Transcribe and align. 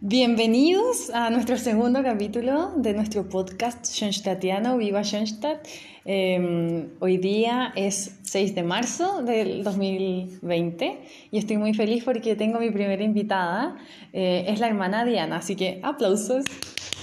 Bienvenidos 0.00 1.10
a 1.10 1.28
nuestro 1.28 1.58
segundo 1.58 2.04
capítulo 2.04 2.70
de 2.76 2.94
nuestro 2.94 3.28
podcast 3.28 3.84
Schoenstadtiano, 3.84 4.78
Viva 4.78 5.02
Schoenstatt. 5.02 5.66
Em, 6.04 6.90
hoy 7.00 7.16
día 7.16 7.72
es 7.74 8.16
6 8.22 8.54
de 8.54 8.62
marzo 8.62 9.22
del 9.22 9.64
2020 9.64 11.00
y 11.32 11.38
estoy 11.38 11.56
muy 11.56 11.74
feliz 11.74 12.04
porque 12.04 12.36
tengo 12.36 12.60
mi 12.60 12.70
primera 12.70 13.02
invitada, 13.02 13.76
eh, 14.12 14.44
es 14.46 14.60
la 14.60 14.68
hermana 14.68 15.04
Diana, 15.04 15.38
así 15.38 15.56
que 15.56 15.80
aplausos. 15.82 16.44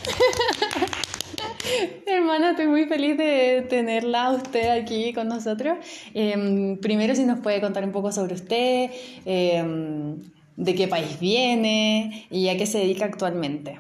Hermana, 2.06 2.52
estoy 2.52 2.68
muy 2.68 2.86
feliz 2.86 3.18
de 3.18 3.66
tenerla 3.70 4.32
usted 4.32 4.70
aquí 4.70 5.12
con 5.12 5.28
nosotros. 5.28 5.80
Em, 6.14 6.78
primero, 6.78 7.14
si 7.14 7.26
nos 7.26 7.42
puede 7.42 7.60
contar 7.60 7.84
un 7.84 7.92
poco 7.92 8.14
sobre 8.14 8.36
usted, 8.36 8.90
em, 9.26 10.22
de 10.58 10.76
qué 10.76 10.88
país 10.88 11.20
viene 11.20 12.28
y 12.30 12.50
a 12.50 12.58
qué 12.58 12.66
se 12.66 12.80
dedica 12.80 13.06
actualmente. 13.06 13.80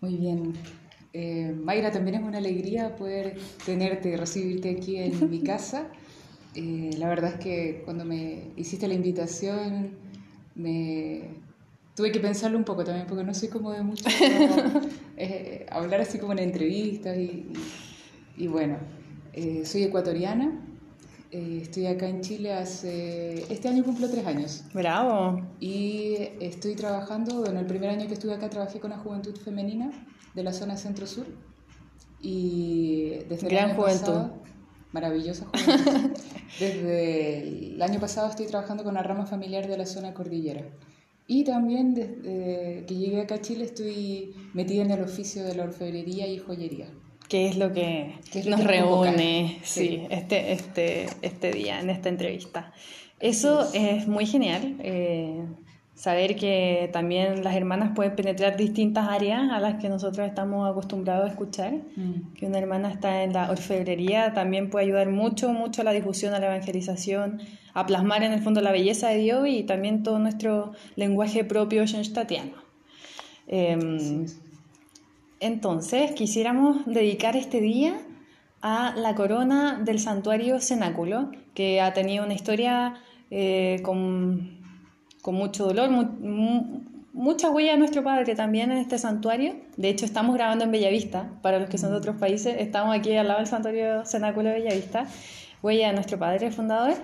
Muy 0.00 0.16
bien. 0.16 0.54
Eh, 1.12 1.54
Mayra, 1.62 1.90
también 1.90 2.16
es 2.16 2.22
una 2.22 2.38
alegría 2.38 2.94
poder 2.96 3.36
tenerte 3.66 4.10
y 4.10 4.16
recibirte 4.16 4.70
aquí 4.70 4.96
en 4.96 5.30
mi 5.30 5.40
casa. 5.42 5.88
Eh, 6.54 6.90
la 6.98 7.08
verdad 7.08 7.34
es 7.34 7.40
que 7.40 7.82
cuando 7.84 8.04
me 8.04 8.44
hiciste 8.56 8.88
la 8.88 8.94
invitación, 8.94 9.90
me 10.54 11.22
tuve 11.94 12.12
que 12.12 12.20
pensarlo 12.20 12.56
un 12.56 12.64
poco 12.64 12.84
también, 12.84 13.06
porque 13.06 13.24
no 13.24 13.34
soy 13.34 13.48
como 13.48 13.72
de 13.72 13.82
mucho 13.82 14.04
eh, 15.16 15.66
hablar 15.70 16.00
así 16.00 16.18
como 16.18 16.32
en 16.32 16.38
entrevistas 16.38 17.16
y, 17.18 17.46
y, 18.36 18.46
bueno, 18.46 18.78
soy 19.64 19.84
ecuatoriana, 19.84 20.60
eh, 21.32 21.60
estoy 21.62 21.86
acá 21.86 22.08
en 22.08 22.22
Chile 22.22 22.52
hace... 22.52 23.44
Este 23.52 23.68
año 23.68 23.84
cumplo 23.84 24.08
tres 24.08 24.26
años. 24.26 24.64
Bravo. 24.74 25.40
Y 25.60 26.16
estoy 26.40 26.74
trabajando, 26.74 27.40
bueno, 27.40 27.60
el 27.60 27.66
primer 27.66 27.90
año 27.90 28.08
que 28.08 28.14
estuve 28.14 28.34
acá 28.34 28.50
trabajé 28.50 28.80
con 28.80 28.90
la 28.90 28.98
juventud 28.98 29.36
femenina 29.36 29.90
de 30.34 30.42
la 30.42 30.52
zona 30.52 30.76
centro-sur. 30.76 31.26
Y 32.20 33.10
desde 33.28 33.48
Gran 33.48 33.76
juventud. 33.76 34.32
maravillosa 34.92 35.46
juventud. 35.46 36.10
desde 36.58 37.74
el 37.74 37.80
año 37.82 38.00
pasado 38.00 38.28
estoy 38.28 38.46
trabajando 38.46 38.82
con 38.82 38.94
la 38.94 39.02
rama 39.02 39.24
familiar 39.24 39.68
de 39.68 39.78
la 39.78 39.86
zona 39.86 40.12
cordillera. 40.12 40.64
Y 41.28 41.44
también 41.44 41.94
desde 41.94 42.84
que 42.86 42.96
llegué 42.96 43.20
acá 43.20 43.36
a 43.36 43.40
Chile 43.40 43.64
estoy 43.64 44.34
metida 44.52 44.82
en 44.82 44.90
el 44.90 45.02
oficio 45.02 45.44
de 45.44 45.54
la 45.54 45.62
orfebrería 45.62 46.26
y 46.26 46.38
joyería 46.38 46.88
qué 47.30 47.46
es 47.46 47.56
lo 47.56 47.72
que 47.72 48.16
nos 48.46 48.64
reúne 48.64 49.58
sí. 49.62 50.06
este, 50.10 50.52
este, 50.52 51.06
este 51.22 51.52
día, 51.52 51.80
en 51.80 51.88
esta 51.88 52.08
entrevista. 52.10 52.72
Eso 53.20 53.72
es. 53.72 54.08
muy 54.08 54.26
genial, 54.26 54.76
eh, 54.80 55.44
saber 55.94 56.34
que 56.34 56.90
también 56.92 57.44
las 57.44 57.54
hermanas 57.54 57.92
pueden 57.94 58.16
penetrar 58.16 58.56
distintas 58.56 59.08
áreas 59.08 59.50
a 59.52 59.60
las 59.60 59.80
que 59.80 59.88
nosotros 59.88 60.26
estamos 60.26 60.68
acostumbrados 60.68 61.26
a 61.26 61.32
escuchar, 61.32 61.74
mm. 61.94 62.32
que 62.34 62.46
una 62.46 62.58
hermana 62.58 62.90
está 62.90 63.22
en 63.22 63.32
la 63.32 63.50
orfebrería, 63.50 64.34
también 64.34 64.68
puede 64.68 64.86
ayudar 64.86 65.08
mucho, 65.10 65.52
mucho 65.52 65.82
a 65.82 65.84
la 65.84 65.92
difusión, 65.92 66.34
a 66.34 66.40
la 66.40 66.46
evangelización, 66.46 67.42
a 67.74 67.86
plasmar 67.86 68.24
en 68.24 68.32
el 68.32 68.42
fondo 68.42 68.60
la 68.60 68.72
belleza 68.72 69.08
de 69.10 69.18
Dios 69.18 69.46
y 69.46 69.62
también 69.62 70.02
todo 70.02 70.18
nuestro 70.18 70.72
lenguaje 70.96 71.44
propio 71.44 71.86
schoenstattiano. 71.86 72.54
Em, 73.46 74.26
entonces, 75.40 76.12
quisiéramos 76.12 76.84
dedicar 76.86 77.34
este 77.34 77.60
día 77.60 77.98
a 78.60 78.94
la 78.94 79.14
corona 79.14 79.80
del 79.82 79.98
santuario 79.98 80.60
Cenáculo, 80.60 81.30
que 81.54 81.80
ha 81.80 81.94
tenido 81.94 82.24
una 82.24 82.34
historia 82.34 82.94
eh, 83.30 83.80
con, 83.82 84.60
mucho 85.24 85.64
dolor, 85.64 85.90
mucha 87.12 87.50
huella 87.50 87.72
de 87.72 87.78
nuestro 87.78 88.04
padre 88.04 88.34
también 88.34 88.70
en 88.70 88.78
este 88.78 88.98
santuario. 88.98 89.54
De 89.78 89.88
hecho, 89.88 90.04
estamos 90.04 90.34
grabando 90.34 90.64
en 90.64 90.72
Bellavista, 90.72 91.30
para 91.40 91.58
los 91.58 91.70
que 91.70 91.78
son 91.78 91.90
de 91.90 91.96
otros 91.96 92.16
países, 92.16 92.56
estamos 92.58 92.94
aquí 92.94 93.16
al 93.16 93.28
lado 93.28 93.40
del 93.40 93.48
santuario 93.48 94.04
Cenáculo 94.04 94.50
de 94.50 94.56
Bellavista, 94.56 95.06
huella 95.62 95.88
de 95.88 95.94
nuestro 95.94 96.18
padre 96.18 96.50
fundador. 96.50 96.94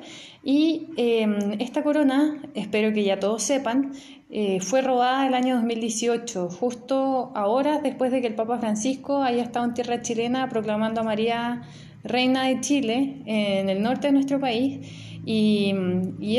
Y 0.44 0.88
em, 0.96 1.58
esta 1.60 1.82
corona, 1.82 2.40
espero 2.54 2.92
que 2.92 3.02
ya 3.02 3.18
todos 3.18 3.42
sepan, 3.42 3.92
eh, 4.28 4.60
fue 4.60 4.82
robada 4.82 5.26
el 5.26 5.34
año 5.34 5.54
2018, 5.56 6.48
justo 6.50 7.30
ahora 7.34 7.80
después 7.80 8.10
de 8.10 8.20
que 8.20 8.26
el 8.26 8.34
Papa 8.34 8.58
Francisco 8.58 9.22
haya 9.22 9.42
estado 9.42 9.66
en 9.66 9.74
tierra 9.74 10.02
chilena 10.02 10.48
proclamando 10.48 11.02
a 11.02 11.04
María 11.04 11.62
Reina 12.02 12.44
de 12.44 12.60
Chile 12.60 13.22
en 13.24 13.68
el 13.68 13.82
norte 13.82 14.08
de 14.08 14.12
nuestro 14.12 14.40
país. 14.40 14.80
Y, 15.24 15.74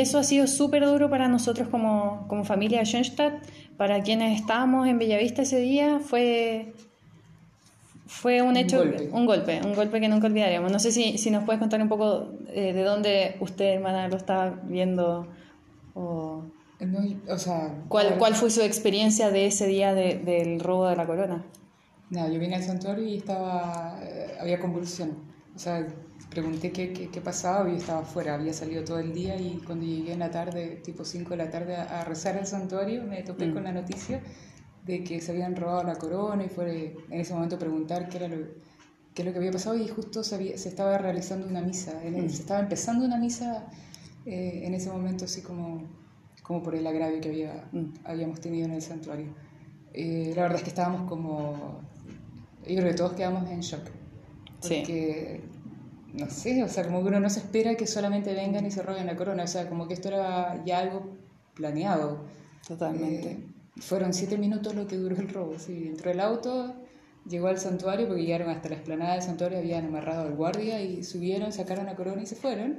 eso 0.00 0.18
ha 0.18 0.24
sido 0.24 0.46
súper 0.46 0.84
duro 0.86 1.10
para 1.10 1.28
nosotros 1.28 1.68
como, 1.68 2.26
como 2.28 2.44
familia 2.44 2.78
de 2.80 2.86
Schoenstatt, 2.86 3.34
para 3.76 4.02
quienes 4.02 4.40
estábamos 4.40 4.86
en 4.86 4.98
Bellavista 4.98 5.42
ese 5.42 5.60
día, 5.60 6.00
fue, 6.00 6.72
fue 8.06 8.40
un 8.42 8.56
hecho, 8.56 8.82
un 9.12 9.26
golpe. 9.26 9.60
un 9.64 9.74
golpe, 9.74 10.00
que 10.00 10.08
nunca 10.08 10.26
olvidaremos. 10.26 10.72
No 10.72 10.78
sé 10.78 10.92
si, 10.92 11.18
si 11.18 11.30
nos 11.30 11.44
puedes 11.44 11.58
contar 11.58 11.82
un 11.82 11.88
poco 11.88 12.32
eh, 12.48 12.72
de 12.72 12.82
dónde 12.82 13.36
usted, 13.40 13.74
hermana, 13.74 14.08
lo 14.08 14.16
está 14.16 14.58
viendo 14.64 15.26
o... 15.94 16.44
o 17.28 17.38
sea, 17.38 17.74
¿Cuál, 17.88 18.18
¿Cuál 18.18 18.34
fue 18.34 18.50
su 18.50 18.62
experiencia 18.62 19.30
de 19.30 19.46
ese 19.46 19.66
día 19.66 19.94
de, 19.94 20.18
del 20.18 20.60
robo 20.60 20.86
de 20.86 20.96
la 20.96 21.06
corona? 21.06 21.44
Nada, 22.10 22.30
yo 22.30 22.38
vine 22.38 22.54
al 22.54 22.62
santuario 22.62 23.04
y 23.04 23.16
estaba, 23.16 23.98
eh, 24.02 24.36
había 24.40 24.60
convulsión. 24.60 25.18
O 25.54 25.58
sea, 25.58 25.86
pregunté 26.30 26.70
qué, 26.70 26.92
qué, 26.92 27.10
qué, 27.10 27.20
pasaba 27.20 27.68
y 27.68 27.72
yo 27.72 27.78
estaba 27.78 28.00
afuera, 28.00 28.34
había 28.34 28.52
salido 28.52 28.84
todo 28.84 29.00
el 29.00 29.12
día 29.12 29.36
y 29.36 29.60
cuando 29.66 29.86
llegué 29.86 30.12
en 30.12 30.20
la 30.20 30.30
tarde, 30.30 30.80
tipo 30.84 31.04
5 31.04 31.30
de 31.30 31.36
la 31.36 31.50
tarde, 31.50 31.76
a, 31.76 32.04
rezar 32.04 32.36
al 32.36 32.46
santuario, 32.46 33.02
me 33.02 33.22
topé 33.22 33.46
mm. 33.46 33.54
con 33.54 33.64
la 33.64 33.72
noticia 33.72 34.22
de 34.84 35.02
que 35.02 35.20
se 35.20 35.32
habían 35.32 35.56
robado 35.56 35.82
la 35.82 35.96
corona 35.96 36.44
y 36.44 36.48
fue 36.48 36.96
en 37.10 37.20
ese 37.20 37.34
momento 37.34 37.58
preguntar 37.58 38.08
qué 38.08 38.18
era 38.18 38.28
lo, 38.28 38.46
qué 39.14 39.22
es 39.22 39.26
lo 39.26 39.32
que 39.32 39.38
había 39.38 39.50
pasado 39.50 39.76
y 39.76 39.88
justo 39.88 40.22
se, 40.22 40.56
se 40.56 40.68
estaba 40.68 40.96
realizando 40.96 41.46
una 41.46 41.60
misa, 41.60 42.00
mm. 42.04 42.28
se 42.28 42.40
estaba 42.40 42.60
empezando 42.60 43.04
una 43.04 43.18
misa 43.18 43.66
eh, 44.24 44.62
en 44.64 44.74
ese 44.74 44.90
momento 44.90 45.24
así 45.24 45.42
como 45.42 45.97
como 46.48 46.62
por 46.62 46.74
el 46.74 46.86
agravio 46.86 47.20
que 47.20 47.28
había, 47.28 47.68
mm. 47.72 47.84
habíamos 48.04 48.40
tenido 48.40 48.64
en 48.64 48.72
el 48.72 48.80
santuario. 48.80 49.26
Eh, 49.92 50.32
la 50.34 50.42
verdad 50.42 50.56
es 50.56 50.62
que 50.62 50.70
estábamos 50.70 51.06
como, 51.06 51.82
yo 52.66 52.76
creo 52.76 52.88
que 52.88 52.94
todos 52.94 53.12
quedamos 53.12 53.48
en 53.50 53.60
shock, 53.60 53.82
porque, 54.62 55.42
no 56.14 56.30
sé, 56.30 56.64
o 56.64 56.68
sea, 56.68 56.84
como 56.84 57.02
que 57.02 57.08
uno 57.08 57.20
no 57.20 57.28
se 57.28 57.40
espera 57.40 57.74
que 57.74 57.86
solamente 57.86 58.32
vengan 58.32 58.64
y 58.64 58.70
se 58.70 58.82
roben 58.82 59.06
la 59.06 59.14
corona, 59.14 59.44
o 59.44 59.46
sea, 59.46 59.68
como 59.68 59.86
que 59.86 59.94
esto 59.94 60.08
era 60.08 60.64
ya 60.64 60.78
algo 60.78 61.18
planeado. 61.54 62.24
Totalmente. 62.66 63.30
Eh, 63.30 63.46
fueron 63.76 64.14
siete 64.14 64.38
minutos 64.38 64.74
lo 64.74 64.86
que 64.86 64.96
duró 64.96 65.16
el 65.16 65.28
robo, 65.28 65.58
sí, 65.58 65.86
entró 65.86 66.10
el 66.10 66.20
auto, 66.20 66.74
llegó 67.28 67.48
al 67.48 67.58
santuario, 67.58 68.08
porque 68.08 68.22
llegaron 68.22 68.48
hasta 68.48 68.70
la 68.70 68.76
explanada 68.76 69.12
del 69.12 69.22
santuario, 69.22 69.58
habían 69.58 69.84
amarrado 69.84 70.22
al 70.22 70.34
guardia 70.34 70.80
y 70.80 71.04
subieron, 71.04 71.52
sacaron 71.52 71.84
la 71.84 71.94
corona 71.94 72.22
y 72.22 72.26
se 72.26 72.36
fueron 72.36 72.78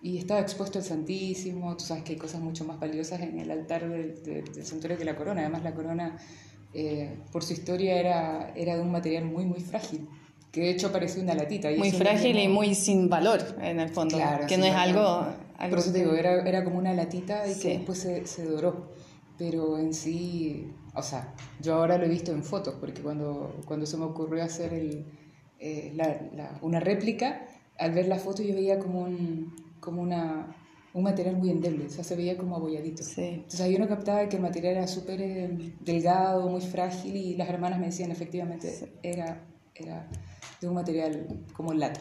y 0.00 0.18
estaba 0.18 0.40
expuesto 0.40 0.78
el 0.78 0.84
Santísimo, 0.84 1.76
tú 1.76 1.84
sabes 1.84 2.04
que 2.04 2.12
hay 2.12 2.18
cosas 2.18 2.40
mucho 2.40 2.64
más 2.64 2.78
valiosas 2.78 3.20
en 3.20 3.38
el 3.38 3.50
altar 3.50 3.88
del, 3.88 4.22
del, 4.22 4.64
santuario 4.64 4.96
que 4.96 5.04
la 5.04 5.16
corona, 5.16 5.40
además 5.40 5.64
la 5.64 5.74
corona 5.74 6.16
eh, 6.72 7.18
por 7.32 7.42
su 7.42 7.52
historia 7.52 7.98
era, 7.98 8.52
era 8.54 8.76
de 8.76 8.82
un 8.82 8.92
material 8.92 9.24
muy 9.24 9.44
muy 9.44 9.60
frágil, 9.60 10.08
que 10.52 10.60
de 10.60 10.70
hecho 10.70 10.92
parecía 10.92 11.22
una 11.22 11.34
latita. 11.34 11.68
muy 11.76 11.90
frágil 11.90 12.38
y 12.38 12.48
muy 12.48 12.74
sin 12.74 13.08
valor 13.08 13.40
en 13.60 13.80
el 13.80 13.88
fondo, 13.88 14.18
que 14.46 14.56
no 14.56 14.64
es 14.64 14.74
algo... 14.74 15.26
Por 15.58 15.80
eso 15.80 15.90
te 15.90 15.98
digo, 15.98 16.12
era, 16.12 16.48
era 16.48 16.62
como 16.62 16.78
una 16.78 16.94
latita 16.94 17.44
y 17.48 17.58
que 17.58 17.78
después 17.78 17.98
se, 17.98 18.24
se 18.28 18.44
doró, 18.44 18.92
pero 19.36 19.76
en 19.76 19.92
sí, 19.92 20.72
o 20.94 21.02
sea, 21.02 21.34
yo 21.60 21.74
ahora 21.74 21.98
lo 21.98 22.04
he 22.04 22.08
visto 22.08 22.30
en 22.30 22.44
fotos, 22.44 22.76
porque 22.78 23.02
cuando, 23.02 23.56
cuando 23.64 23.84
se 23.84 23.96
me 23.96 24.04
ocurrió 24.04 24.44
hacer 24.44 24.72
el, 24.72 25.04
eh, 25.58 25.92
la, 25.96 26.56
una 26.62 26.78
réplica, 26.78 27.44
al 27.76 27.92
ver 27.92 28.06
la 28.06 28.18
foto 28.18 28.44
yo 28.44 28.54
veía 28.54 28.78
como 28.78 29.00
un 29.00 29.67
como 29.80 30.02
una, 30.02 30.54
un 30.94 31.02
material 31.04 31.36
muy 31.36 31.50
endeble, 31.50 31.86
o 31.86 31.90
sea, 31.90 32.04
se 32.04 32.16
veía 32.16 32.36
como 32.36 32.56
abolladito. 32.56 33.02
Sí. 33.02 33.22
Entonces 33.22 33.60
ahí 33.60 33.76
uno 33.76 33.88
captaba 33.88 34.28
que 34.28 34.36
el 34.36 34.42
material 34.42 34.76
era 34.76 34.86
súper 34.86 35.20
eh, 35.20 35.74
delgado, 35.80 36.48
muy 36.48 36.60
frágil 36.60 37.16
y 37.16 37.36
las 37.36 37.48
hermanas 37.48 37.78
me 37.78 37.86
decían 37.86 38.10
efectivamente 38.10 38.90
era, 39.02 39.40
era 39.74 40.08
de 40.60 40.68
un 40.68 40.74
material 40.74 41.26
como 41.52 41.72
lata. 41.72 42.00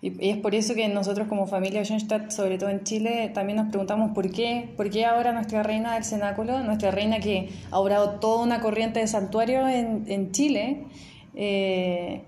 Y, 0.00 0.30
es 0.30 0.36
por 0.36 0.54
eso 0.54 0.74
que 0.74 0.86
nosotros 0.88 1.28
como 1.28 1.46
familia 1.46 1.82
Schoenstatt, 1.82 2.30
sobre 2.30 2.58
todo 2.58 2.68
en 2.68 2.84
Chile, 2.84 3.30
también 3.32 3.56
nos 3.56 3.68
preguntamos 3.68 4.12
por 4.12 4.30
qué, 4.30 4.72
por 4.76 4.90
qué 4.90 5.06
ahora 5.06 5.32
nuestra 5.32 5.62
reina 5.62 5.94
del 5.94 6.04
cenáculo, 6.04 6.62
nuestra 6.62 6.90
reina 6.90 7.20
que 7.20 7.48
ha 7.70 7.78
obrado 7.78 8.20
toda 8.20 8.44
una 8.44 8.60
corriente 8.60 9.00
de 9.00 9.06
santuario 9.06 9.66
en, 9.66 10.04
en 10.08 10.30
Chile, 10.32 10.86
eh, 11.34 12.22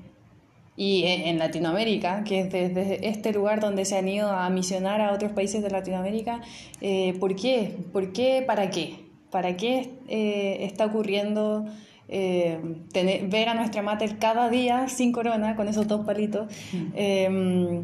y 0.77 1.05
en 1.05 1.39
Latinoamérica, 1.39 2.23
que 2.25 2.41
es 2.41 2.53
desde 2.53 3.09
este 3.09 3.33
lugar 3.33 3.61
donde 3.61 3.87
se 3.87 3.97
han 3.97 4.07
ido 4.09 4.31
a 4.31 4.51
misionar 4.51 5.01
a 5.01 5.13
otros 5.13 5.33
países 5.33 5.63
de 5.63 5.71
Latinoamérica, 5.71 6.43
eh, 6.83 7.15
¿por 7.19 7.35
qué? 7.35 7.75
¿Por 7.93 8.13
qué? 8.13 8.45
¿Para 8.47 8.71
qué? 8.71 9.07
¿Para 9.31 9.57
qué 9.57 9.91
eh, 10.07 10.59
está 10.61 10.85
ocurriendo 10.85 11.65
eh, 12.09 12.59
tener, 12.93 13.27
ver 13.29 13.49
a 13.49 13.55
nuestra 13.55 13.81
mater 13.81 14.19
cada 14.19 14.51
día 14.51 14.89
sin 14.89 15.13
corona, 15.13 15.57
con 15.57 15.67
esos 15.67 15.89
dos 15.89 16.05
palitos? 16.05 16.53
Mm. 16.73 17.81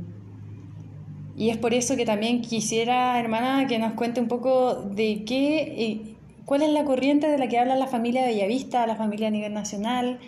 y 1.35 1.49
es 1.49 1.57
por 1.57 1.73
eso 1.73 1.97
que 1.97 2.05
también 2.05 2.43
quisiera, 2.43 3.19
hermana, 3.19 3.67
que 3.67 3.79
nos 3.79 3.95
cuente 3.95 4.21
un 4.21 4.29
poco 4.29 4.75
de 4.75 5.25
qué 5.25 6.15
cuál 6.45 6.61
es 6.61 6.71
la 6.71 6.85
corriente 6.85 7.29
de 7.29 7.39
la 7.39 7.49
que 7.49 7.59
habla 7.59 7.77
la 7.77 7.87
familia 7.87 8.23
de 8.23 8.35
Bellavista, 8.35 8.87
la 8.87 8.97
familia 8.97 9.29
a 9.29 9.31
nivel 9.31 9.55
nacional, 9.55 10.19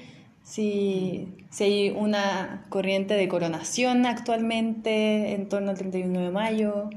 si, 0.44 1.35
si 1.50 1.64
hay 1.64 1.91
una 1.91 2.67
corriente 2.69 3.14
de 3.14 3.26
coronación 3.29 4.06
actualmente 4.06 5.35
en 5.35 5.49
torno 5.49 5.70
al 5.70 5.79
31 5.79 6.20
de 6.20 6.31
mayo. 6.31 6.91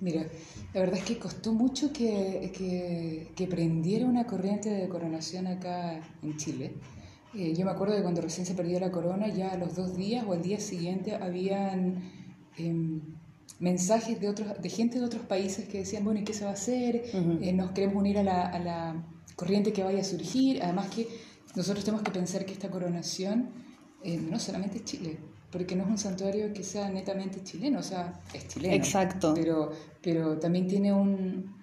Mira, 0.00 0.26
la 0.74 0.80
verdad 0.80 0.98
es 0.98 1.04
que 1.04 1.18
costó 1.18 1.52
mucho 1.52 1.92
que, 1.92 2.52
que, 2.56 3.28
que 3.36 3.46
prendiera 3.46 4.04
una 4.04 4.26
corriente 4.26 4.68
de 4.68 4.88
coronación 4.88 5.46
acá 5.46 6.00
en 6.22 6.36
Chile. 6.36 6.74
Eh, 7.34 7.54
yo 7.56 7.64
me 7.64 7.70
acuerdo 7.70 7.94
de 7.94 8.02
cuando 8.02 8.20
recién 8.20 8.44
se 8.44 8.54
perdió 8.54 8.78
la 8.80 8.90
corona, 8.90 9.28
ya 9.28 9.52
a 9.52 9.56
los 9.56 9.76
dos 9.76 9.96
días 9.96 10.24
o 10.26 10.32
al 10.32 10.42
día 10.42 10.58
siguiente 10.58 11.14
habían 11.14 12.02
em, 12.58 13.00
mensajes 13.60 14.20
de, 14.20 14.28
otros, 14.28 14.60
de 14.60 14.68
gente 14.68 14.98
de 14.98 15.04
otros 15.04 15.22
países 15.22 15.68
que 15.68 15.78
decían, 15.78 16.04
bueno, 16.04 16.20
¿y 16.20 16.24
qué 16.24 16.34
se 16.34 16.44
va 16.44 16.50
a 16.50 16.54
hacer? 16.54 17.04
Eh, 17.40 17.52
nos 17.52 17.70
queremos 17.70 17.96
unir 17.96 18.18
a 18.18 18.24
la, 18.24 18.46
a 18.48 18.58
la, 18.58 19.04
corriente 19.36 19.72
que 19.72 19.82
vaya 19.82 20.00
a 20.00 20.04
surgir. 20.04 20.62
Además 20.62 20.88
que 20.90 21.08
nosotros 21.54 21.84
tenemos 21.84 22.02
que 22.02 22.10
pensar 22.10 22.44
que 22.44 22.52
esta 22.52 22.70
coronación 22.70 23.50
eh, 24.02 24.16
no 24.18 24.38
solamente 24.38 24.78
es 24.78 24.84
Chile, 24.84 25.18
porque 25.50 25.76
no 25.76 25.84
es 25.84 25.90
un 25.90 25.98
santuario 25.98 26.52
que 26.52 26.62
sea 26.64 26.88
netamente 26.88 27.42
chileno, 27.42 27.80
o 27.80 27.82
sea, 27.82 28.20
es 28.32 28.48
chileno. 28.48 28.74
Exacto. 28.74 29.34
Pero, 29.34 29.70
pero 30.00 30.38
también 30.38 30.66
tiene 30.66 30.92
un, 30.92 31.54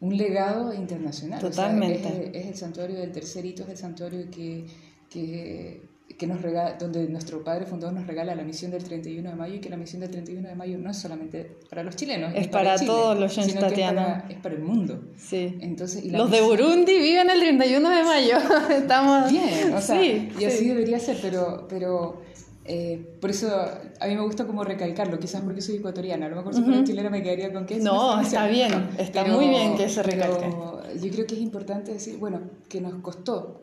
un 0.00 0.16
legado 0.16 0.72
internacional. 0.72 1.40
Totalmente. 1.40 2.30
es, 2.38 2.46
el 2.46 2.54
santuario 2.54 2.98
del 3.00 3.10
tercer 3.10 3.44
hito, 3.44 3.64
es 3.64 3.70
el 3.70 3.76
santuario 3.76 4.30
que, 4.30 4.66
que, 5.10 5.82
que, 6.18 6.26
nos 6.26 6.42
regala, 6.42 6.74
donde 6.74 7.06
nuestro 7.08 7.42
padre 7.42 7.66
fundador 7.66 7.94
nos 7.94 8.06
regala 8.06 8.34
la 8.34 8.42
misión 8.42 8.70
del 8.70 8.84
31 8.84 9.30
de 9.30 9.36
mayo 9.36 9.54
y 9.54 9.60
que 9.60 9.68
la 9.68 9.76
misión 9.76 10.00
del 10.00 10.10
31 10.10 10.48
de 10.48 10.54
mayo 10.54 10.78
no 10.78 10.90
es 10.90 10.96
solamente 10.96 11.58
para 11.68 11.82
los 11.82 11.96
chilenos, 11.96 12.32
es, 12.34 12.48
para, 12.48 12.76
todos 12.78 13.18
los 13.18 13.34
que 13.34 13.40
es 13.40 13.54
para, 13.54 14.26
es 14.28 14.38
para, 14.38 14.54
el 14.54 14.62
mundo. 14.62 15.00
Sí. 15.16 15.56
Entonces, 15.60 16.04
los 16.06 16.30
de 16.30 16.40
Burundi 16.40 16.98
viven 16.98 17.30
el 17.30 17.40
31 17.40 17.90
de 17.90 18.02
mayo. 18.04 18.36
Estamos 18.70 19.30
bien, 19.30 19.72
o 19.72 19.80
sea, 19.80 20.00
sí, 20.00 20.30
y 20.38 20.44
así 20.44 20.68
debería 20.68 20.98
ser, 20.98 21.18
pero, 21.20 21.66
pero 21.68 22.22
eh, 22.66 23.18
por 23.20 23.30
eso 23.30 23.48
a 24.00 24.06
mí 24.06 24.14
me 24.14 24.22
gusta 24.22 24.46
como 24.46 24.64
recalcarlo, 24.64 25.18
quizás 25.18 25.42
porque 25.42 25.60
soy 25.60 25.76
ecuatoriana, 25.76 26.26
a 26.26 26.28
lo 26.30 26.36
mejor 26.36 26.54
si 26.54 26.62
fuera 26.62 26.82
chilena 26.82 27.10
me 27.10 27.22
quedaría 27.22 27.52
con 27.52 27.66
que 27.66 27.78
No, 27.78 28.18
está 28.20 28.46
bien, 28.46 28.88
está 28.98 29.24
muy 29.24 29.48
bien 29.48 29.76
que 29.76 29.88
se 29.88 30.02
recalque. 30.02 30.46
yo 31.00 31.10
creo 31.10 31.26
que 31.26 31.34
es 31.34 31.40
importante 31.40 31.92
decir, 31.92 32.16
bueno, 32.18 32.40
que 32.68 32.80
nos 32.80 32.94
costó, 33.02 33.60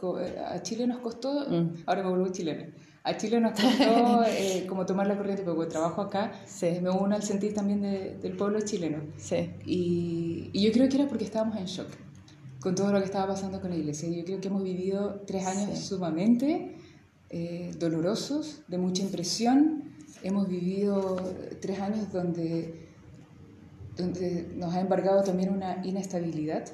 a 0.48 0.62
Chile 0.62 0.86
nos 0.86 1.00
costó, 1.00 1.48
mm. 1.50 1.84
ahora 1.88 2.04
me 2.04 2.10
vuelvo 2.10 2.28
chilena, 2.30 2.68
a 3.04 3.18
Chile 3.18 3.40
nos 3.40 3.60
costó 3.60 4.24
eh, 4.28 4.66
como 4.70 4.86
tomar 4.86 5.08
la 5.08 5.18
corriente, 5.18 5.42
porque 5.44 5.66
trabajo 5.66 6.02
acá, 6.02 6.32
me 6.62 6.90
uno 6.92 7.16
al 7.16 7.24
sentir 7.24 7.56
también 7.56 7.82
del 7.82 8.38
pueblo 8.38 8.62
chileno. 8.62 9.00
Sí. 9.18 9.50
Y, 9.66 10.52
y, 10.54 10.64
yo 10.64 10.72
creo 10.72 10.88
que 10.88 10.98
era 10.98 11.08
porque 11.08 11.24
estábamos 11.24 11.58
en 11.58 11.66
shock 11.66 11.88
con 12.60 12.76
todo 12.76 12.92
lo 12.92 13.00
que 13.00 13.06
estaba 13.06 13.30
pasando 13.30 13.60
con 13.60 13.72
la 13.72 13.78
iglesia. 13.78 14.08
Yo 14.10 14.24
creo 14.24 14.40
que 14.40 14.50
hemos 14.50 14.62
vivido 14.62 15.24
tres 15.26 15.48
años 15.48 15.80
sumamente 15.80 16.76
eh, 17.34 17.72
dolorosos, 17.80 18.62
de 18.68 18.78
mucha 18.78 19.04
impresión. 19.04 19.84
Hemos 20.22 20.50
vivido 20.50 21.16
tres 21.62 21.80
años 21.80 22.12
donde, 22.12 22.90
donde 23.96 24.52
nos 24.58 24.74
ha 24.74 24.82
embargado 24.82 25.24
también 25.24 25.50
una 25.50 25.82
inestabilidad, 25.86 26.66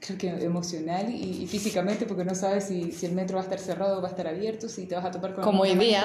creo 0.00 0.16
que 0.16 0.28
emocional 0.44 1.14
y, 1.14 1.46
físicamente, 1.46 2.06
porque 2.06 2.24
no 2.24 2.34
sabes 2.34 2.64
si, 2.64 2.90
si, 2.90 3.04
el 3.04 3.12
metro 3.12 3.36
va 3.36 3.42
a 3.42 3.44
estar 3.44 3.58
cerrado 3.58 3.98
o 3.98 4.00
va 4.00 4.08
a 4.08 4.10
estar 4.12 4.26
abierto, 4.26 4.66
si 4.68 4.86
te 4.86 4.94
vas 4.94 5.04
a 5.04 5.10
topar 5.10 5.34
con... 5.34 5.44
Como 5.44 5.62
hoy 5.62 5.76
día. 5.76 6.04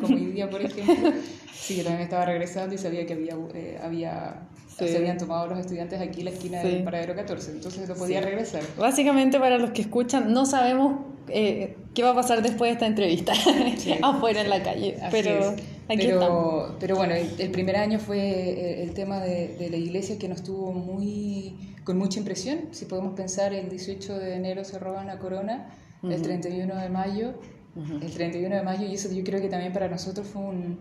Como 0.00 0.16
hoy 0.16 0.26
día, 0.32 0.48
por 0.48 0.62
ejemplo. 0.62 1.12
Sí, 1.52 1.76
yo 1.76 1.84
también 1.84 2.04
estaba 2.04 2.24
regresando 2.24 2.74
y 2.74 2.78
sabía 2.78 3.04
que 3.04 3.12
había, 3.12 3.36
eh, 3.52 3.78
había 3.82 4.48
se 4.86 4.96
habían 4.96 5.18
tomado 5.18 5.46
los 5.48 5.58
estudiantes 5.58 6.00
aquí 6.00 6.22
la 6.22 6.30
esquina 6.30 6.62
del 6.62 6.84
paradero 6.84 7.14
14, 7.14 7.52
entonces 7.52 7.88
no 7.88 7.94
podía 7.94 8.20
regresar. 8.20 8.62
Básicamente 8.78 9.38
para 9.40 9.58
los 9.58 9.70
que 9.70 9.82
escuchan, 9.82 10.32
no 10.32 10.46
sabemos 10.46 11.00
eh, 11.28 11.76
qué 11.94 12.02
va 12.02 12.10
a 12.10 12.14
pasar 12.14 12.42
después 12.42 12.68
de 12.68 12.72
esta 12.74 12.86
entrevista 12.86 13.32
afuera 14.02 14.40
en 14.40 14.50
la 14.50 14.62
calle, 14.62 14.96
pero 15.10 15.54
aquí 15.88 16.06
pero, 16.06 16.76
pero 16.78 16.96
bueno, 16.96 17.14
el, 17.14 17.50
primer 17.50 17.76
año 17.76 17.98
fue 17.98 18.18
eh, 18.18 18.82
el 18.82 18.94
tema 18.94 19.20
de, 19.20 19.56
de, 19.56 19.70
la 19.70 19.76
iglesia 19.76 20.18
que 20.18 20.28
nos 20.28 20.42
tuvo 20.42 20.72
muy, 20.72 21.74
con 21.84 21.98
mucha 21.98 22.18
impresión, 22.20 22.68
si 22.70 22.84
podemos 22.84 23.14
pensar, 23.14 23.52
el 23.52 23.68
18 23.68 24.18
de 24.18 24.34
enero 24.34 24.64
se 24.64 24.78
roban 24.78 25.06
la 25.06 25.18
corona, 25.18 25.70
el 26.02 26.22
31 26.22 26.76
de 26.76 26.88
mayo, 26.88 27.34
el 27.76 28.10
31 28.12 28.56
de 28.56 28.62
mayo, 28.62 28.86
y 28.86 28.94
eso 28.94 29.12
yo 29.12 29.24
creo 29.24 29.40
que 29.40 29.48
también 29.48 29.72
para 29.72 29.88
nosotros 29.88 30.26
fue 30.26 30.42
un 30.42 30.78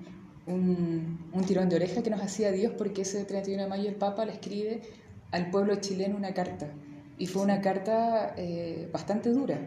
un, 0.48 1.30
un, 1.34 1.46
tirón 1.46 1.70
de 1.70 1.76
oreja 1.76 2.02
que 2.02 2.10
nos 2.10 2.22
hacía 2.22 2.52
Dios 2.52 2.74
porque 2.78 3.02
ese 3.02 3.26
31 3.26 3.64
de 3.64 3.70
mayo 3.70 3.90
el 3.90 3.96
Papa 3.96 4.26
le 4.26 4.32
escribe 4.32 4.82
al 5.32 5.50
pueblo 5.50 5.76
chileno 5.76 6.16
una 6.16 6.34
carta. 6.34 6.68
Y 7.18 7.28
fue 7.28 7.42
una 7.42 7.62
carta 7.62 8.34
eh, 8.38 8.90
bastante 8.92 9.32
dura. 9.32 9.60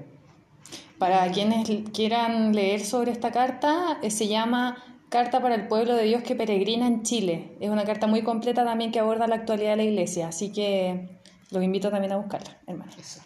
Para 0.99 1.31
quienes 1.33 1.69
quieran 1.93 2.55
leer 2.55 2.85
sobre 2.85 3.11
esta 3.11 3.33
carta, 3.33 3.99
eh, 4.03 4.11
se 4.11 4.29
llama 4.29 4.77
Carta 5.09 5.41
para 5.41 5.57
el 5.57 5.67
pueblo 5.67 5.97
de 5.97 6.05
Dios 6.05 6.23
que 6.23 6.37
peregrina 6.37 6.87
en 6.87 7.03
Chile. 7.03 7.57
Es 7.59 7.71
una 7.71 7.85
carta 7.85 8.07
muy 8.07 8.23
completa 8.23 8.65
también 8.65 8.93
que 8.93 9.01
aborda 9.01 9.27
la 9.27 9.37
actualidad 9.37 9.71
de 9.71 9.77
la 9.79 9.83
iglesia, 9.83 10.29
así 10.29 10.53
que 10.53 11.09
los 11.51 11.65
invito 11.65 11.91
también 11.91 12.13
a 12.13 12.17
buscarla, 12.17 12.59
hermano. 12.67 12.93
Eso. 12.99 13.21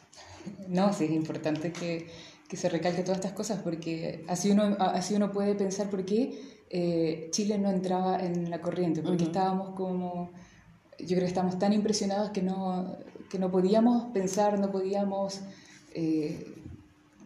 No, 0.69 0.93
sí, 0.93 1.05
es 1.05 1.11
importante 1.11 1.73
que, 1.73 2.07
que 2.49 2.57
se 2.57 2.69
recalque 2.71 3.03
todas 3.03 3.19
estas 3.19 3.33
cosas 3.33 3.61
porque 3.63 4.25
así 4.29 4.51
uno, 4.51 4.77
así 4.79 5.15
uno 5.15 5.31
puede 5.33 5.55
pensar 5.55 5.91
por 5.91 6.07
qué 6.07 6.41
eh, 6.77 7.29
Chile 7.31 7.57
no 7.57 7.71
entraba 7.71 8.19
en 8.19 8.51
la 8.51 8.61
corriente, 8.61 9.01
porque 9.01 9.23
estábamos 9.23 9.77
como, 9.77 10.33
yo 10.99 11.07
creo 11.07 11.21
que 11.21 11.27
estábamos 11.27 11.57
tan 11.57 11.73
impresionados 11.73 12.31
que 12.31 12.43
no, 12.43 12.97
que 13.31 13.39
no 13.39 13.49
podíamos 13.49 14.07
pensar, 14.13 14.59
no 14.59 14.73
podíamos, 14.73 15.43
eh, 15.95 16.53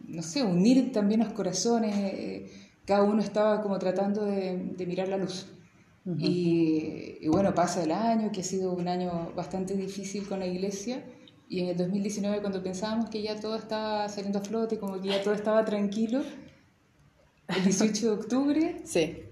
no 0.07 0.21
sé, 0.21 0.43
unir 0.43 0.91
también 0.91 1.21
los 1.21 1.33
corazones, 1.33 1.95
eh, 1.97 2.51
cada 2.85 3.01
uno 3.01 3.23
estaba 3.23 3.63
como 3.63 3.79
tratando 3.79 4.23
de, 4.23 4.85
mirar 4.85 5.07
la 5.07 5.17
luz. 5.17 5.47
y, 6.19 7.17
y, 7.19 7.27
bueno, 7.27 7.55
pasa 7.55 7.83
el 7.83 7.91
año, 7.91 8.31
que 8.31 8.41
ha 8.41 8.43
sido 8.43 8.71
un 8.73 8.87
año 8.87 9.33
bastante 9.35 9.75
difícil 9.75 10.27
con 10.27 10.37
la 10.41 10.45
iglesia, 10.45 11.03
y 11.49 11.61
en 11.61 11.69
el 11.69 11.75
2019 11.75 12.41
cuando 12.41 12.61
pensábamos 12.61 13.09
que 13.09 13.23
ya 13.23 13.39
todo 13.39 13.55
estaba 13.55 14.09
saliendo 14.09 14.37
a 14.37 14.41
flote, 14.43 14.77
como 14.77 15.01
que 15.01 15.07
ya 15.07 15.23
todo 15.23 15.33
estaba 15.33 15.65
tranquilo, 15.65 16.21
el 17.47 17.63
18 17.63 18.05
de 18.05 18.11
octubre 18.11 18.81
sí 18.83 19.23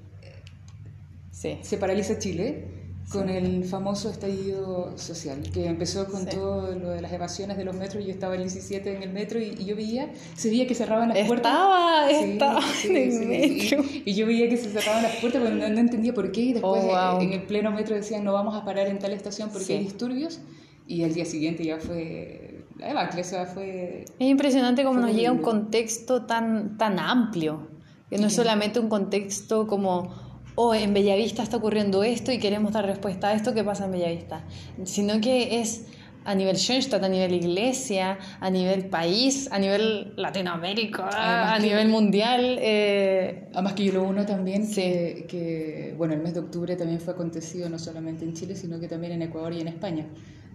se 1.61 1.77
paraliza 1.77 2.17
Chile 2.17 2.77
con 3.11 3.29
el 3.29 3.63
famoso 3.63 4.09
estallido 4.09 4.97
social, 4.97 5.41
que 5.53 5.65
empezó 5.65 6.07
con 6.07 6.25
todo 6.25 6.75
lo 6.77 6.89
de 6.89 6.99
las 6.99 7.13
evasiones 7.13 7.55
de 7.55 7.63
los 7.63 7.75
metros. 7.75 8.03
Yo 8.03 8.11
estaba 8.11 8.35
el 8.35 8.41
17 8.41 8.97
en 8.97 9.03
el 9.03 9.13
metro 9.13 9.39
y, 9.39 9.55
yo 9.63 9.77
veía, 9.77 10.11
se 10.35 10.49
veía 10.49 10.67
que 10.67 10.75
cerraban 10.75 11.09
las 11.09 11.25
puertas. 11.25 11.53
Estaba, 11.53 12.09
estaba 12.09 12.61
en 12.83 12.97
el 12.97 13.27
metro. 13.27 13.83
Y, 14.05 14.13
yo 14.13 14.25
veía 14.25 14.49
que 14.49 14.57
se 14.57 14.69
cerraban 14.69 15.03
las 15.03 15.15
puertas, 15.17 15.41
pero 15.41 15.55
no, 15.55 15.65
entendía 15.79 16.13
por 16.13 16.31
qué. 16.31 16.41
Y 16.41 16.53
después 16.53 16.83
oh, 16.85 17.21
en 17.21 17.31
el 17.31 17.43
pleno 17.43 17.71
metro 17.71 17.95
decían, 17.95 18.25
no 18.25 18.33
vamos 18.33 18.55
a 18.55 18.65
parar 18.65 18.87
en 18.87 18.99
tal 18.99 19.13
estación 19.13 19.49
porque 19.51 19.73
hay 19.73 19.83
disturbios. 19.83 20.41
Y 20.85 21.03
al 21.03 21.13
día 21.13 21.25
siguiente 21.25 21.63
ya 21.63 21.77
fue 21.77 22.65
la 22.77 22.87
debacle, 22.87 23.23
fue... 23.23 24.05
Es 24.19 24.27
impresionante 24.27 24.83
cómo 24.83 24.99
nos 24.99 25.13
llega 25.13 25.31
un 25.31 25.41
contexto 25.41 26.25
tan, 26.25 26.77
tan 26.77 26.99
amplio, 26.99 27.67
que 28.09 28.17
no 28.17 28.27
es 28.27 28.33
solamente 28.33 28.79
un 28.79 28.89
contexto 28.89 29.67
como 29.67 30.26
o 30.59 30.73
en 30.73 30.91
Bellavista 30.91 31.43
está 31.43 31.57
ocurriendo 31.57 32.03
esto 32.03 32.31
y 32.31 32.39
queremos 32.39 32.73
dar 32.73 32.83
respuesta 32.83 33.27
a 33.27 33.33
esto 33.33 33.53
que 33.53 33.63
pasa 33.63 33.85
en 33.85 33.91
Bellavista, 33.91 34.43
sino 34.85 35.21
que 35.21 35.59
es 35.61 35.85
a 36.25 36.33
nivel 36.33 36.57
Schoenstatt, 36.57 37.03
a 37.03 37.07
nivel 37.07 37.31
iglesia, 37.35 38.17
a 38.39 38.49
nivel 38.49 38.89
país, 38.89 39.47
a 39.51 39.59
nivel 39.59 40.13
Latinoamérica, 40.17 41.09
a 41.53 41.59
nivel 41.59 41.89
mundial. 41.89 42.57
Eh... 42.59 43.49
Además 43.53 43.73
que 43.73 43.85
yo 43.85 43.93
lo 43.93 44.03
uno 44.03 44.25
también, 44.25 44.67
que, 44.73 45.93
bueno, 45.95 46.15
el 46.15 46.21
mes 46.21 46.33
de 46.33 46.39
octubre 46.39 46.75
también 46.75 46.99
fue 47.01 47.13
acontecido 47.13 47.69
no 47.69 47.77
solamente 47.77 48.25
en 48.25 48.33
Chile, 48.33 48.55
sino 48.55 48.79
que 48.79 48.87
también 48.87 49.13
en 49.13 49.21
Ecuador 49.21 49.53
y 49.53 49.61
en 49.61 49.67
España. 49.67 50.07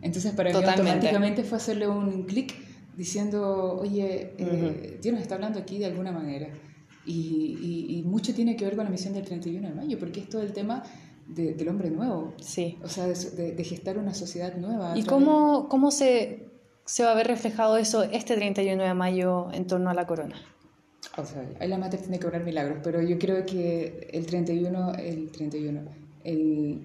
Entonces 0.02 0.32
para 0.32 0.50
mí 0.50 0.56
automáticamente 0.56 1.44
fue 1.44 1.58
hacerle 1.58 1.86
un 1.86 2.24
clic 2.24 2.54
diciendo, 2.96 3.78
oye, 3.80 4.34
eh, 4.36 4.98
Dios 5.00 5.14
nos 5.14 5.22
está 5.22 5.36
hablando 5.36 5.60
aquí 5.60 5.78
de 5.78 5.86
alguna 5.86 6.10
manera. 6.10 6.48
Y, 7.04 7.98
y, 7.98 8.02
mucho 8.04 8.32
tiene 8.32 8.56
que 8.56 8.64
ver 8.64 8.76
con 8.76 8.84
la 8.84 8.90
misión 8.90 9.12
del 9.12 9.24
31 9.24 9.68
de 9.68 9.74
mayo, 9.74 9.98
porque 9.98 10.20
es 10.20 10.28
todo 10.28 10.42
el 10.42 10.52
tema 10.52 10.84
del 11.26 11.68
hombre 11.68 11.90
nuevo. 11.90 12.32
Sí. 12.40 12.78
O 12.82 12.88
sea, 12.88 13.06
de, 13.06 13.52
de 13.52 13.64
gestar 13.64 13.98
una 13.98 14.14
sociedad 14.14 14.56
nueva. 14.56 14.96
¿Y 14.96 15.04
cómo, 15.04 15.68
cómo 15.68 15.90
se, 15.90 16.48
se, 16.84 17.02
va 17.04 17.12
a 17.12 17.14
ver 17.14 17.26
reflejado 17.26 17.76
eso 17.76 18.04
este 18.04 18.36
31 18.36 18.82
de 18.82 18.94
mayo 18.94 19.48
en 19.52 19.66
torno 19.66 19.90
a 19.90 19.94
la 19.94 20.06
corona? 20.06 20.36
O 21.16 21.24
sea, 21.24 21.44
ahí 21.60 21.68
la 21.68 21.78
mater 21.78 22.00
tiene 22.00 22.18
que 22.18 22.26
obrar 22.26 22.44
milagros, 22.44 22.78
pero 22.82 23.02
yo 23.02 23.18
creo 23.18 23.44
que 23.44 24.08
el 24.12 24.24
31, 24.24 24.94
el 24.94 25.30
31, 25.30 25.82
el, 26.24 26.80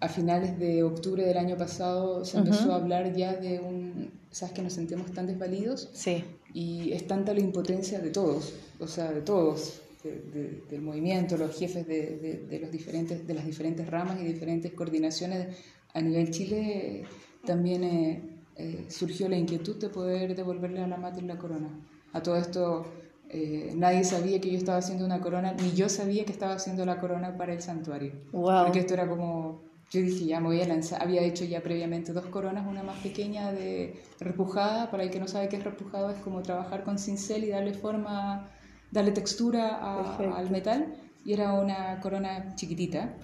a 0.00 0.08
finales 0.08 0.58
de 0.58 0.82
octubre 0.82 1.24
del 1.24 1.38
año 1.38 1.56
pasado 1.56 2.24
se 2.24 2.38
empezó 2.38 2.72
a 2.72 2.76
hablar 2.76 3.14
ya 3.14 3.34
de 3.34 3.60
un, 3.60 4.10
¿sabes 4.30 4.54
que 4.54 4.62
nos 4.62 4.72
sentimos 4.72 5.12
tan 5.12 5.26
desvalidos? 5.26 5.90
Sí. 5.92 6.24
Y 6.54 6.92
es 6.92 7.06
tanta 7.06 7.34
la 7.34 7.40
impotencia 7.40 7.98
de 7.98 8.10
todos, 8.10 8.54
o 8.80 8.86
sea, 8.86 9.12
de 9.12 9.20
todos, 9.20 9.82
del 10.04 10.80
movimiento, 10.80 11.36
los 11.36 11.58
jefes 11.58 11.86
de, 11.86 12.46
de, 12.48 12.58
los 12.60 12.70
diferentes, 12.70 13.26
de 13.26 13.34
las 13.34 13.44
diferentes 13.44 13.86
ramas 13.88 14.20
y 14.20 14.24
diferentes 14.24 14.72
coordinaciones 14.72 15.48
a 15.92 16.00
nivel 16.00 16.30
Chile, 16.30 17.04
también 17.44 17.84
eh, 17.84 18.22
eh, 18.56 18.84
surgió 18.88 19.28
la 19.28 19.36
inquietud 19.36 19.76
de 19.76 19.88
poder 19.88 20.34
devolverle 20.34 20.80
a 20.80 20.86
la 20.86 20.96
madre 20.96 21.22
la 21.22 21.38
corona. 21.38 21.68
A 22.12 22.22
todo 22.22 22.36
esto 22.36 22.84
eh, 23.28 23.72
nadie 23.74 24.04
sabía 24.04 24.40
que 24.40 24.50
yo 24.50 24.58
estaba 24.58 24.78
haciendo 24.78 25.04
una 25.04 25.20
corona, 25.20 25.54
ni 25.54 25.72
yo 25.72 25.88
sabía 25.88 26.24
que 26.24 26.32
estaba 26.32 26.54
haciendo 26.54 26.84
la 26.84 27.00
corona 27.00 27.36
para 27.36 27.52
el 27.52 27.62
santuario. 27.62 28.12
Porque 28.30 28.80
esto 28.80 28.94
era 28.94 29.08
como, 29.08 29.62
yo 29.90 30.00
dije, 30.00 30.26
ya 30.26 30.40
me 30.40 30.48
voy 30.48 30.60
a 30.60 30.66
lanzar, 30.66 31.02
había 31.02 31.22
hecho 31.22 31.44
ya 31.44 31.60
previamente 31.60 32.12
dos 32.12 32.26
coronas, 32.26 32.66
una 32.66 32.82
más 32.82 32.98
pequeña 32.98 33.52
de 33.52 34.02
repujada, 34.20 34.90
para 34.90 35.04
el 35.04 35.10
que 35.10 35.20
no 35.20 35.28
sabe 35.28 35.48
qué 35.48 35.56
es 35.56 35.64
repujado, 35.64 36.10
es 36.10 36.18
como 36.18 36.42
trabajar 36.42 36.84
con 36.84 36.98
cincel 36.98 37.44
y 37.44 37.50
darle 37.50 37.74
forma, 37.74 38.48
darle 38.90 39.12
textura 39.12 40.06
al 40.18 40.50
metal, 40.50 40.94
y 41.24 41.32
era 41.32 41.52
una 41.54 42.00
corona 42.00 42.54
chiquitita, 42.54 43.14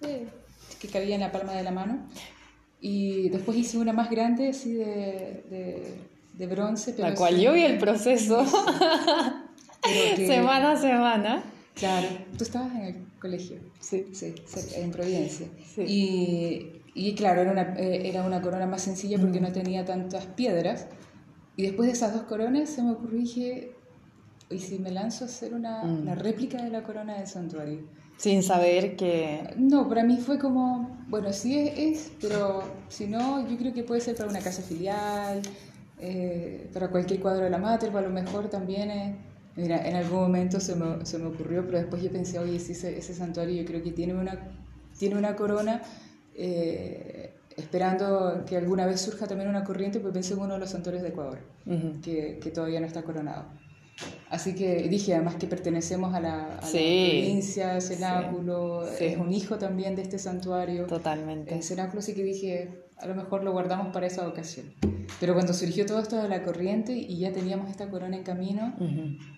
que 0.00 0.88
cabía 0.88 1.14
en 1.14 1.22
la 1.22 1.32
palma 1.32 1.52
de 1.52 1.62
la 1.62 1.70
mano. 1.70 2.06
Y 2.80 3.28
después 3.30 3.58
hice 3.58 3.78
una 3.78 3.92
más 3.92 4.08
grande, 4.08 4.50
así 4.50 4.74
de, 4.74 5.96
de, 6.34 6.46
bronce. 6.46 6.94
la 6.96 7.14
cual 7.14 7.40
yo 7.40 7.52
vi 7.52 7.62
el 7.62 7.78
proceso. 7.78 8.44
semana 10.16 10.72
a 10.72 10.76
semana. 10.76 11.42
Claro, 11.78 12.08
tú 12.36 12.44
estabas 12.44 12.74
en 12.74 12.82
el 12.82 12.94
colegio. 13.20 13.58
Sí. 13.80 14.06
Sí, 14.12 14.34
en 14.74 14.90
Providencia. 14.90 15.46
Y, 15.76 16.72
y, 16.94 17.14
claro, 17.14 17.42
era 17.42 17.52
una, 17.52 17.74
eh, 17.78 18.08
era 18.08 18.24
una 18.24 18.42
corona 18.42 18.66
más 18.66 18.82
sencilla 18.82 19.18
porque 19.18 19.40
no 19.40 19.52
tenía 19.52 19.84
tantas 19.84 20.26
piedras. 20.26 20.88
Y 21.56 21.62
después 21.62 21.86
de 21.86 21.92
esas 21.92 22.12
dos 22.12 22.22
coronas 22.22 22.68
se 22.70 22.82
me 22.82 22.92
ocurrió, 22.92 23.20
dije, 23.20 23.72
¿y 24.50 24.58
si 24.58 24.78
me 24.78 24.90
lanzo 24.90 25.24
a 25.24 25.28
hacer 25.28 25.54
una, 25.54 25.82
mm. 25.84 26.02
una 26.02 26.14
réplica 26.14 26.62
de 26.62 26.70
la 26.70 26.82
corona 26.82 27.18
del 27.18 27.26
santuario? 27.26 27.80
Sin 28.16 28.42
saber 28.42 28.96
que... 28.96 29.54
No, 29.56 29.88
para 29.88 30.02
mí 30.02 30.16
fue 30.16 30.38
como, 30.40 30.98
bueno, 31.08 31.32
sí 31.32 31.56
es, 31.56 32.10
pero 32.20 32.64
si 32.88 33.06
no, 33.06 33.48
yo 33.48 33.56
creo 33.56 33.72
que 33.72 33.84
puede 33.84 34.00
ser 34.00 34.16
para 34.16 34.28
una 34.28 34.40
casa 34.40 34.60
filial, 34.62 35.40
eh, 36.00 36.68
para 36.72 36.88
cualquier 36.88 37.20
cuadro 37.20 37.44
de 37.44 37.50
la 37.50 37.58
mater, 37.58 37.94
o 37.94 37.98
a 37.98 38.02
lo 38.02 38.10
mejor 38.10 38.48
también 38.48 38.90
es... 38.90 39.16
Mira, 39.58 39.88
en 39.88 39.96
algún 39.96 40.20
momento 40.20 40.60
se 40.60 40.76
me, 40.76 41.04
se 41.04 41.18
me 41.18 41.26
ocurrió, 41.26 41.66
pero 41.66 41.78
después 41.78 42.00
yo 42.00 42.12
pensé, 42.12 42.38
oye, 42.38 42.60
sí, 42.60 42.72
ese, 42.72 42.96
ese 42.96 43.12
santuario 43.12 43.60
yo 43.60 43.64
creo 43.66 43.82
que 43.82 43.90
tiene 43.90 44.14
una, 44.14 44.38
tiene 44.96 45.16
una 45.16 45.34
corona, 45.34 45.82
eh, 46.36 47.34
esperando 47.56 48.44
que 48.46 48.56
alguna 48.56 48.86
vez 48.86 49.00
surja 49.00 49.26
también 49.26 49.50
una 49.50 49.64
corriente, 49.64 49.98
pues 49.98 50.14
pensé 50.14 50.34
en 50.34 50.40
uno 50.42 50.54
de 50.54 50.60
los 50.60 50.70
santuarios 50.70 51.02
de 51.02 51.08
Ecuador, 51.08 51.40
que, 52.04 52.38
que 52.40 52.50
todavía 52.52 52.78
no 52.78 52.86
está 52.86 53.02
coronado. 53.02 53.46
Así 54.30 54.54
que 54.54 54.88
dije, 54.88 55.14
además 55.14 55.34
que 55.34 55.48
pertenecemos 55.48 56.14
a 56.14 56.20
la, 56.20 56.58
a 56.58 56.60
provincia, 56.60 57.80
Cenáculo, 57.80 58.88
es 58.88 59.16
un 59.16 59.32
hijo 59.32 59.58
también 59.58 59.96
de 59.96 60.02
este 60.02 60.20
santuario. 60.20 60.86
Totalmente. 60.86 61.52
El 61.52 61.64
Cenáculo, 61.64 61.98
así 61.98 62.14
que 62.14 62.22
dije, 62.22 62.87
a 63.00 63.06
lo 63.06 63.14
mejor 63.14 63.44
lo 63.44 63.52
guardamos 63.52 63.88
para 63.92 64.06
esa 64.06 64.26
ocasión. 64.26 64.66
Pero 65.20 65.34
cuando 65.34 65.52
surgió 65.52 65.86
todo 65.86 66.00
esto 66.00 66.20
de 66.20 66.28
la 66.28 66.42
corriente 66.42 66.92
y 66.92 67.18
ya 67.18 67.32
teníamos 67.32 67.70
esta 67.70 67.88
corona 67.88 68.16
en 68.16 68.22
camino, 68.22 68.74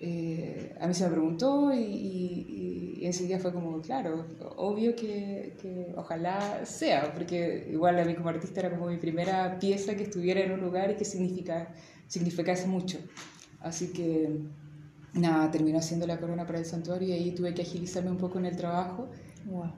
eh, 0.01 0.75
a 0.81 0.87
mí 0.87 0.95
se 0.95 1.05
me 1.05 1.11
preguntó 1.11 1.73
y, 1.73 1.79
y, 1.79 3.07
enseguida 3.07 3.39
fue 3.39 3.53
como, 3.53 3.81
claro, 3.81 4.27
obvio 4.57 4.95
que, 4.95 5.57
que, 5.61 5.93
ojalá 5.97 6.67
sea, 6.67 7.13
porque 7.15 7.69
igual 7.71 7.99
a 7.99 8.05
mí 8.05 8.15
como 8.15 8.29
artista 8.29 8.61
era 8.61 8.71
como 8.71 8.89
mi 8.89 8.99
primera 8.99 9.59
pieza 9.59 9.95
que 9.95 10.03
estuviera 10.03 10.41
en 10.41 10.53
un 10.53 10.61
lugar 10.61 10.91
y 10.91 10.97
que 10.97 11.05
significa, 11.05 11.73
significase 12.09 12.67
mucho. 12.67 12.99
Así 13.61 13.93
que 13.93 14.41
nada, 15.15 15.51
terminó 15.51 15.79
haciendo 15.79 16.07
la 16.07 16.19
corona 16.19 16.47
para 16.47 16.59
el 16.59 16.65
santuario 16.65 17.09
y 17.09 17.13
ahí 17.13 17.31
tuve 17.33 17.55
que 17.55 17.63
agilizarme 17.63 18.11
un 18.11 18.19
poco 18.19 18.39
en 18.39 18.47
el 18.47 18.57
trabajo, 18.57 19.09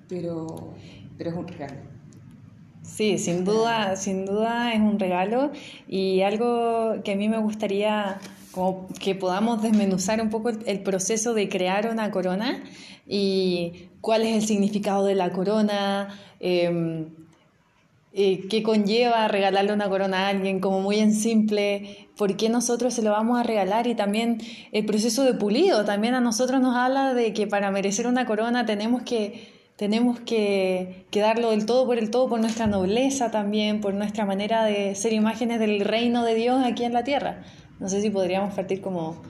pero, 0.08 0.74
pero 1.16 1.30
es 1.30 1.36
un 1.36 1.48
regalo. 1.48 2.01
Sí, 2.82 3.18
sin 3.18 3.44
duda, 3.44 3.96
sin 3.96 4.26
duda 4.26 4.74
es 4.74 4.80
un 4.80 4.98
regalo 4.98 5.52
y 5.88 6.22
algo 6.22 6.96
que 7.04 7.12
a 7.12 7.16
mí 7.16 7.28
me 7.28 7.38
gustaría 7.38 8.18
como 8.50 8.88
que 9.00 9.14
podamos 9.14 9.62
desmenuzar 9.62 10.20
un 10.20 10.30
poco 10.30 10.50
el, 10.50 10.80
proceso 10.80 11.32
de 11.32 11.48
crear 11.48 11.88
una 11.90 12.10
corona 12.10 12.62
y 13.06 13.88
cuál 14.00 14.22
es 14.22 14.34
el 14.34 14.46
significado 14.46 15.06
de 15.06 15.14
la 15.14 15.32
corona, 15.32 16.08
eh, 16.40 17.06
eh, 18.14 18.46
qué 18.50 18.62
conlleva 18.62 19.26
regalarle 19.26 19.72
una 19.72 19.88
corona 19.88 20.26
a 20.26 20.28
alguien, 20.28 20.60
como 20.60 20.80
muy 20.80 20.98
en 20.98 21.14
simple, 21.14 22.08
por 22.16 22.36
qué 22.36 22.50
nosotros 22.50 22.92
se 22.92 23.02
lo 23.02 23.10
vamos 23.10 23.40
a 23.40 23.42
regalar 23.42 23.86
y 23.86 23.94
también 23.94 24.38
el 24.72 24.84
proceso 24.84 25.24
de 25.24 25.32
pulido, 25.32 25.86
también 25.86 26.14
a 26.14 26.20
nosotros 26.20 26.60
nos 26.60 26.76
habla 26.76 27.14
de 27.14 27.32
que 27.32 27.46
para 27.46 27.70
merecer 27.70 28.06
una 28.06 28.26
corona 28.26 28.66
tenemos 28.66 29.02
que, 29.02 29.51
tenemos 29.82 30.20
que, 30.20 31.06
que 31.10 31.18
darlo 31.18 31.50
del 31.50 31.66
todo 31.66 31.86
por 31.86 31.98
el 31.98 32.08
todo, 32.08 32.28
por 32.28 32.38
nuestra 32.38 32.68
nobleza 32.68 33.32
también, 33.32 33.80
por 33.80 33.94
nuestra 33.94 34.24
manera 34.24 34.62
de 34.62 34.94
ser 34.94 35.12
imágenes 35.12 35.58
del 35.58 35.80
reino 35.80 36.24
de 36.24 36.36
Dios 36.36 36.64
aquí 36.64 36.84
en 36.84 36.92
la 36.92 37.02
tierra. 37.02 37.42
No 37.80 37.88
sé 37.88 38.00
si 38.00 38.08
podríamos 38.08 38.54
partir 38.54 38.80
como 38.80 39.20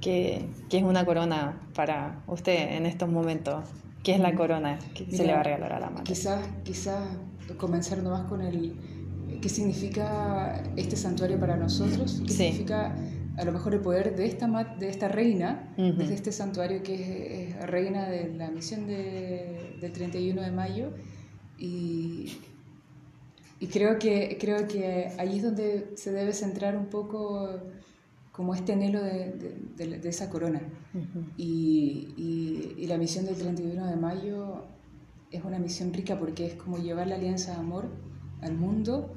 que, 0.00 0.48
que 0.70 0.78
es 0.78 0.84
una 0.84 1.04
corona 1.04 1.60
para 1.74 2.22
usted 2.28 2.76
en 2.76 2.86
estos 2.86 3.10
momentos. 3.10 3.68
¿Qué 4.02 4.12
es 4.12 4.20
la 4.20 4.34
corona 4.34 4.78
que 4.94 5.04
se 5.14 5.22
le 5.22 5.34
va 5.34 5.40
a 5.40 5.42
regalar 5.42 5.74
a 5.74 5.80
la 5.80 5.90
madre? 5.90 6.04
Quizás, 6.04 6.48
quizás 6.64 7.02
comenzar 7.58 7.98
nomás 8.02 8.22
con 8.26 8.40
el 8.40 8.78
qué 9.42 9.50
significa 9.50 10.62
este 10.76 10.96
santuario 10.96 11.38
para 11.38 11.58
nosotros, 11.58 12.22
qué 12.26 12.32
significa 12.32 12.96
a 13.36 13.44
lo 13.44 13.52
mejor 13.52 13.74
el 13.74 13.80
poder 13.80 14.16
de 14.16 14.26
esta, 14.26 14.46
de 14.78 14.88
esta 14.88 15.08
reina, 15.08 15.72
de 15.76 16.14
este 16.14 16.32
santuario 16.32 16.82
que 16.82 17.48
es, 17.48 17.66
reina 17.66 18.08
de 18.08 18.34
la 18.34 18.50
misión 18.50 18.86
de, 18.86 19.76
del 19.80 19.92
31 19.92 20.42
de 20.42 20.50
mayo. 20.50 20.92
Y, 21.58 22.38
y, 23.58 23.66
creo, 23.66 23.98
que, 23.98 24.36
creo 24.40 24.66
que 24.66 25.12
ahí 25.18 25.36
es 25.36 25.42
donde 25.42 25.92
se 25.96 26.12
debe 26.12 26.32
centrar 26.32 26.76
un 26.76 26.86
poco 26.86 27.60
como 28.32 28.54
este 28.54 28.72
anhelo 28.72 29.02
de, 29.02 29.58
de, 29.76 30.08
esa 30.08 30.30
corona. 30.30 30.62
y, 31.36 32.08
y, 32.16 32.74
y, 32.78 32.86
la 32.86 32.96
misión 32.96 33.26
del 33.26 33.36
31 33.36 33.86
de 33.86 33.96
mayo 33.96 34.64
es 35.30 35.44
una 35.44 35.58
misión 35.58 35.92
rica 35.92 36.18
porque 36.18 36.46
es 36.46 36.54
como 36.54 36.78
llevar 36.78 37.06
la 37.06 37.16
alianza 37.16 37.52
de 37.52 37.58
amor 37.58 37.88
al 38.40 38.54
mundo, 38.54 39.14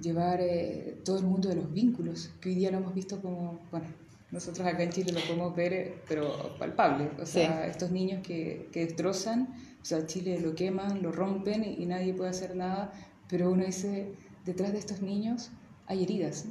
llevar 0.00 0.40
eh, 0.40 1.00
todo 1.04 1.18
el 1.18 1.24
mundo 1.24 1.48
de 1.48 1.56
los 1.56 1.72
vínculos, 1.72 2.30
que 2.40 2.50
hoy 2.50 2.54
día 2.54 2.70
lo 2.70 2.78
hemos 2.78 2.94
visto 2.94 3.20
como, 3.20 3.60
bueno, 3.70 3.86
nosotros 4.30 4.66
acá 4.66 4.82
en 4.82 4.90
Chile 4.90 5.12
lo 5.12 5.20
podemos 5.20 5.54
ver, 5.54 5.72
eh, 5.72 5.94
pero 6.08 6.56
palpable, 6.58 7.10
o 7.20 7.26
sea, 7.26 7.66
estos 7.66 7.90
niños 7.90 8.22
que, 8.22 8.68
que, 8.72 8.86
destrozan, 8.86 9.54
o 9.82 9.84
sea, 9.84 10.06
Chile 10.06 10.40
lo 10.40 10.54
queman, 10.54 11.02
lo 11.02 11.12
rompen 11.12 11.64
y, 11.64 11.84
nadie 11.86 12.14
puede 12.14 12.30
hacer 12.30 12.54
nada, 12.54 12.92
pero 13.28 13.50
uno 13.50 13.64
dice, 13.64 14.12
detrás 14.44 14.72
de 14.72 14.78
estos 14.78 15.02
niños 15.02 15.50
hay 15.86 16.04
heridas. 16.04 16.44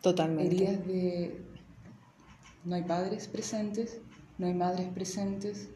Totalmente. 0.00 0.54
Heridas 0.54 0.86
de, 0.86 1.42
no 2.64 2.74
hay 2.74 2.82
padres 2.82 3.28
presentes, 3.28 4.00
no 4.38 4.46
hay 4.46 4.54
madres 4.54 4.88
presentes, 4.88 5.68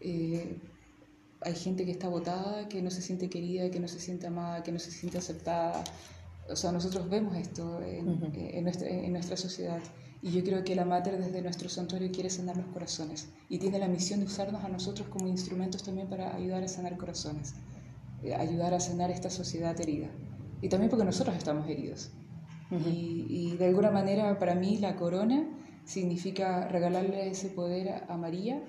eh, 0.00 0.58
hay 1.40 1.54
gente 1.54 1.84
que 1.84 1.90
está 1.90 2.08
votada, 2.08 2.68
que 2.68 2.82
no 2.82 2.90
se 2.90 3.02
siente 3.02 3.28
querida, 3.28 3.70
que 3.70 3.80
no 3.80 3.88
se 3.88 4.00
siente 4.00 4.26
amada, 4.26 4.62
que 4.62 4.72
no 4.72 4.78
se 4.78 4.90
siente 4.90 5.18
aceptada. 5.18 5.84
O 6.50 6.56
sea, 6.56 6.72
nosotros 6.72 7.08
vemos 7.08 7.36
esto 7.36 7.80
en, 7.82 8.64
nuestra, 8.64 8.88
en 8.88 9.12
nuestra 9.12 9.36
sociedad. 9.36 9.80
Y 10.22 10.30
yo 10.30 10.42
creo 10.42 10.64
que 10.64 10.74
la 10.74 10.84
Mater 10.84 11.18
desde 11.18 11.42
nuestro 11.42 11.68
santuario 11.68 12.10
quiere 12.10 12.30
sanar 12.30 12.56
los 12.56 12.66
corazones 12.66 13.28
y 13.48 13.58
tiene 13.58 13.78
la 13.78 13.88
misión 13.88 14.20
de 14.20 14.26
usarnos 14.26 14.64
a 14.64 14.68
nosotros 14.68 15.08
como 15.08 15.28
instrumentos 15.28 15.82
también 15.82 16.08
para 16.08 16.34
ayudar 16.34 16.62
a 16.62 16.68
sanar 16.68 16.96
corazones, 16.96 17.54
eh, 18.22 18.34
ayudar 18.34 18.72
a 18.72 18.80
sanar 18.80 19.10
esta 19.10 19.28
sociedad 19.28 19.78
herida. 19.78 20.08
Y 20.62 20.68
también 20.68 20.88
porque 20.88 21.04
nosotros 21.04 21.36
estamos 21.36 21.68
heridos. 21.68 22.10
y, 22.70 23.26
y, 23.28 23.56
de 23.58 23.66
alguna 23.66 23.90
manera 23.90 24.38
para 24.38 24.54
mí 24.54 24.78
la 24.78 24.96
corona 24.96 25.46
significa 25.84 26.66
regalarle 26.68 27.28
ese 27.28 27.50
poder 27.50 28.04
a 28.08 28.16
María 28.16 28.62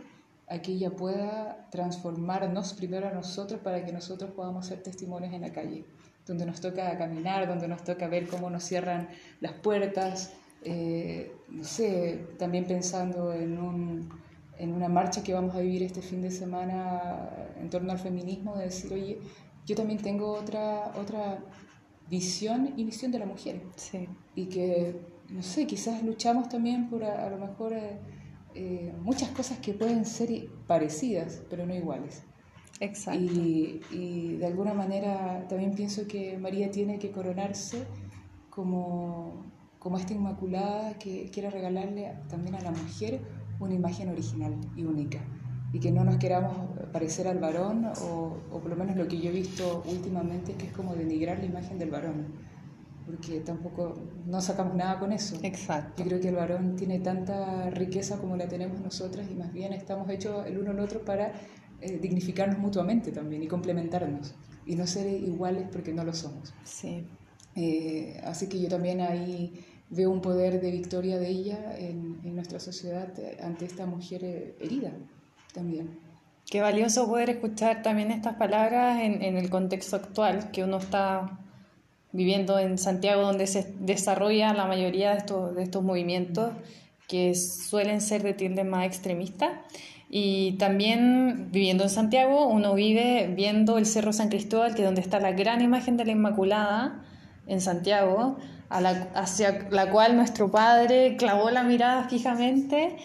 a 0.47 0.61
que 0.61 0.73
ella 0.73 0.91
pueda 0.91 1.67
transformarnos 1.71 2.73
primero 2.73 3.07
a 3.07 3.11
nosotros 3.11 3.61
para 3.61 3.83
que 3.85 3.91
nosotros 3.91 4.31
podamos 4.31 4.67
ser 4.67 4.83
testimonios 4.83 5.33
en 5.33 5.41
la 5.41 5.51
calle, 5.51 5.85
donde 6.25 6.45
nos 6.45 6.59
toca 6.61 6.97
caminar, 6.97 7.47
donde 7.47 7.67
nos 7.67 7.83
toca 7.83 8.07
ver 8.07 8.27
cómo 8.27 8.49
nos 8.49 8.63
cierran 8.63 9.09
las 9.41 9.53
puertas, 9.53 10.33
eh, 10.63 11.31
no 11.49 11.63
sé, 11.63 12.25
también 12.39 12.65
pensando 12.65 13.33
en, 13.33 13.59
un, 13.59 14.09
en 14.57 14.73
una 14.73 14.89
marcha 14.89 15.23
que 15.23 15.33
vamos 15.33 15.55
a 15.55 15.59
vivir 15.59 15.83
este 15.83 16.01
fin 16.01 16.21
de 16.21 16.31
semana 16.31 17.29
en 17.59 17.69
torno 17.69 17.91
al 17.91 17.99
feminismo, 17.99 18.57
de 18.57 18.65
decir, 18.65 18.91
oye, 18.93 19.19
yo 19.65 19.75
también 19.75 20.01
tengo 20.01 20.31
otra, 20.33 20.93
otra 20.99 21.39
visión 22.09 22.73
y 22.75 22.83
visión 22.83 23.11
de 23.11 23.19
la 23.19 23.25
mujer. 23.25 23.61
Sí. 23.75 24.07
Y 24.35 24.45
que, 24.47 24.99
no 25.29 25.43
sé, 25.43 25.67
quizás 25.67 26.03
luchamos 26.03 26.49
también 26.49 26.89
por 26.89 27.03
a, 27.03 27.29
lo 27.29 27.37
mejor... 27.37 27.73
Eh, 27.73 27.99
eh, 28.57 28.93
muchas 29.01 29.29
cosas 29.31 29.59
que 29.59 29.73
pueden 29.73 30.05
ser 30.05 30.29
parecidas, 30.65 31.43
pero 31.49 31.65
no 31.65 31.75
iguales. 31.75 32.23
Exacto. 32.79 33.21
Y, 33.21 33.81
y, 33.91 34.35
de 34.37 34.45
alguna 34.45 34.73
manera 34.73 35.47
también 35.47 35.73
pienso 35.75 36.07
que 36.07 36.37
María 36.37 36.71
tiene 36.71 36.99
que 36.99 37.11
coronarse 37.11 37.83
como, 38.49 39.45
como 39.79 39.97
esta 39.97 40.13
Inmaculada 40.13 40.97
que 40.97 41.29
quiere 41.31 41.49
regalarle 41.49 42.13
también 42.29 42.55
a 42.55 42.61
la 42.61 42.71
mujer 42.71 43.21
una 43.59 43.73
imagen 43.73 44.09
original 44.09 44.55
y 44.75 44.83
única. 44.83 45.19
Y 45.71 45.79
que 45.79 45.91
no 45.91 46.03
nos 46.03 46.17
queramos 46.17 46.55
parecer 46.93 47.27
al 47.27 47.39
varón, 47.39 47.85
o, 48.01 48.37
o 48.51 48.59
por 48.59 48.69
lo 48.69 48.75
menos 48.75 48.95
lo 48.95 49.07
que 49.07 49.19
yo 49.19 49.29
he 49.29 49.33
visto 49.33 49.83
últimamente, 49.89 50.53
que 50.53 50.67
es 50.67 50.73
como 50.73 50.95
denigrar 50.95 51.39
la 51.39 51.45
imagen 51.45 51.77
del 51.79 51.91
varón. 51.91 52.27
porque 53.05 53.39
tampoco 53.41 53.95
no 54.25 54.41
sacamos 54.41 54.75
nada 54.75 54.99
con 54.99 55.11
eso. 55.11 55.37
Exacto. 55.43 56.01
Yo 56.03 56.09
creo 56.09 56.21
que 56.21 56.29
el 56.29 56.35
varón 56.35 56.75
tiene 56.75 56.99
tanta 56.99 57.69
riqueza 57.69 58.17
como 58.17 58.35
la 58.35 58.47
tenemos 58.47 58.79
nosotras 58.81 59.27
y 59.29 59.35
más 59.35 59.53
bien 59.53 59.73
estamos 59.73 60.09
hechos 60.09 60.45
el 60.47 60.57
uno 60.57 60.71
al 60.71 60.79
otro 60.79 61.05
para 61.05 61.33
eh, 61.81 61.99
dignificarnos 62.01 62.59
mutuamente 62.59 63.11
también 63.11 63.43
y 63.43 63.47
complementarnos 63.47 64.33
y 64.65 64.75
no 64.75 64.87
ser 64.87 65.07
iguales 65.07 65.67
porque 65.71 65.93
no 65.93 66.03
lo 66.03 66.13
somos. 66.13 66.53
Sí. 66.63 67.05
Eh, 67.55 68.19
así 68.23 68.47
que 68.47 68.59
yo 68.59 68.67
también 68.67 69.01
ahí 69.01 69.65
veo 69.89 70.09
un 70.09 70.21
poder 70.21 70.59
de 70.59 70.71
victoria 70.71 71.17
de 71.19 71.29
ella 71.29 71.77
en, 71.77 72.19
en 72.23 72.35
nuestra 72.35 72.59
sociedad 72.59 73.13
ante 73.41 73.65
esta 73.65 73.85
mujer 73.85 74.55
herida 74.59 74.91
también. 75.53 75.99
Qué 76.49 76.61
valioso 76.61 77.07
poder 77.07 77.29
escuchar 77.29 77.81
también 77.81 78.11
estas 78.11 78.35
palabras 78.35 79.01
en, 79.01 79.23
en 79.23 79.37
el 79.37 79.49
contexto 79.49 79.95
actual 79.95 80.51
que 80.51 80.63
uno 80.63 80.77
está 80.77 81.39
viviendo 82.15 82.57
en 82.59 82.77
Santiago, 82.77 83.23
donde 83.23 83.45
se 83.45 83.73
desarrolla 83.79 84.53
la 84.53 84.65
mayoría 84.65 85.11
de 85.11 85.17
estos, 85.17 85.55
de 85.55 85.63
estos 85.63 85.83
movimientos 85.83 86.51
que 87.07 87.35
suelen 87.35 88.01
ser 88.01 88.23
de 88.23 88.33
tilde 88.33 88.63
más 88.63 88.85
extremista. 88.85 89.63
Y 90.17 90.53
también 90.53 91.49
viviendo 91.51 91.83
en 91.83 91.89
Santiago, 91.89 92.47
uno 92.47 92.73
vive 92.73 93.33
viendo 93.35 93.77
el 93.77 93.85
Cerro 93.85 94.13
San 94.13 94.29
Cristóbal, 94.29 94.73
que 94.73 94.81
es 94.81 94.85
donde 94.85 95.01
está 95.01 95.19
la 95.19 95.33
gran 95.33 95.59
imagen 95.61 95.97
de 95.97 96.05
la 96.05 96.13
Inmaculada 96.13 97.03
en 97.47 97.59
Santiago, 97.59 98.37
hacia 98.69 99.67
la 99.71 99.91
cual 99.91 100.15
nuestro 100.15 100.49
padre 100.49 101.17
clavó 101.17 101.51
la 101.51 101.63
mirada 101.63 102.07
fijamente 102.07 102.95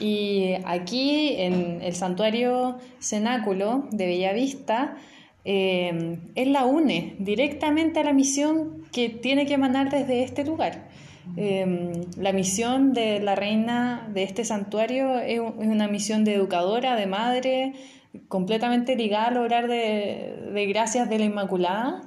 y 0.00 0.54
aquí 0.64 1.36
en 1.38 1.82
el 1.82 1.94
santuario 1.94 2.78
cenáculo 2.98 3.86
de 3.92 4.06
Bellavista, 4.06 4.96
eh, 5.44 6.18
él 6.34 6.52
la 6.52 6.64
une 6.64 7.14
directamente 7.20 8.00
a 8.00 8.02
la 8.02 8.12
misión 8.12 8.82
que 8.90 9.08
tiene 9.08 9.46
que 9.46 9.54
emanar 9.54 9.88
desde 9.88 10.24
este 10.24 10.44
lugar. 10.44 10.88
Eh, 11.36 12.06
la 12.16 12.32
misión 12.32 12.92
de 12.92 13.20
la 13.20 13.34
reina 13.34 14.08
de 14.12 14.22
este 14.22 14.44
santuario 14.44 15.18
es, 15.18 15.40
una 15.40 15.88
misión 15.88 16.24
de 16.24 16.34
educadora, 16.34 16.96
de 16.96 17.06
madre, 17.06 17.74
completamente 18.28 18.96
ligada 18.96 19.28
al 19.28 19.36
obrar 19.38 19.68
de, 19.68 20.50
de 20.52 20.66
gracias 20.66 21.08
de 21.08 21.18
la 21.18 21.24
Inmaculada, 21.24 22.02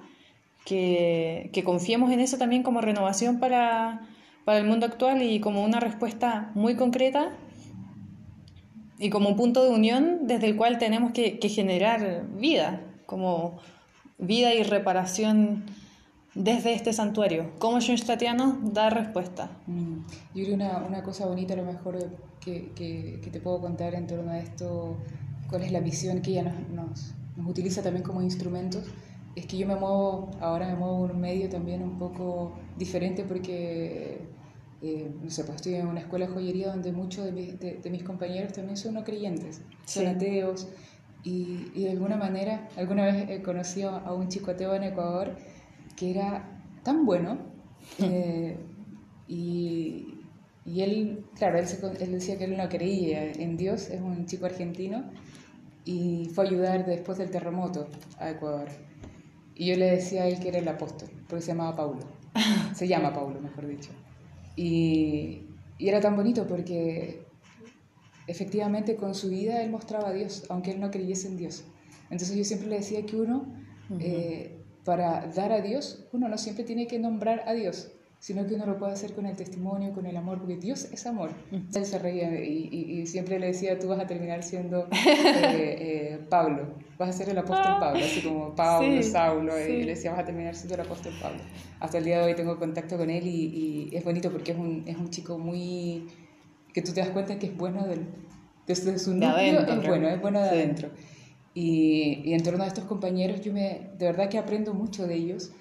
que, 0.65 1.61
confiemos 1.65 2.11
en 2.11 2.19
eso 2.19 2.37
también 2.37 2.63
como 2.63 2.81
renovación 2.81 3.39
para, 3.39 4.01
para 4.45 4.59
el 4.59 4.65
mundo 4.65 4.85
actual 4.85 5.21
y 5.21 5.39
como 5.39 5.63
una 5.63 5.79
respuesta 5.79 6.51
muy 6.55 6.75
concreta 6.75 7.31
y 8.97 9.09
como 9.09 9.29
un 9.29 9.35
punto 9.35 9.63
de 9.63 9.71
unión 9.71 10.27
desde 10.27 10.47
el 10.47 10.55
cual 10.55 10.77
tenemos 10.77 11.11
que 11.11 11.49
generar 11.49 12.25
vida, 12.37 12.81
como 13.05 13.59
vida 14.17 14.53
y 14.53 14.63
reparación 14.63 15.63
desde 16.35 16.73
este 16.73 16.93
santuario. 16.93 17.51
¿Cómo 17.59 17.79
Schoenstatiano 17.79 18.59
da 18.63 18.89
respuesta? 18.89 19.49
Mm. 19.67 19.99
Yo 20.35 20.43
creo 20.43 20.55
una, 20.55 20.77
una 20.77 21.03
cosa 21.03 21.25
bonita 21.25 21.53
a 21.53 21.57
lo 21.57 21.65
mejor 21.65 21.97
que, 22.39 22.71
que, 22.75 23.19
que, 23.23 23.29
te 23.29 23.39
puedo 23.39 23.59
contar 23.61 23.95
en 23.95 24.07
torno 24.07 24.31
a 24.31 24.39
esto, 24.39 24.97
cuál 25.49 25.63
es 25.63 25.71
la 25.71 25.79
visión 25.79 26.21
que 26.21 26.31
ella 26.31 26.43
nos, 26.43 26.69
nos, 26.69 27.13
nos 27.35 27.49
utiliza 27.49 27.81
también 27.81 28.03
como 28.03 28.21
instrumentos, 28.21 28.85
es 29.35 29.45
que 29.45 29.57
yo 29.57 29.67
me 29.67 29.75
muevo, 29.75 30.31
ahora 30.39 30.67
me 30.67 30.75
muevo 30.75 31.05
en 31.05 31.11
un 31.11 31.21
medio 31.21 31.49
también 31.49 31.81
un 31.81 31.97
poco 31.97 32.53
diferente 32.77 33.23
porque 33.23 34.27
eh, 34.81 35.11
no 35.21 35.29
sé, 35.29 35.43
pues 35.43 35.57
estoy 35.57 35.75
en 35.75 35.87
una 35.87 35.99
escuela 35.99 36.27
de 36.27 36.33
joyería 36.33 36.69
donde 36.69 36.91
muchos 36.91 37.25
de, 37.25 37.79
de, 37.83 37.89
mis 37.89 38.03
compañeros 38.03 38.53
también 38.53 38.77
son 38.77 38.93
no 38.93 39.03
creyentes, 39.03 39.61
son 39.85 40.07
ateos. 40.07 40.67
Y, 41.21 41.69
y, 41.75 41.83
de 41.83 41.91
alguna 41.91 42.15
manera, 42.15 42.69
alguna 42.77 43.03
vez 43.03 43.29
he 43.29 43.41
conocido 43.41 43.89
a 43.89 44.13
un 44.13 44.29
chico 44.29 44.51
ateo 44.51 44.73
en 44.73 44.83
Ecuador 44.83 45.35
que 45.99 46.11
era 46.11 46.61
tan 46.83 47.05
bueno 47.05 47.37
eh, 47.99 48.57
y, 49.27 50.19
y, 50.65 50.81
él, 50.81 51.25
claro, 51.35 51.59
él, 51.59 51.65
él, 51.99 52.11
decía 52.13 52.37
que 52.37 52.45
él 52.45 52.57
no 52.57 52.67
creía 52.69 53.31
en 53.31 53.57
Dios, 53.57 53.89
es 53.89 54.01
un 54.01 54.25
chico 54.25 54.45
argentino 54.45 55.03
y 55.85 56.29
fue 56.33 56.45
a 56.45 56.47
ayudar 56.47 56.85
después 56.85 57.17
del 57.17 57.29
terremoto 57.29 57.87
a 58.17 58.31
Ecuador. 58.31 58.69
Y 59.55 59.67
yo 59.67 59.75
le 59.75 59.91
decía 59.91 60.23
a 60.23 60.27
él 60.27 60.39
que 60.39 60.49
era 60.49 60.59
el 60.59 60.67
apóstol, 60.67 61.09
porque 61.27 61.41
se 61.41 61.51
llamaba 61.51 61.75
Paulo, 61.75 61.99
se 62.73 62.87
llama 62.87 63.13
Paulo, 63.13 63.39
mejor 63.41 63.67
dicho. 63.67 63.91
Y, 64.55 65.43
y, 65.77 65.89
era 65.89 65.99
tan 65.99 66.15
bonito 66.15 66.47
porque 66.47 67.25
efectivamente 68.27 68.95
con 68.95 69.13
su 69.13 69.29
vida 69.29 69.61
él 69.61 69.69
mostraba 69.69 70.09
a 70.09 70.13
Dios, 70.13 70.45
aunque 70.49 70.71
él 70.71 70.79
no 70.79 70.91
creyese 70.91 71.27
en 71.27 71.37
Dios. 71.37 71.65
Entonces 72.09 72.35
yo 72.35 72.43
siempre 72.43 72.69
le 72.69 72.77
decía 72.77 73.05
que 73.05 73.15
uno, 73.15 73.45
uh 73.89 73.93
-huh. 73.93 74.01
eh, 74.01 74.58
para 74.89 75.27
dar 75.27 75.51
a 75.51 75.61
Dios, 75.61 76.07
uno 76.13 76.27
no 76.27 76.37
siempre 76.39 76.63
tiene 76.63 76.87
que 76.87 76.97
nombrar 76.97 77.43
a 77.45 77.53
Dios, 77.53 77.91
sino 78.17 78.47
que 78.47 78.55
uno 78.55 78.65
lo 78.65 78.79
puede 78.79 78.93
hacer 78.93 79.13
con 79.13 79.27
el 79.27 79.35
testimonio, 79.35 79.93
con 79.93 80.07
el 80.07 80.17
amor, 80.17 80.39
porque 80.39 80.57
Dios 80.57 80.85
es 80.91 81.05
amor. 81.05 81.29
Él 81.51 81.85
se 81.85 81.99
reía 81.99 82.43
y, 82.43 82.69
y, 82.71 82.99
y, 82.99 83.05
siempre 83.05 83.37
le 83.37 83.45
decía, 83.45 83.77
tú 83.77 83.87
vas 83.87 83.99
a 83.99 84.07
terminar 84.07 84.41
siendo 84.41 84.87
eh, 85.05 85.27
eh, 85.53 86.19
Pablo, 86.27 86.73
vas 86.97 87.09
a 87.09 87.13
ser 87.13 87.29
el 87.29 87.37
apóstol 87.37 87.73
ah, 87.75 87.79
Pablo, 87.79 88.03
así 88.03 88.21
como 88.23 88.55
Pablo, 88.55 89.03
sí, 89.03 89.03
Saulo, 89.03 89.53
sí. 89.63 89.73
y 89.73 89.83
le 89.83 89.91
decía, 89.91 90.09
vas 90.09 90.21
a 90.21 90.25
terminar 90.25 90.55
siendo 90.55 90.73
el 90.73 90.81
apóstol 90.81 91.13
Pablo. 91.21 91.39
Hasta 91.79 91.99
el 91.99 92.05
día 92.05 92.17
de 92.17 92.25
hoy 92.25 92.33
tengo 92.33 92.57
contacto 92.57 92.97
con 92.97 93.11
él 93.11 93.27
y, 93.27 93.89
y 93.91 93.95
es 93.95 94.03
bonito 94.03 94.31
porque 94.31 94.53
es 94.53 94.57
un, 94.57 94.85
es 94.87 94.97
un 94.97 95.11
chico 95.11 95.37
muy... 95.37 96.07
que 96.73 96.81
tú 96.81 96.93
te 96.93 97.01
das 97.01 97.11
cuenta 97.11 97.37
que 97.37 97.45
es 97.45 97.55
bueno 97.55 97.85
del, 97.85 98.07
desde 98.65 98.97
su 98.97 99.13
núcleo, 99.13 99.35
de 99.35 99.49
adentro, 99.51 99.75
es 99.75 99.87
bueno, 99.87 100.09
es 100.09 100.19
bueno 100.19 100.41
de 100.41 100.49
sí. 100.49 100.55
adentro. 100.55 100.89
Y, 101.53 102.21
y, 102.23 102.33
en 102.33 102.43
torno 102.43 102.63
a 102.63 102.67
estos 102.67 102.85
compañeros, 102.85 103.41
yo 103.41 103.51
me, 103.51 103.89
de 103.97 104.05
verdad 104.05 104.29
que 104.29 104.37
aprendo 104.37 104.73
mucho 104.73 105.07
de 105.07 105.15
ellos, 105.15 105.51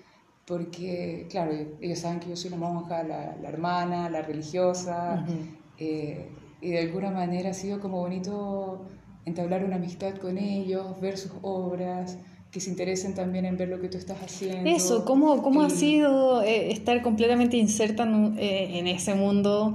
porque, 0.46 1.26
claro, 1.30 1.52
ellos 1.80 1.98
saben 1.98 2.20
que 2.20 2.28
yo 2.28 2.36
soy 2.36 2.50
la 2.50 2.56
monja, 2.56 3.02
la, 3.02 3.36
la 3.36 3.48
hermana, 3.48 4.08
la 4.10 4.22
religiosa, 4.22 5.24
uh 5.26 5.30
-huh. 5.30 5.56
eh, 5.78 6.28
y 6.60 6.70
de 6.70 6.78
alguna 6.80 7.10
manera 7.10 7.50
ha 7.50 7.54
sido 7.54 7.80
como 7.80 8.00
bonito 8.00 8.86
entablar 9.24 9.64
una 9.64 9.76
amistad 9.76 10.14
con 10.16 10.38
ellos, 10.38 11.00
ver 11.00 11.16
sus 11.18 11.32
obras, 11.42 12.18
que 12.50 12.60
se 12.60 12.70
interesen 12.70 13.14
también 13.14 13.44
en 13.44 13.56
ver 13.56 13.68
lo 13.68 13.80
que 13.80 13.88
tú 13.88 13.98
estás 13.98 14.22
haciendo. 14.22 14.68
Eso, 14.70 15.04
¿cómo, 15.04 15.42
cómo 15.42 15.62
y... 15.62 15.66
ha 15.66 15.70
sido 15.70 16.42
eh, 16.42 16.72
estar 16.72 17.02
completamente 17.02 17.56
inserta 17.56 18.04
en, 18.04 18.38
eh, 18.38 18.78
en, 18.78 18.86
ese 18.86 19.14
mundo 19.14 19.74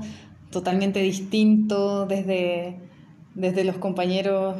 totalmente 0.49 0.99
distinto 0.99 2.05
desde, 2.07 2.79
desde 3.35 3.63
los 3.63 3.77
compañeros? 3.77 4.55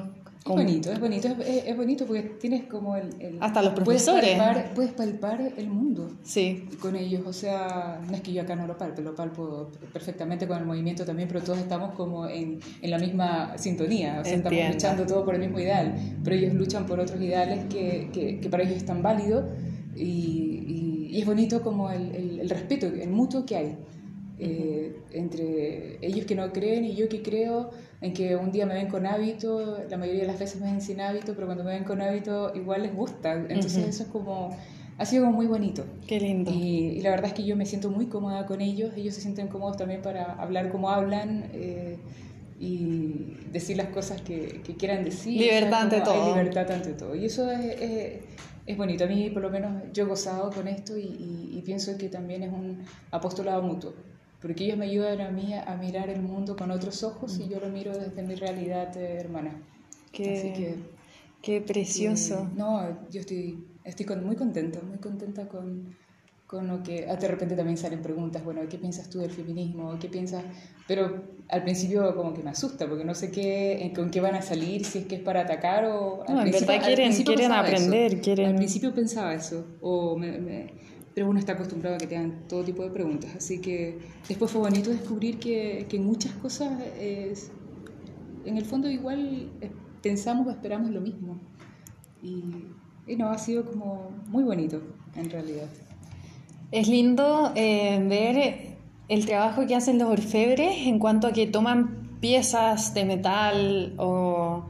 Es 0.46 0.50
bonito, 0.50 0.92
es 0.92 1.00
bonito, 1.00 1.28
es, 1.40 1.68
es, 1.68 1.78
bonito 1.78 2.06
porque 2.06 2.24
tienes 2.24 2.66
como 2.66 2.98
el... 2.98 3.10
el 3.20 3.38
Hasta 3.40 3.62
los 3.62 3.72
profesores. 3.74 4.22
Puedes 4.22 4.38
palpar, 4.38 4.74
puedes 4.74 4.92
palpar, 4.92 5.54
el 5.56 5.70
mundo 5.70 6.12
sí. 6.22 6.68
con 6.82 6.98
ellos, 6.98 7.22
o 7.26 7.32
sea, 7.32 8.02
no 8.06 8.14
es 8.14 8.22
que 8.22 8.34
yo 8.34 8.42
acá 8.42 8.54
no 8.54 8.68
lo 8.68 8.78
palpe, 8.78 9.02
lo 9.02 9.16
palpo 9.16 9.72
perfectamente 9.94 10.46
con 10.46 10.58
el 10.58 10.66
movimiento 10.66 11.06
también, 11.06 11.30
pero 11.30 11.42
todos 11.42 11.60
estamos 11.60 11.96
como 11.96 12.28
en, 12.28 12.60
en 12.82 12.92
la 12.92 12.98
misma 12.98 13.58
sintonía, 13.58 14.20
o 14.20 14.24
sea, 14.26 14.34
Entiendo. 14.34 14.50
estamos 14.50 14.74
luchando 14.74 15.06
todo 15.06 15.24
por 15.24 15.36
el 15.36 15.42
mismo 15.42 15.60
ideal, 15.60 15.96
pero 16.26 16.36
ellos 16.36 16.54
luchan 16.54 16.86
por 16.86 17.00
otros 17.00 17.22
ideales 17.22 17.66
que, 17.70 18.10
que, 18.12 18.42
que 18.42 18.50
para 18.50 18.64
ellos 18.64 18.76
es 18.76 18.86
tan 18.86 19.02
válido 19.02 19.48
y, 19.96 20.02
y, 20.02 21.08
y 21.14 21.22
es 21.22 21.26
bonito 21.26 21.62
como 21.62 21.90
el, 21.90 22.14
el, 22.14 22.40
el, 22.42 22.50
respeto, 22.50 22.88
el 22.88 23.10
mutuo 23.10 23.46
que 23.46 23.56
hay. 23.56 23.78
Eh, 24.46 24.96
entre 25.14 26.06
ellos 26.06 26.26
que 26.26 26.36
no 26.36 26.52
creen 26.52 26.84
y 26.84 26.96
yo 26.96 27.08
que 27.08 27.22
creo 27.22 27.72
en 28.02 28.14
que 28.14 28.36
un 28.36 28.52
día 28.52 28.66
me 28.66 28.74
ven 28.74 28.90
con 28.90 29.06
hábito, 29.06 29.80
la 29.90 29.98
mayoría 29.98 30.24
de 30.24 30.28
las 30.28 30.38
veces 30.38 30.60
me 30.60 30.70
ven 30.70 30.82
sin 30.82 31.00
hábito, 31.00 31.34
pero 31.34 31.48
cuando 31.48 31.64
me 31.64 31.72
ven 31.72 31.86
con 31.86 32.02
hábito 32.02 32.52
igual 32.54 32.84
les 32.84 32.94
gusta. 32.94 33.34
Entonces 33.36 33.78
uh 33.78 33.86
-huh. 33.86 33.90
eso 33.90 34.04
es 34.04 34.10
como, 34.10 34.50
ha 34.98 35.06
sido 35.06 35.24
como 35.24 35.38
muy 35.38 35.48
bonito. 35.48 35.86
Qué 36.06 36.20
lindo. 36.20 36.52
Y, 36.52 36.98
y, 36.98 37.02
la 37.02 37.12
verdad 37.12 37.28
es 37.28 37.34
que 37.34 37.46
yo 37.46 37.56
me 37.56 37.66
siento 37.66 37.90
muy 37.90 38.08
cómoda 38.08 38.46
con 38.46 38.60
ellos, 38.60 38.92
ellos 38.98 39.16
se 39.16 39.22
sienten 39.22 39.48
cómodos 39.48 39.78
también 39.78 40.02
para 40.02 40.34
hablar 40.34 40.70
como 40.70 40.90
hablan. 40.90 41.50
Eh, 41.54 41.98
y 42.60 43.36
decir 43.52 43.76
las 43.76 43.88
cosas 43.88 44.22
que, 44.22 44.62
que 44.64 44.76
quieran 44.76 45.04
decir. 45.04 45.38
Libertad 45.38 45.82
ante 45.82 46.00
todo. 46.00 46.30
Libertad 46.30 46.72
ante 46.72 46.94
todo. 46.94 47.14
Y 47.14 47.26
eso 47.26 47.52
es, 47.52 47.82
es, 47.82 48.22
es, 48.66 48.78
bonito. 48.78 49.04
A 49.04 49.08
mí, 49.08 49.30
por 49.32 49.42
lo 49.42 49.50
menos, 49.50 49.84
yo 49.92 50.04
he 50.04 50.08
gozado 50.08 50.50
con 50.50 50.70
esto 50.70 50.98
y, 50.98 51.02
y, 51.02 51.58
y 51.58 51.62
pienso 51.66 51.98
que 51.98 52.08
también 52.08 52.44
es 52.44 52.54
un 52.54 52.84
apostolado 53.12 53.62
mutuo 53.64 53.94
porque 54.44 54.66
ellos 54.66 54.78
me 54.78 54.86
ayudan 54.86 55.22
a 55.22 55.32
mí 55.32 55.54
a, 55.54 55.74
mirar 55.78 56.10
el 56.10 56.22
mundo 56.22 56.58
con 56.58 56.70
otros 56.70 57.02
ojos 57.04 57.40
y 57.40 57.48
yo 57.48 57.62
lo 57.62 57.70
miro 57.70 57.98
desde 57.98 58.22
mi 58.24 58.36
realidad 58.36 58.96
eh, 58.98 59.16
hermana. 59.18 59.56
Qué, 60.12 60.38
Así 60.38 60.52
que, 60.52 60.76
qué 61.42 61.62
precioso. 61.62 62.50
Y, 62.54 62.58
no, 62.58 63.10
yo 63.10 63.22
estoy, 63.22 63.64
estoy 63.86 64.06
con, 64.06 64.22
muy 64.26 64.36
contenta, 64.36 64.82
muy 64.82 64.98
contenta 64.98 65.48
con, 65.48 65.96
con 66.46 66.68
lo 66.68 66.84
que... 66.84 67.08
Ah, 67.10 67.16
de 67.16 67.30
repente 67.30 67.56
también 67.56 67.78
salen 67.78 68.02
preguntas, 68.02 68.44
bueno, 68.44 68.60
¿qué 68.70 68.78
piensas 68.78 69.10
tú 69.10 69.20
del 69.20 69.32
feminismo? 69.32 69.98
¿Qué 69.98 70.10
piensas...? 70.10 70.44
Pero 70.90 71.24
al 71.48 71.64
principio 71.64 72.14
como 72.14 72.34
que 72.34 72.44
me 72.44 72.50
asusta, 72.50 72.86
porque 72.90 73.06
no 73.06 73.16
sé 73.16 73.32
qué, 73.32 73.94
con 73.96 74.12
qué 74.12 74.20
van 74.20 74.36
a 74.36 74.42
salir, 74.42 74.84
si 74.84 75.00
es 75.00 75.06
que 75.06 75.16
es 75.16 75.22
para 75.22 75.44
atacar 75.44 75.86
o... 75.86 76.26
No, 76.28 76.42
en 76.42 76.52
verdad 76.52 76.84
quieren, 76.84 77.14
quieren 77.14 77.52
aprender, 77.54 78.16
eso. 78.16 78.22
quieren... 78.22 78.48
Al 78.48 78.56
principio 78.58 78.94
pensaba 78.94 79.34
eso, 79.34 79.66
o 79.80 80.18
me, 80.18 80.38
me 80.38 80.74
pero 81.14 81.30
uno 81.30 81.40
está 81.40 81.54
acostumbrado 81.54 81.96
a 81.96 82.00
que 82.00 82.08
te 82.08 82.18
hagan 82.18 82.48
todo 82.48 82.64
tipo 82.64 82.84
de 82.84 82.90
preguntas. 82.90 83.36
Así 83.36 83.60
que 83.62 84.00
después 84.28 84.52
fue 84.52 84.62
bonito 84.62 84.90
descubrir 84.90 85.40
que, 85.40 85.86
que 85.88 86.00
muchas 86.00 86.32
cosas, 86.34 86.72
es, 87.00 87.52
en 88.46 88.58
el 88.58 88.66
fondo 88.66 88.90
igual 88.90 89.50
pensamos 90.02 90.48
o 90.48 90.52
esperamos 90.52 90.90
lo 90.90 91.02
mismo. 91.02 91.38
Y, 92.22 92.44
y, 93.06 93.16
no, 93.16 93.30
ha 93.30 93.38
sido 93.38 93.66
como 93.66 94.12
muy 94.28 94.44
bonito, 94.44 94.82
en 95.16 95.30
realidad. 95.30 95.68
Es 96.72 96.88
lindo 96.88 97.52
eh, 97.56 98.04
ver 98.08 98.78
el 99.08 99.26
trabajo 99.26 99.68
que 99.68 99.76
hacen 99.76 100.00
los 100.00 100.10
orfebres 100.10 100.88
en 100.88 100.98
cuanto 100.98 101.28
a 101.28 101.34
que 101.34 101.46
toman 101.46 102.18
piezas 102.22 102.94
de 102.94 103.06
metal 103.06 103.94
o 103.98 104.64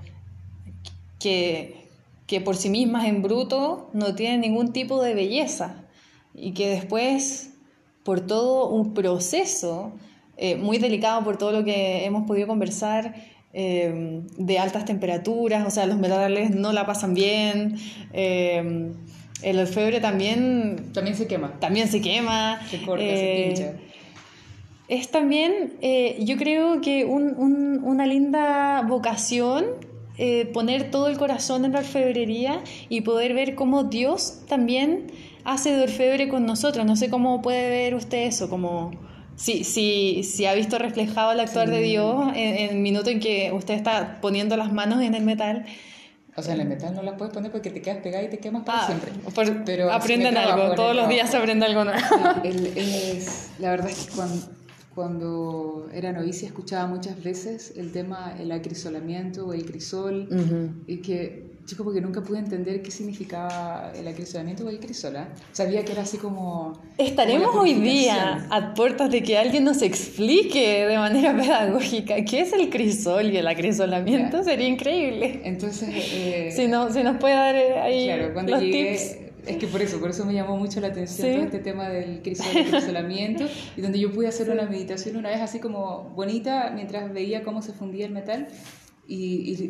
que, 1.20 1.88
que 2.28 2.42
por 2.42 2.58
sí 2.58 2.70
mismas 2.70 3.06
en 3.06 3.22
bruto 3.22 3.90
no 3.94 4.16
tienen 4.16 4.42
ningún 4.42 4.74
tipo 4.74 5.02
de 5.02 5.14
belleza 5.14 5.83
y 6.36 6.54
que 6.54 6.68
después, 6.70 7.52
por 8.04 8.22
todo 8.22 8.70
un 8.70 8.94
proceso 8.94 9.94
eh, 10.38 10.56
muy 10.56 10.78
delicado, 10.78 11.24
por 11.24 11.38
todo 11.38 11.52
lo 11.52 11.64
que 11.64 12.06
hemos 12.06 12.26
podido 12.28 12.48
conversar, 12.48 13.16
eh, 13.54 14.22
de 14.38 14.60
altas 14.60 14.86
temperaturas, 14.86 15.66
o 15.68 15.70
sea, 15.70 15.86
los 15.86 15.98
metales 15.98 16.52
no 16.52 16.74
la 16.74 16.86
pasan 16.86 17.14
bien. 17.14 17.78
El 19.44 19.60
orfebre 19.60 20.00
también... 20.00 20.92
También 20.94 21.16
se 21.18 21.28
quema. 21.28 21.60
También 21.60 21.88
se 21.88 22.02
quema. 22.02 22.60
Se 22.70 22.82
corta, 22.82 23.04
se 23.04 23.42
eh, 23.42 23.48
pincha. 23.48 23.74
Es 24.88 25.12
también, 25.12 25.74
eh, 25.82 26.18
yo 26.22 26.38
creo 26.38 26.82
que 26.82 27.06
un- 27.06 27.36
un- 27.38 27.82
una 27.84 28.06
linda 28.06 28.82
vocación 28.88 29.66
eh, 30.18 30.46
poner 30.54 30.92
todo 30.92 31.08
el 31.08 31.18
corazón 31.18 31.66
en 31.66 31.72
la 31.74 31.80
orfebrería 31.80 32.62
y 32.90 33.02
poder 33.02 33.34
ver 33.34 33.56
cómo 33.56 33.84
Dios 33.86 34.44
también 34.48 35.08
hace 35.46 35.72
de 35.76 35.84
orfebre 35.84 36.28
con 36.30 36.46
nosotros. 36.46 36.86
No 36.86 36.96
sé 36.96 37.10
cómo 37.10 37.42
puede 37.42 37.70
ver 37.70 37.96
usted 37.96 38.26
eso, 38.28 38.50
como 38.50 38.92
si, 39.36 39.64
si, 39.64 40.24
si 40.24 40.46
ha 40.46 40.54
visto 40.54 40.78
reflejado 40.80 41.32
el 41.32 41.40
actuar 41.40 41.70
de 41.70 41.78
Sí. 41.78 41.84
Dios 41.90 42.28
en, 42.36 42.56
en 42.58 42.70
el 42.72 42.78
minuto 42.78 43.10
en 43.10 43.20
que 43.20 43.52
usted 43.54 43.74
está 43.74 44.20
poniendo 44.22 44.56
las 44.58 44.72
manos 44.72 45.02
en 45.02 45.16
el 45.16 45.24
metal. 45.24 45.66
O 46.36 46.42
sea, 46.42 46.56
en 46.56 46.62
el 46.62 46.68
metal 46.68 46.96
no 46.96 47.04
la 47.04 47.16
puedes 47.16 47.32
poner 47.34 47.52
porque 47.52 47.70
te 47.70 47.82
quedas 47.82 47.98
pegada 48.00 48.24
y 48.24 48.30
te 48.30 48.40
quemas 48.40 48.64
para 48.64 48.84
Ah, 48.84 48.86
siempre. 48.88 49.12
por- 49.36 49.64
Pero 49.66 49.92
trabajo 50.32 50.62
algo, 50.64 50.76
todos 50.76 50.96
los 50.96 51.08
días 51.10 51.30
se 51.30 51.38
aprende 51.38 51.66
algo 51.68 51.84
nuevo. 51.84 52.00
Él- 52.44 52.72
él 52.76 52.96
es- 53.18 53.52
la 53.60 53.70
verdad 53.72 53.90
es 53.90 54.06
que 54.08 54.16
cuando, 54.16 54.48
cuando 54.96 55.90
era 55.94 56.12
novicia 56.12 56.48
escuchaba 56.48 56.88
muchas 56.88 57.22
veces 57.24 57.74
el 57.78 57.92
tema 57.92 58.36
el 58.40 58.52
acrisolamiento 58.52 59.48
o 59.48 59.54
el 59.54 59.66
crisol 59.66 60.28
Ujú. 60.32 60.84
y 60.88 60.98
que 60.98 61.53
yo 61.66 61.78
como 61.78 61.94
que 61.94 62.02
nunca 62.02 62.22
pude 62.22 62.40
entender 62.40 62.82
qué 62.82 62.92
significaba 62.92 63.92
el 63.96 64.06
acrisolamiento 64.08 64.66
o 64.66 64.70
el 64.70 64.80
crisol. 64.80 65.16
¿ah? 65.16 65.30
Sabía 65.54 65.86
que 65.86 65.94
era 65.94 66.02
así 66.02 66.18
como... 66.18 66.74
Estaremos 66.98 67.50
como 67.52 67.62
hoy 67.62 67.74
día 67.76 68.46
a 68.50 68.74
puertas 68.74 69.10
de 69.10 69.24
que 69.24 69.38
alguien 69.38 69.64
nos 69.64 69.82
explique 69.82 70.86
de 70.86 70.98
manera 70.98 71.36
pedagógica 71.42 72.16
qué 72.26 72.42
es 72.42 72.54
el 72.54 72.70
crisol 72.70 73.32
y 73.32 73.38
el 73.38 73.48
acrisolamiento. 73.48 74.38
Ya. 74.38 74.44
Sería 74.44 74.68
increíble. 74.68 75.42
Entonces... 75.46 75.90
eh, 75.94 76.50
Si, 76.56 76.68
no, 76.68 76.92
si 76.92 77.02
nos 77.04 77.18
puede 77.18 77.36
dar 77.36 77.56
eh, 77.56 77.80
ahí 77.80 78.06
Claro, 78.06 78.34
cuando 78.34 78.52
los 78.54 78.62
llegué, 78.62 78.92
tips. 78.92 79.48
es 79.48 79.58
que 79.58 79.68
por 79.68 79.82
eso, 79.82 80.00
por 80.00 80.10
eso 80.10 80.26
me 80.26 80.34
llamó 80.34 80.58
mucho 80.58 80.82
la 80.82 80.88
atención 80.88 81.28
Sí. 81.28 81.34
todo 81.36 81.46
este 81.46 81.60
tema 81.60 81.88
del 81.90 82.22
crisol, 82.22 82.54
del 82.54 82.70
crisolamiento, 82.72 83.46
y 83.78 83.82
donde 83.82 84.00
yo 84.00 84.12
pude 84.12 84.28
hacer 84.28 84.50
una 84.50 84.64
meditación 84.66 85.16
una 85.16 85.30
vez 85.30 85.40
así 85.40 85.60
como 85.60 86.10
bonita, 86.16 86.72
mientras 86.76 87.12
veía 87.14 87.44
cómo 87.44 87.62
se 87.62 87.72
fundía 87.72 88.06
el 88.06 88.12
metal, 88.12 88.48
y, 89.08 89.16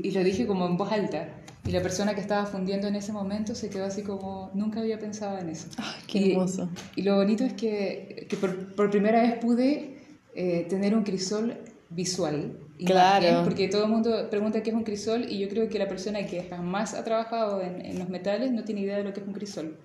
y- 0.03 0.07
y 0.07 0.11
lo 0.11 0.23
dije 0.23 0.45
como 0.47 0.65
en 0.65 0.77
voz 0.77 0.91
alta. 0.91 1.27
Y 1.65 1.71
la 1.71 1.81
persona 1.81 2.13
que 2.13 2.21
estaba 2.21 2.45
fundiendo 2.45 2.87
en 2.87 2.95
ese 2.95 3.13
momento 3.13 3.55
se 3.55 3.69
quedó 3.69 3.85
así 3.85 4.01
como, 4.03 4.51
nunca 4.53 4.81
había 4.81 4.99
pensado 4.99 5.37
en 5.39 5.49
eso. 5.49 5.67
Ay, 5.77 6.01
qué 6.07 6.19
Y- 6.19 6.31
hermoso. 6.31 6.69
Y 6.95 7.03
lo 7.03 7.15
bonito 7.15 7.43
es 7.45 7.53
que, 7.53 8.25
que 8.29 8.35
por, 8.37 8.75
por 8.75 8.89
primera 8.91 9.21
vez 9.21 9.35
pude 9.39 9.97
eh, 10.35 10.65
tener 10.69 10.93
un 10.95 11.03
crisol 11.03 11.57
visual. 11.89 12.57
imagen, 12.79 12.85
Claro. 12.85 13.43
Porque 13.45 13.69
todo 13.69 13.83
el 13.85 13.89
mundo 13.91 14.29
pregunta 14.29 14.61
qué 14.61 14.71
es 14.71 14.75
un 14.75 14.83
crisol 14.83 15.31
y 15.31 15.39
yo 15.39 15.47
creo 15.47 15.69
que 15.69 15.79
la 15.79 15.87
persona 15.87 16.25
que 16.25 16.43
jamás 16.43 16.95
ha 16.95 17.03
trabajado 17.03 17.61
en, 17.61 17.85
en 17.85 17.97
los 17.99 18.09
metales 18.09 18.51
no 18.51 18.63
tiene 18.65 18.81
idea 18.81 18.97
de 18.97 19.03
lo 19.05 19.13
que 19.13 19.21
es 19.21 19.27
un 19.27 19.33
crisol. 19.33 19.77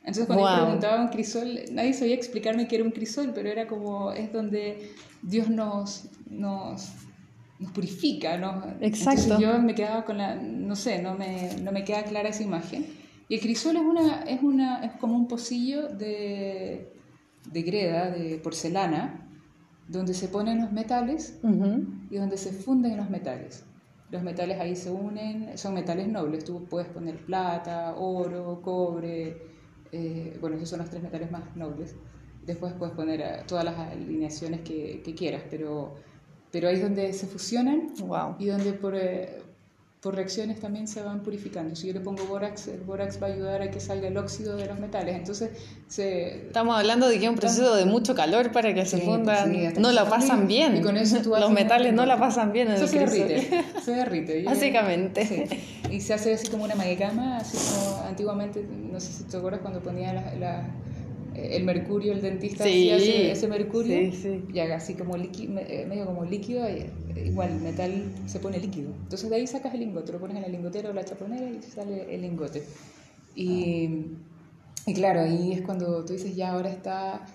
Entonces 0.00 0.26
cuando 0.26 0.44
Wow. 0.44 0.54
preguntaba 0.62 1.00
un 1.02 1.08
crisol, 1.08 1.58
nadie 1.72 1.92
sabía 1.92 2.14
explicarme 2.14 2.68
qué 2.68 2.76
era 2.76 2.84
un 2.84 2.92
crisol, 2.92 3.32
pero 3.34 3.48
era 3.48 3.66
como, 3.66 4.12
es 4.12 4.32
donde 4.32 4.92
Dios 5.22 5.48
nos, 5.48 6.04
nos, 6.30 6.90
nos 7.58 7.72
purifica, 7.72 8.36
¿no? 8.36 8.62
Exacto. 8.80 9.22
Entonces 9.22 9.38
yo 9.38 9.58
me 9.60 9.74
quedaba 9.74 10.04
con 10.04 10.18
la, 10.18 10.34
no 10.36 10.76
sé, 10.76 11.00
no 11.02 11.14
me, 11.14 11.56
no 11.62 11.72
me 11.72 11.84
queda 11.84 12.04
clara 12.04 12.28
esa 12.28 12.42
imagen. 12.42 12.86
Y 13.28 13.34
el 13.34 13.40
crisol 13.40 13.76
es, 13.76 13.82
una, 13.82 14.22
es, 14.22 14.42
una, 14.42 14.84
es 14.84 14.92
como 14.92 15.16
un 15.16 15.26
pocillo 15.26 15.88
de, 15.88 16.92
de 17.50 17.62
greda, 17.62 18.10
de 18.10 18.38
porcelana, 18.38 19.28
donde 19.88 20.14
se 20.14 20.28
ponen 20.28 20.60
los 20.60 20.72
metales 20.72 21.38
y 22.10 22.16
donde 22.16 22.36
se 22.36 22.52
funden 22.52 22.96
los 22.96 23.10
metales. 23.10 23.64
Los 24.10 24.22
metales 24.22 24.60
ahí 24.60 24.76
se 24.76 24.90
unen, 24.90 25.58
son 25.58 25.74
metales 25.74 26.06
nobles. 26.08 26.44
Tú 26.44 26.64
puedes 26.66 26.88
poner 26.88 27.16
plata, 27.24 27.96
oro, 27.96 28.60
cobre, 28.62 29.38
eh, 29.90 30.36
bueno, 30.40 30.56
esos 30.56 30.68
son 30.68 30.80
los 30.80 30.90
tres 30.90 31.02
metales 31.02 31.30
más 31.30 31.56
nobles. 31.56 31.96
Después 32.44 32.74
puedes 32.74 32.94
poner 32.94 33.20
eh, 33.20 33.42
todas 33.48 33.64
las 33.64 33.76
alineaciones 33.76 34.60
que, 34.60 35.02
que 35.04 35.14
quieras, 35.16 35.42
pero, 35.50 35.96
pero 36.56 36.68
ahí 36.68 36.76
es 36.76 36.82
donde 36.82 37.12
se 37.12 37.26
fusionan 37.26 37.92
Wow. 37.98 38.36
y 38.38 38.46
donde 38.46 38.72
por, 38.72 38.94
eh, 38.96 39.42
por 40.00 40.14
reacciones 40.14 40.58
también 40.58 40.88
se 40.88 41.02
van 41.02 41.20
purificando. 41.20 41.76
Si 41.76 41.86
yo 41.88 41.92
le 41.92 42.00
pongo 42.00 42.24
bórax, 42.24 42.68
el 42.68 42.80
bórax 42.80 43.20
va 43.22 43.26
a 43.26 43.30
ayudar 43.30 43.60
a 43.60 43.70
que 43.70 43.78
salga 43.78 44.08
el 44.08 44.16
óxido 44.16 44.56
de 44.56 44.64
los 44.66 44.78
metales. 44.78 45.16
Entonces, 45.16 45.50
se, 45.88 46.46
Estamos 46.46 46.78
hablando 46.78 47.08
de 47.08 47.18
que 47.18 47.24
es 47.24 47.30
un 47.30 47.36
proceso 47.36 47.74
de 47.74 47.84
mucho 47.84 48.14
calor 48.14 48.52
para 48.52 48.72
que 48.72 48.86
se 48.86 48.98
fundan. 48.98 49.52
sí, 49.52 49.68
no 49.80 49.92
la 49.92 50.08
pasan 50.08 50.46
bien. 50.48 50.76
y 50.78 50.80
con 50.80 50.96
eso 50.96 51.18
tú 51.22 51.30
Los 51.38 51.50
metales 51.50 51.90
un- 51.90 51.96
no 51.96 52.06
la 52.06 52.18
pasan 52.18 52.52
bien 52.52 52.68
Eso 52.70 52.86
se 52.86 53.00
derrite, 53.00 53.64
se 53.84 53.90
derrite. 53.92 54.44
Básicamente. 54.44 55.26
sí. 55.26 55.44
Y 55.90 56.00
se 56.00 56.14
hace 56.14 56.32
así 56.34 56.46
como 56.48 56.64
una 56.64 56.72
amalgama, 56.74 57.36
así 57.38 57.56
como 57.58 58.02
antiguamente, 58.06 58.64
no 58.92 58.98
sé 59.00 59.12
si 59.12 59.24
te 59.24 59.36
acuerdas 59.36 59.60
cuando 59.60 59.80
ponía 59.80 60.12
la- 60.14 60.34
la- 60.36 60.70
el 61.36 61.64
mercurio, 61.64 62.12
el 62.12 62.22
dentista 62.22 62.64
Sí, 62.64 62.90
hacía 62.90 62.96
ese, 62.96 63.30
ese 63.32 63.48
mercurio, 63.48 64.12
sí, 64.12 64.12
sí. 64.12 64.44
y 64.52 64.58
haga 64.58 64.76
así 64.76 64.94
como 64.94 65.16
líquido, 65.16 65.52
medio 65.52 66.06
como 66.06 66.24
líquido, 66.24 66.66
eh, 66.66 66.90
igual 67.24 67.50
el 67.50 67.60
metal 67.60 68.04
se 68.26 68.38
pone 68.40 68.58
líquido. 68.58 68.90
Entonces 69.02 69.28
de 69.28 69.36
ahí 69.36 69.46
sacas 69.46 69.74
el 69.74 69.80
lingote, 69.80 70.12
lo 70.12 70.20
pones 70.20 70.36
en 70.36 70.42
la 70.42 70.48
lingotera 70.48 70.90
o 70.90 70.92
la 70.92 71.04
chaponera 71.04 71.48
y 71.48 71.62
sale 71.62 72.14
el 72.14 72.22
lingote. 72.22 72.62
Y, 73.34 74.06
y 74.86 74.94
claro, 74.94 75.20
ahí 75.20 75.52
es 75.52 75.62
cuando 75.62 76.04
tú 76.04 76.14
dices, 76.14 76.34
ya 76.34 76.52
ahora 76.52 76.70
está, 76.70 77.26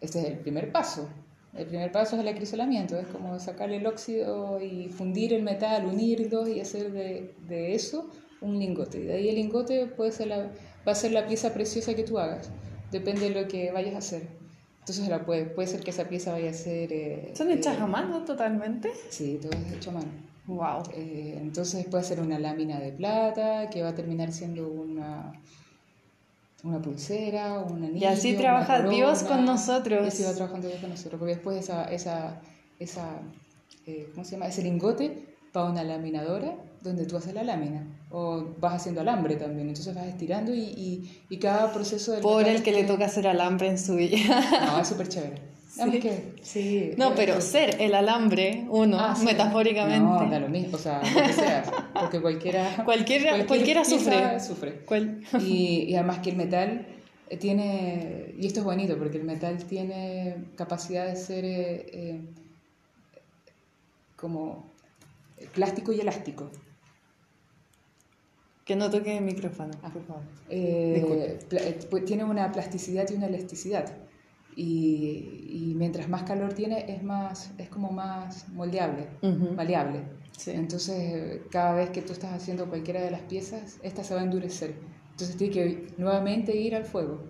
este 0.00 0.20
es 0.20 0.26
el 0.26 0.38
primer 0.38 0.70
paso. 0.70 1.08
El 1.56 1.66
primer 1.66 1.92
paso 1.92 2.16
es 2.16 2.22
el 2.22 2.28
acrisolamiento, 2.28 2.98
es 2.98 3.06
como 3.08 3.38
sacarle 3.38 3.76
el 3.76 3.86
óxido 3.86 4.58
y 4.62 4.88
fundir 4.88 5.34
el 5.34 5.42
metal, 5.42 5.84
unirlos 5.84 6.48
y 6.48 6.60
hacer 6.60 6.92
de, 6.92 7.34
de 7.46 7.74
eso 7.74 8.08
un 8.40 8.58
lingote. 8.58 9.00
Y 9.00 9.04
de 9.04 9.14
ahí 9.14 9.28
el 9.28 9.34
lingote 9.34 9.86
puede 9.86 10.12
ser 10.12 10.28
la, 10.28 10.50
va 10.86 10.92
a 10.92 10.94
ser 10.94 11.12
la 11.12 11.26
pieza 11.26 11.52
preciosa 11.52 11.94
que 11.94 12.04
tú 12.04 12.18
hagas, 12.18 12.50
depende 12.92 13.30
de 13.30 13.42
lo 13.42 13.48
que 13.48 13.72
vayas 13.72 13.94
a 13.94 13.98
hacer. 13.98 14.28
Entonces 14.80 15.08
la 15.08 15.24
puede, 15.24 15.46
puede 15.46 15.68
ser 15.68 15.80
que 15.80 15.90
esa 15.90 16.08
pieza 16.08 16.32
vaya 16.32 16.50
a 16.50 16.54
ser... 16.54 16.92
eh, 16.92 17.32
¿Son 17.34 17.50
hechas 17.50 17.78
eh, 17.78 17.82
a 17.82 17.86
mano 17.86 18.24
totalmente? 18.24 18.92
Sí, 19.10 19.38
todo 19.40 19.52
es 19.52 19.72
hecho 19.72 19.90
a 19.90 19.94
mano. 19.94 20.10
Wow. 20.46 20.82
Eh, 20.94 21.38
entonces 21.40 21.86
puede 21.86 22.04
ser 22.04 22.20
una 22.20 22.38
lámina 22.38 22.78
de 22.80 22.92
plata 22.92 23.70
que 23.70 23.82
va 23.82 23.90
a 23.90 23.94
terminar 23.94 24.32
siendo 24.32 24.68
una, 24.68 25.32
una 26.64 26.82
pulsera, 26.82 27.60
un 27.60 27.84
anillo. 27.84 28.00
Y 28.00 28.04
así 28.04 28.34
trabaja 28.34 28.78
corona, 28.78 28.94
Dios 28.94 29.22
con 29.22 29.44
nosotros. 29.44 30.04
Y 30.04 30.08
así 30.08 30.24
va 30.24 30.34
trabajando 30.34 30.68
Dios 30.68 30.80
con 30.80 30.90
nosotros. 30.90 31.18
Porque 31.18 31.34
después 31.34 31.58
esa, 31.58 31.84
esa, 31.84 32.40
esa 32.80 33.20
¿cómo 34.12 34.24
se 34.24 34.32
llama? 34.32 34.48
Ese 34.48 34.62
lingote 34.62 35.36
va 35.56 35.68
a 35.68 35.70
una 35.70 35.84
laminadora 35.84 36.56
donde 36.82 37.06
tú 37.06 37.16
haces 37.16 37.34
la 37.34 37.42
lámina. 37.44 37.86
O 38.10 38.44
vas 38.58 38.74
haciendo 38.74 39.00
alambre 39.00 39.36
también. 39.36 39.68
Entonces 39.68 39.94
vas 39.94 40.06
estirando 40.06 40.54
y, 40.54 40.60
y, 40.60 41.22
y 41.30 41.36
cada 41.38 41.72
proceso 41.72 42.12
del 42.12 42.20
Por 42.22 42.46
el 42.48 42.62
que 42.62 42.72
le 42.72 42.84
toca 42.84 43.06
hacer 43.06 43.26
alambre 43.26 43.68
en 43.68 43.78
su 43.78 43.94
vida. 43.96 44.18
No, 44.66 44.80
es 44.80 44.88
súper 44.88 45.08
chévere. 45.08 45.52
Que, 46.02 46.34
sí, 46.42 46.90
No, 46.98 47.14
pero 47.14 47.40
ser 47.40 47.80
el 47.80 47.94
alambre, 47.94 48.66
uno, 48.68 48.98
Ah, 49.00 49.14
sí. 49.16 49.24
metafóricamente. 49.24 50.00
No, 50.00 50.28
da 50.30 50.38
lo 50.38 50.48
mismo, 50.50 50.76
o 50.76 50.78
sea, 50.78 51.00
lo 51.02 51.22
que 51.26 51.32
sea, 51.32 51.62
porque 51.98 52.20
cualquiera, 52.20 52.76
Cualquiera- 52.84 53.30
cualquier 53.30 53.46
cualquiera 53.46 53.84
sufre. 53.86 54.38
sufre. 54.40 54.72
¿Cuál? 54.84 55.22
Y, 55.40 55.84
y 55.88 55.94
además 55.94 56.18
que 56.18 56.28
el 56.28 56.36
metal 56.36 56.86
tiene, 57.40 58.34
y 58.38 58.46
esto 58.46 58.60
es 58.60 58.66
bonito, 58.66 58.98
porque 58.98 59.16
el 59.16 59.24
metal 59.24 59.56
tiene 59.64 60.44
capacidad 60.56 61.06
de 61.06 61.16
ser 61.16 61.46
eh, 61.46 61.86
eh, 61.94 62.20
como 64.16 64.66
plástico 65.54 65.92
y 65.92 66.00
elástico. 66.00 66.50
Que 68.64 68.76
no 68.76 68.90
toque 68.90 69.16
el 69.18 69.24
micrófono, 69.24 69.72
Ah. 69.82 69.90
por 69.92 70.02
favor. 70.04 70.22
Eh, 70.48 70.92
Disculpe. 70.94 71.38
pla- 71.48 71.60
eh, 71.60 71.78
pues 71.90 72.04
tiene 72.04 72.24
una 72.24 72.50
plasticidad 72.52 73.08
y 73.10 73.14
una 73.14 73.26
elasticidad. 73.26 73.92
Y, 74.54 75.70
y 75.70 75.74
mientras 75.76 76.08
más 76.08 76.22
calor 76.24 76.52
tiene, 76.52 76.84
es, 76.94 77.02
más, 77.02 77.52
es 77.58 77.68
como 77.68 77.90
más 77.90 78.48
moldeable, 78.50 79.08
Ujú. 79.22 79.54
maleable. 79.54 80.00
Sí. 80.36 80.50
Entonces, 80.52 80.96
eh, 80.98 81.42
cada 81.50 81.74
vez 81.74 81.90
que 81.90 82.02
tú 82.02 82.12
estás 82.12 82.32
haciendo 82.34 82.66
cualquiera 82.68 83.00
de 83.02 83.10
las 83.10 83.22
piezas, 83.22 83.78
esta 83.82 84.04
se 84.04 84.14
va 84.14 84.20
a 84.20 84.24
endurecer. 84.24 84.74
Entonces, 85.12 85.36
tiene 85.36 85.52
que 85.54 85.86
nuevamente 85.98 86.56
ir 86.56 86.74
al 86.74 86.84
fuego. 86.84 87.22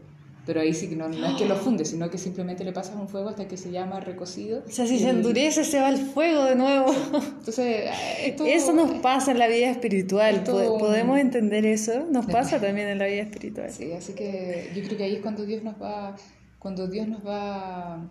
Pero 0.44 0.61
ahí 0.61 0.74
sí 0.74 0.88
que 0.88 0.96
no, 0.96 1.09
no 1.09 1.24
es 1.26 1.35
que 1.37 1.46
lo 1.46 1.55
funde, 1.55 1.85
sino 1.85 2.11
que 2.11 2.18
simplemente 2.18 2.64
le 2.64 2.72
pasas 2.72 2.96
un 2.96 3.09
fuego 3.09 3.28
hasta 3.28 3.46
que 3.46 3.57
se 3.57 3.70
llama 3.70 4.00
recocido. 4.00 4.64
O 4.66 4.70
sea, 4.70 4.87
si 4.88 4.96
y- 4.96 4.98
se 4.98 5.11
endurece, 5.11 5.62
se 5.64 5.78
va 5.78 5.87
al 5.87 5.98
fuego 5.98 6.44
de 6.44 6.57
nuevo. 6.57 6.92
Entonces, 7.12 7.59
eh, 7.87 7.90
esto- 8.26 8.44
Eso 8.44 8.72
nos 8.72 8.90
pasa 9.00 9.31
en 9.31 9.38
la 9.38 9.46
vida 9.46 9.70
espiritual. 9.70 10.35
Esto- 10.37 10.78
¿Podemos 10.78 11.18
entender 11.20 11.64
eso? 11.64 12.07
Nos 12.11 12.26
pasa 12.26 12.61
también 12.61 12.88
en 12.88 12.98
la 12.98 13.07
vida 13.07 13.22
espiritual. 13.22 13.70
Sí, 13.70 13.92
así 13.92 14.14
que 14.14 14.70
yo 14.74 14.83
creo 14.83 14.96
que 14.98 15.05
ahí 15.05 15.14
es 15.16 15.22
cuando 15.22 15.44
Dios 15.46 15.62
nos 15.62 15.81
va 15.81 16.16
cuando 16.59 16.87
Dios 16.87 17.07
nos 17.09 17.26
va 17.26 18.09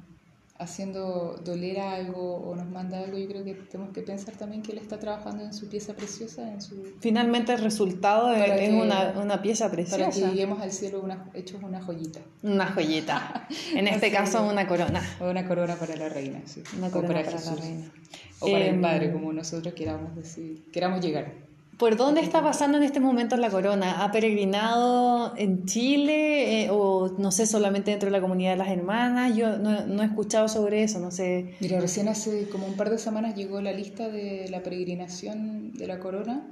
haciendo 0.61 1.41
doler 1.43 1.79
algo 1.79 2.35
o 2.35 2.55
nos 2.55 2.69
manda 2.69 2.99
algo, 2.99 3.17
yo 3.17 3.27
creo 3.27 3.43
que 3.43 3.55
tenemos 3.55 3.91
que 3.93 4.01
pensar 4.01 4.35
también 4.35 4.61
que 4.61 4.71
Él 4.71 4.77
está 4.77 4.99
trabajando 4.99 5.43
en 5.43 5.53
su 5.53 5.67
pieza 5.67 5.95
preciosa, 5.95 6.47
en 6.53 6.61
su... 6.61 6.75
Finalmente 6.99 7.51
el 7.51 7.61
resultado 7.61 8.31
es 8.31 8.71
una, 8.71 9.13
una, 9.19 9.41
pieza 9.41 9.71
preciosa. 9.71 9.97
Para 9.97 10.11
que 10.11 10.21
lleguemos 10.21 10.61
al 10.61 10.71
cielo 10.71 11.01
una, 11.01 11.25
hechos 11.33 11.63
una 11.63 11.81
joyita. 11.81 12.19
Una 12.43 12.67
joyita. 12.67 13.47
En 13.73 13.87
este 13.87 14.11
caso 14.11 14.45
una 14.45 14.67
corona. 14.67 15.01
Una 15.19 15.47
corona 15.47 15.75
para 15.75 15.95
la 15.95 16.09
reina, 16.09 16.41
sí. 16.45 16.61
Una 16.77 16.91
corona 16.91 17.23
para, 17.23 17.31
la 17.31 17.55
reina. 17.55 17.91
O 18.39 18.45
para 18.45 18.65
el 18.65 18.75
em, 18.75 18.81
Padre, 18.81 19.11
como 19.11 19.33
nosotros 19.33 19.73
queramos 19.73 20.15
decir, 20.15 20.63
queramos 20.71 21.01
llegar. 21.01 21.50
¿Por 21.81 21.95
dónde 21.95 22.21
está 22.21 22.43
pasando 22.43 22.77
en 22.77 22.83
este 22.83 22.99
momento 22.99 23.35
la 23.37 23.49
corona? 23.49 24.03
¿Ha 24.03 24.11
peregrinado 24.11 25.33
en 25.35 25.65
Chile 25.65 26.65
eh, 26.65 26.69
o 26.69 27.15
no 27.17 27.31
sé, 27.31 27.47
solamente 27.47 27.89
dentro 27.89 28.05
de 28.05 28.11
la 28.11 28.21
comunidad 28.21 28.51
de 28.51 28.57
las 28.57 28.67
hermanas? 28.67 29.35
Yo 29.35 29.57
no, 29.57 30.03
he 30.03 30.05
escuchado 30.05 30.47
sobre 30.47 30.83
eso, 30.83 30.99
no 30.99 31.09
sé. 31.09 31.55
Mira, 31.59 31.79
recién 31.79 32.07
hace 32.07 32.47
como 32.49 32.67
un 32.67 32.75
par 32.75 32.91
de 32.91 32.99
semanas 32.99 33.35
llegó 33.35 33.61
la 33.61 33.71
lista 33.71 34.09
de 34.09 34.47
la 34.51 34.61
peregrinación 34.61 35.73
de 35.73 35.87
la 35.87 35.99
corona. 35.99 36.47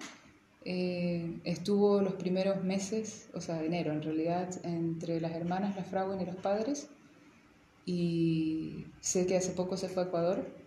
Eh, 0.65 1.37
estuvo 1.43 2.01
los 2.01 2.13
primeros 2.13 2.63
meses, 2.63 3.29
o 3.35 3.39
sea, 3.39 3.63
enero 3.63 3.91
en 3.91 4.01
realidad, 4.01 4.49
entre 4.63 5.21
las 5.21 5.33
hermanas, 5.33 5.75
la 5.75 5.83
Frauen 5.83 6.19
y 6.21 6.25
los 6.25 6.37
padres. 6.37 6.87
Y 7.85 8.87
sé 8.99 9.27
que 9.27 9.37
hace 9.37 9.51
poco 9.51 9.77
se 9.77 9.89
fue 9.89 10.01
a 10.01 10.05
Ecuador 10.07 10.58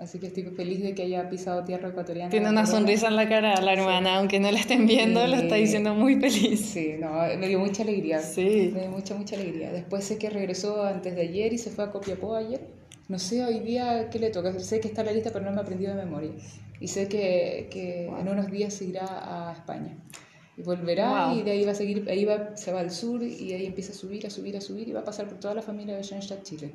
Así 0.00 0.18
que 0.18 0.28
estoy 0.28 0.44
feliz 0.44 0.82
de 0.82 0.94
que 0.94 1.02
haya 1.02 1.28
pisado 1.28 1.62
tierra 1.62 1.90
ecuatoriana. 1.90 2.30
Tiene 2.30 2.48
una 2.48 2.64
sonrisa 2.64 3.08
en 3.08 3.16
la 3.16 3.28
cara 3.28 3.60
la 3.60 3.74
hermana, 3.74 4.16
aunque 4.16 4.40
no 4.40 4.50
la 4.50 4.58
estén 4.58 4.86
viendo, 4.86 5.26
lo 5.26 5.36
está 5.36 5.56
diciendo 5.56 5.94
muy 5.94 6.18
feliz. 6.18 6.70
Sí, 6.72 6.94
no, 6.98 7.10
me 7.38 7.48
dio 7.48 7.58
mucha 7.58 7.82
alegría. 7.82 8.20
Sí. 8.20 8.70
Me 8.72 8.80
dio 8.80 8.90
mucha, 8.90 9.14
mucha 9.14 9.36
alegría. 9.36 9.70
Después 9.70 10.04
sé 10.04 10.16
que 10.16 10.30
regresó 10.30 10.84
antes 10.84 11.14
de 11.14 11.20
ayer 11.20 11.52
y 11.52 11.58
se 11.58 11.68
fue 11.68 11.84
a 11.84 11.90
Copiapó 11.90 12.34
ayer. 12.34 12.62
No 13.08 13.18
sé 13.18 13.44
hoy 13.44 13.60
día 13.60 14.08
qué 14.08 14.18
le 14.18 14.30
toca. 14.30 14.58
Sé 14.58 14.80
que 14.80 14.88
está 14.88 15.02
en 15.02 15.08
la 15.08 15.12
lista, 15.12 15.32
pero 15.34 15.44
no 15.44 15.50
me 15.50 15.58
ha 15.58 15.62
aprendido 15.64 15.94
de 15.94 16.02
memoria. 16.02 16.30
Y 16.80 16.88
sé 16.88 17.06
que, 17.06 17.68
que 17.70 18.06
en 18.06 18.26
unos 18.26 18.50
días 18.50 18.72
se 18.72 18.86
irá 18.86 19.04
a 19.04 19.52
España. 19.52 19.98
Y 20.56 20.62
volverá 20.62 21.34
y 21.34 21.42
de 21.42 21.50
ahí 21.50 21.64
va 21.66 21.72
a 21.72 21.74
seguir, 21.74 22.08
ahí 22.08 22.24
va, 22.24 22.56
se 22.56 22.72
va 22.72 22.80
al 22.80 22.90
sur 22.90 23.22
y 23.22 23.52
ahí 23.52 23.66
empieza 23.66 23.92
a 23.92 23.94
subir, 23.94 24.26
a 24.26 24.30
subir, 24.30 24.56
a 24.56 24.62
subir 24.62 24.88
y 24.88 24.92
va 24.92 25.00
a 25.00 25.04
pasar 25.04 25.28
por 25.28 25.38
toda 25.38 25.54
la 25.54 25.62
familia 25.62 25.94
de 25.94 26.02
Schoenstatt, 26.02 26.42
Chile. 26.42 26.72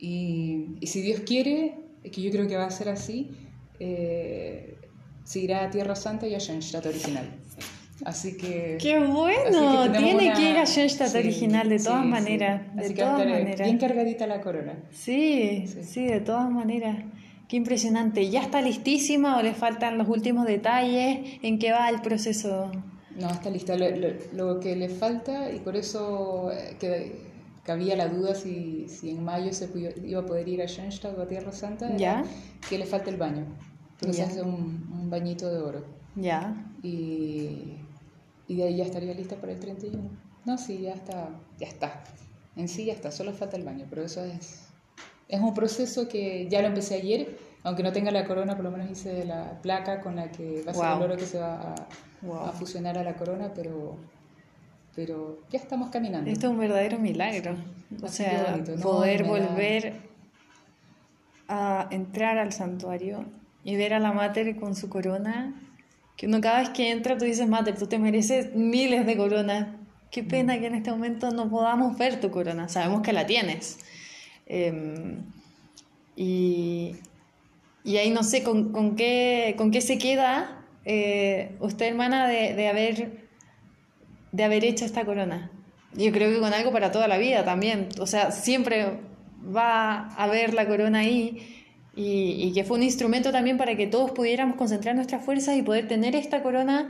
Y, 0.00 0.76
y 0.80 0.86
si 0.88 1.00
Dios 1.00 1.20
quiere, 1.20 1.89
que 2.02 2.22
yo 2.22 2.30
creo 2.30 2.46
que 2.48 2.56
va 2.56 2.66
a 2.66 2.70
ser 2.70 2.88
así, 2.88 3.30
eh, 3.78 4.76
se 5.24 5.40
irá 5.40 5.64
a 5.64 5.70
Tierra 5.70 5.94
Santa 5.94 6.26
y 6.26 6.34
a 6.34 6.40
Schoenstatt 6.40 6.86
original. 6.86 7.28
Así 8.04 8.36
que... 8.36 8.78
¡Qué 8.80 8.98
bueno! 8.98 9.92
Tiene 9.92 10.32
que 10.32 10.50
ir 10.50 10.56
a 10.56 10.64
Schoenstatt 10.64 11.14
original, 11.14 11.68
de 11.68 11.78
todas 11.78 12.04
maneras. 12.04 12.74
De 12.74 12.90
todas 12.90 13.18
maneras. 13.18 13.60
Bien 13.60 13.78
cargadita 13.78 14.26
la 14.26 14.40
corona. 14.40 14.74
Sí, 14.90 15.66
sí, 15.82 16.06
de 16.06 16.20
todas 16.20 16.50
maneras. 16.50 16.96
Qué 17.48 17.56
impresionante. 17.56 18.30
¿Ya 18.30 18.42
está 18.42 18.62
listísima 18.62 19.36
o 19.36 19.42
le 19.42 19.54
faltan 19.54 19.98
los 19.98 20.08
últimos 20.08 20.46
detalles? 20.46 21.38
¿En 21.42 21.58
qué 21.58 21.72
va 21.72 21.88
el 21.90 22.00
proceso? 22.00 22.70
No, 23.16 23.28
está 23.28 23.50
lista. 23.50 23.76
Lo, 23.76 23.86
lo, 24.32 24.60
que 24.60 24.76
le 24.76 24.88
falta, 24.88 25.52
y 25.52 25.58
por 25.58 25.76
eso 25.76 26.50
eh, 26.52 26.76
que 26.78 27.29
había 27.70 27.96
la 27.96 28.08
duda 28.08 28.34
si, 28.34 28.88
si 28.88 29.10
en 29.10 29.24
mayo 29.24 29.52
se 29.52 29.70
iba 30.04 30.20
a 30.20 30.26
poder 30.26 30.48
ir 30.48 30.62
a 30.62 30.66
Schoenstatt 30.66 31.16
o 31.16 31.22
a 31.22 31.26
Tierra 31.26 31.52
Santa, 31.52 31.96
¿Ya? 31.96 32.24
que 32.68 32.78
le 32.78 32.86
falta 32.86 33.10
el 33.10 33.16
baño. 33.16 33.46
Entonces 34.00 34.28
hace 34.28 34.42
un, 34.42 34.88
un, 34.92 35.10
bañito 35.10 35.50
de 35.50 35.58
oro. 35.58 35.84
Ya. 36.16 36.54
Y, 36.82 37.76
y, 38.48 38.56
de 38.56 38.64
ahí 38.64 38.76
ya 38.76 38.84
estaría 38.84 39.12
lista 39.12 39.36
para 39.36 39.52
el 39.52 39.60
31. 39.60 40.08
No, 40.46 40.56
sí, 40.56 40.80
ya 40.80 40.94
está, 40.94 41.28
ya 41.58 41.68
está. 41.68 42.02
En 42.56 42.68
sí 42.68 42.86
ya 42.86 42.94
está, 42.94 43.12
solo 43.12 43.32
falta 43.32 43.56
el 43.56 43.64
baño, 43.64 43.86
pero 43.90 44.02
eso 44.02 44.24
es, 44.24 44.68
es 45.28 45.40
un 45.40 45.52
proceso 45.52 46.08
que 46.08 46.48
ya 46.48 46.62
lo 46.62 46.68
empecé 46.68 46.94
ayer, 46.94 47.38
aunque 47.62 47.82
no 47.82 47.92
tenga 47.92 48.10
la 48.10 48.24
corona, 48.24 48.56
por 48.56 48.64
lo 48.64 48.70
menos 48.70 48.90
hice 48.90 49.24
la 49.24 49.60
placa 49.60 50.00
con 50.00 50.16
la 50.16 50.30
que 50.30 50.62
va 50.62 50.72
a 50.72 50.74
ser 50.74 50.96
el 50.96 51.02
oro 51.02 51.16
que 51.16 51.26
se 51.26 51.38
va 51.38 51.74
a, 51.74 52.48
a 52.48 52.52
fusionar 52.52 52.96
a 52.96 53.04
la 53.04 53.16
corona, 53.16 53.52
pero 53.54 53.98
pero 55.00 55.38
ya 55.50 55.58
estamos 55.58 55.88
caminando. 55.88 56.30
Esto 56.30 56.48
es 56.48 56.52
un 56.52 56.58
verdadero 56.58 56.98
milagro. 56.98 57.56
O 58.02 58.08
sea, 58.08 58.62
poder 58.82 59.24
volver 59.24 59.94
a 61.48 61.88
entrar 61.90 62.36
al 62.36 62.52
santuario 62.52 63.24
y 63.64 63.76
ver 63.76 63.94
a 63.94 63.98
la 63.98 64.12
Mater 64.12 64.56
con 64.56 64.76
su 64.76 64.90
corona, 64.90 65.54
que 66.18 66.26
uno 66.26 66.42
cada 66.42 66.58
vez 66.58 66.68
que 66.68 66.90
entra 66.90 67.16
tú 67.16 67.24
dices, 67.24 67.48
Mater, 67.48 67.78
tú 67.78 67.86
te 67.86 67.98
mereces 67.98 68.54
miles 68.54 69.06
de 69.06 69.16
coronas. 69.16 69.68
Qué 70.10 70.22
pena 70.22 70.60
que 70.60 70.66
en 70.66 70.74
este 70.74 70.90
momento 70.90 71.30
no 71.30 71.48
podamos 71.48 71.96
ver 71.96 72.20
tu 72.20 72.30
corona, 72.30 72.68
sabemos 72.68 73.00
que 73.00 73.14
la 73.14 73.24
tienes. 73.24 73.78
Em, 74.44 75.22
y, 76.14 76.96
y, 77.84 77.96
ahí 77.96 78.10
no 78.10 78.22
sé 78.22 78.42
con, 78.42 78.70
con, 78.70 78.96
qué, 78.96 79.54
con 79.56 79.70
qué 79.70 79.80
se 79.80 79.96
queda 79.96 80.62
eh, 80.84 81.56
usted, 81.60 81.86
hermana, 81.86 82.28
de, 82.28 82.54
de 82.54 82.68
haber 82.68 83.19
de 84.32 84.44
haber 84.44 84.64
hecho 84.64 84.84
esta 84.84 85.04
corona. 85.04 85.50
Yo 85.94 86.12
creo 86.12 86.30
que 86.30 86.38
con 86.38 86.52
algo 86.52 86.70
para 86.72 86.92
toda 86.92 87.08
la 87.08 87.18
vida 87.18 87.44
también. 87.44 87.88
O 87.98 88.06
sea, 88.06 88.30
siempre 88.30 89.00
va 89.44 90.08
a 90.08 90.24
haber 90.24 90.54
la 90.54 90.66
corona 90.66 91.00
ahí 91.00 91.66
y, 91.96 92.36
y, 92.38 92.52
que 92.52 92.64
fue 92.64 92.76
un 92.76 92.84
instrumento 92.84 93.32
también 93.32 93.58
para 93.58 93.76
que 93.76 93.86
todos 93.86 94.12
pudiéramos 94.12 94.56
concentrar 94.56 94.94
nuestras 94.94 95.24
fuerzas 95.24 95.56
y 95.56 95.62
poder 95.62 95.88
tener 95.88 96.14
esta 96.14 96.42
corona 96.42 96.88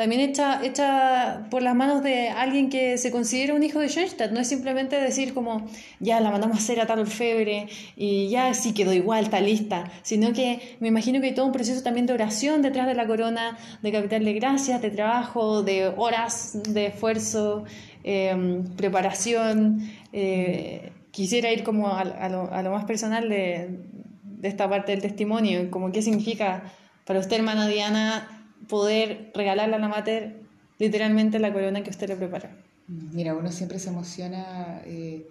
también 0.00 0.22
hecha, 0.22 0.64
hecha 0.64 1.46
por 1.50 1.60
las 1.60 1.74
manos 1.74 2.02
de 2.02 2.30
alguien 2.30 2.70
que 2.70 2.96
se 2.96 3.10
considera 3.10 3.52
un 3.52 3.62
hijo 3.62 3.80
de 3.80 3.90
Schoenstatt. 3.90 4.32
No 4.32 4.40
es 4.40 4.48
simplemente 4.48 4.98
decir 4.98 5.34
como, 5.34 5.68
ya 5.98 6.20
la 6.20 6.30
mandamos 6.30 6.56
a 6.56 6.60
hacer 6.60 6.80
a 6.80 6.86
tal 6.86 7.00
orfebre 7.00 7.68
y 7.96 8.30
ya 8.30 8.54
sí 8.54 8.72
quedó 8.72 8.94
igual, 8.94 9.24
está 9.24 9.42
lista, 9.42 9.92
sino 10.00 10.32
que 10.32 10.78
me 10.80 10.88
imagino 10.88 11.20
que 11.20 11.26
hay 11.26 11.34
todo 11.34 11.44
un 11.44 11.52
proceso 11.52 11.82
también 11.82 12.06
de 12.06 12.14
oración 12.14 12.62
detrás 12.62 12.86
de 12.86 12.94
la 12.94 13.06
corona, 13.06 13.58
de 13.82 13.92
capital 13.92 14.24
de 14.24 14.32
gracias, 14.32 14.80
de 14.80 14.90
trabajo, 14.90 15.62
de 15.62 15.92
horas 15.94 16.58
de 16.62 16.86
esfuerzo, 16.86 17.64
em, 18.02 18.64
preparación. 18.76 19.86
Eh, 20.14 20.92
quisiera 21.10 21.52
ir 21.52 21.62
como 21.62 21.88
a, 21.88 22.28
lo, 22.30 22.70
más 22.70 22.86
personal 22.86 23.28
de, 23.28 23.80
de 24.22 24.48
esta 24.48 24.66
parte 24.66 24.92
del 24.92 25.02
testimonio, 25.02 25.70
como 25.70 25.92
qué 25.92 26.00
significa 26.00 26.72
para 27.04 27.20
usted, 27.20 27.36
hermana 27.36 27.68
Diana, 27.68 28.39
poder 28.68 29.30
regalarle 29.34 29.76
a 29.76 29.78
la 29.78 29.88
mater 29.88 30.40
literalmente 30.78 31.38
la 31.38 31.52
corona 31.52 31.82
que 31.82 31.90
usted 31.90 32.08
le 32.08 32.16
prepara. 32.16 32.56
Mira, 32.88 33.34
uno 33.34 33.52
siempre 33.52 33.78
se 33.78 33.90
emociona 33.90 34.82
eh, 34.84 35.26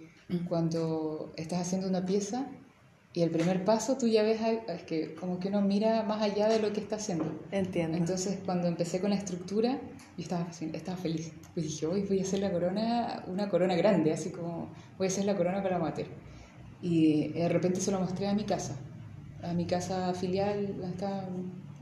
cuando 0.48 1.32
estás 1.36 1.60
haciendo 1.60 1.88
una 1.88 2.06
pieza 2.06 2.46
y 3.12 3.22
el 3.22 3.30
primer 3.30 3.64
paso 3.64 3.98
tú 3.98 4.06
ya 4.06 4.22
ves, 4.22 4.40
es 4.68 4.82
que 4.84 5.14
como 5.16 5.40
que 5.40 5.48
uno 5.48 5.60
mira 5.60 6.04
más 6.04 6.22
allá 6.22 6.48
de 6.48 6.60
lo 6.60 6.72
que 6.72 6.80
está 6.80 6.96
haciendo. 6.96 7.24
Entiendo. 7.50 7.98
Entonces 7.98 8.38
cuando 8.46 8.68
empecé 8.68 9.00
con 9.00 9.10
la 9.10 9.16
estructura, 9.16 9.80
yo 10.16 10.22
estaba, 10.22 10.46
estaba 10.72 10.96
feliz. 10.96 11.32
Pues 11.52 11.66
dije, 11.66 11.86
hoy 11.86 12.02
voy 12.02 12.20
a 12.20 12.22
hacer 12.22 12.38
la 12.38 12.52
corona, 12.52 13.24
una 13.26 13.48
corona 13.48 13.74
grande, 13.74 14.12
así 14.12 14.30
como 14.30 14.70
voy 14.96 15.08
a 15.08 15.10
hacer 15.10 15.24
la 15.24 15.36
corona 15.36 15.60
para 15.62 15.80
Mater. 15.80 16.06
Y 16.80 17.28
de 17.32 17.48
repente 17.48 17.80
se 17.80 17.90
lo 17.90 17.98
mostré 17.98 18.28
a 18.28 18.34
mi 18.34 18.44
casa, 18.44 18.76
a 19.42 19.52
mi 19.52 19.66
casa 19.66 20.14
filial, 20.14 20.76
está 20.92 21.28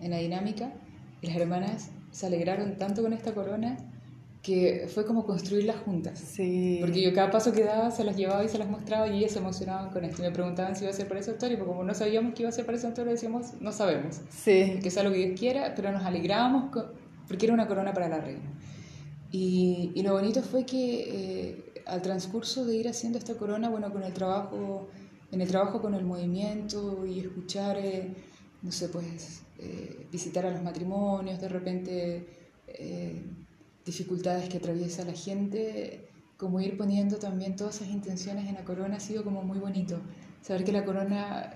en 0.00 0.10
la 0.10 0.16
dinámica 0.16 0.72
y 1.20 1.26
las 1.26 1.36
hermanas 1.36 1.90
se 2.10 2.26
alegraron 2.26 2.76
tanto 2.76 3.02
con 3.02 3.12
esta 3.12 3.34
corona 3.34 3.76
que 4.42 4.88
fue 4.92 5.04
como 5.04 5.26
construirlas 5.26 5.76
juntas. 5.76 6.18
Sí. 6.18 6.78
Porque 6.80 7.02
yo 7.02 7.12
cada 7.12 7.30
paso 7.30 7.52
que 7.52 7.64
daba 7.64 7.90
se 7.90 8.04
las 8.04 8.16
llevaba 8.16 8.44
y 8.44 8.48
se 8.48 8.58
las 8.58 8.68
mostraba 8.68 9.08
y 9.08 9.18
ellas 9.18 9.32
se 9.32 9.38
emocionaban 9.40 9.90
con 9.90 10.04
esto. 10.04 10.22
Y 10.22 10.26
me 10.26 10.30
preguntaban 10.30 10.76
si 10.76 10.84
iba 10.84 10.90
a 10.90 10.96
ser 10.96 11.08
para 11.08 11.20
ese 11.20 11.32
autor 11.32 11.52
y 11.52 11.56
como 11.58 11.82
no 11.84 11.92
sabíamos 11.92 12.34
que 12.34 12.42
iba 12.42 12.48
a 12.48 12.52
ser 12.52 12.64
para 12.64 12.78
ese 12.78 12.86
autor, 12.86 13.08
decíamos, 13.08 13.60
no 13.60 13.72
sabemos. 13.72 14.20
Sí. 14.30 14.78
Que 14.82 14.90
sea 14.90 15.02
lo 15.02 15.10
que 15.10 15.18
Dios 15.18 15.38
quiera, 15.38 15.74
pero 15.74 15.92
nos 15.92 16.04
alegrábamos 16.04 16.70
porque 17.26 17.46
era 17.46 17.54
una 17.54 17.66
corona 17.66 17.92
para 17.92 18.08
la 18.08 18.20
reina. 18.20 18.50
Y, 19.30 19.92
y 19.94 20.02
lo 20.02 20.12
bonito 20.12 20.40
fue 20.40 20.64
que 20.64 21.04
eh, 21.10 21.82
al 21.86 22.00
transcurso 22.00 22.64
de 22.64 22.76
ir 22.76 22.88
haciendo 22.88 23.18
esta 23.18 23.34
corona, 23.34 23.68
bueno, 23.68 23.92
con 23.92 24.02
el 24.02 24.12
trabajo, 24.12 24.88
en 25.32 25.40
el 25.40 25.48
trabajo 25.48 25.82
con 25.82 25.94
el 25.94 26.04
movimiento 26.04 27.04
y 27.04 27.20
escuchar, 27.20 27.76
eh, 27.78 28.14
no 28.62 28.72
sé, 28.72 28.88
pues 28.88 29.42
eh, 29.58 30.06
visitar 30.10 30.46
a 30.46 30.50
los 30.50 30.62
matrimonios, 30.62 31.40
de 31.40 31.48
repente 31.48 32.26
eh, 32.66 33.22
dificultades 33.84 34.48
que 34.48 34.58
atraviesa 34.58 35.04
la 35.04 35.12
gente, 35.12 36.08
como 36.36 36.60
ir 36.60 36.76
poniendo 36.76 37.18
también 37.18 37.56
todas 37.56 37.76
esas 37.76 37.88
intenciones 37.88 38.48
en 38.48 38.54
la 38.54 38.64
corona 38.64 38.96
ha 38.96 39.00
sido 39.00 39.24
como 39.24 39.42
muy 39.42 39.58
bonito. 39.58 40.00
Saber 40.42 40.64
que 40.64 40.72
la 40.72 40.84
corona, 40.84 41.54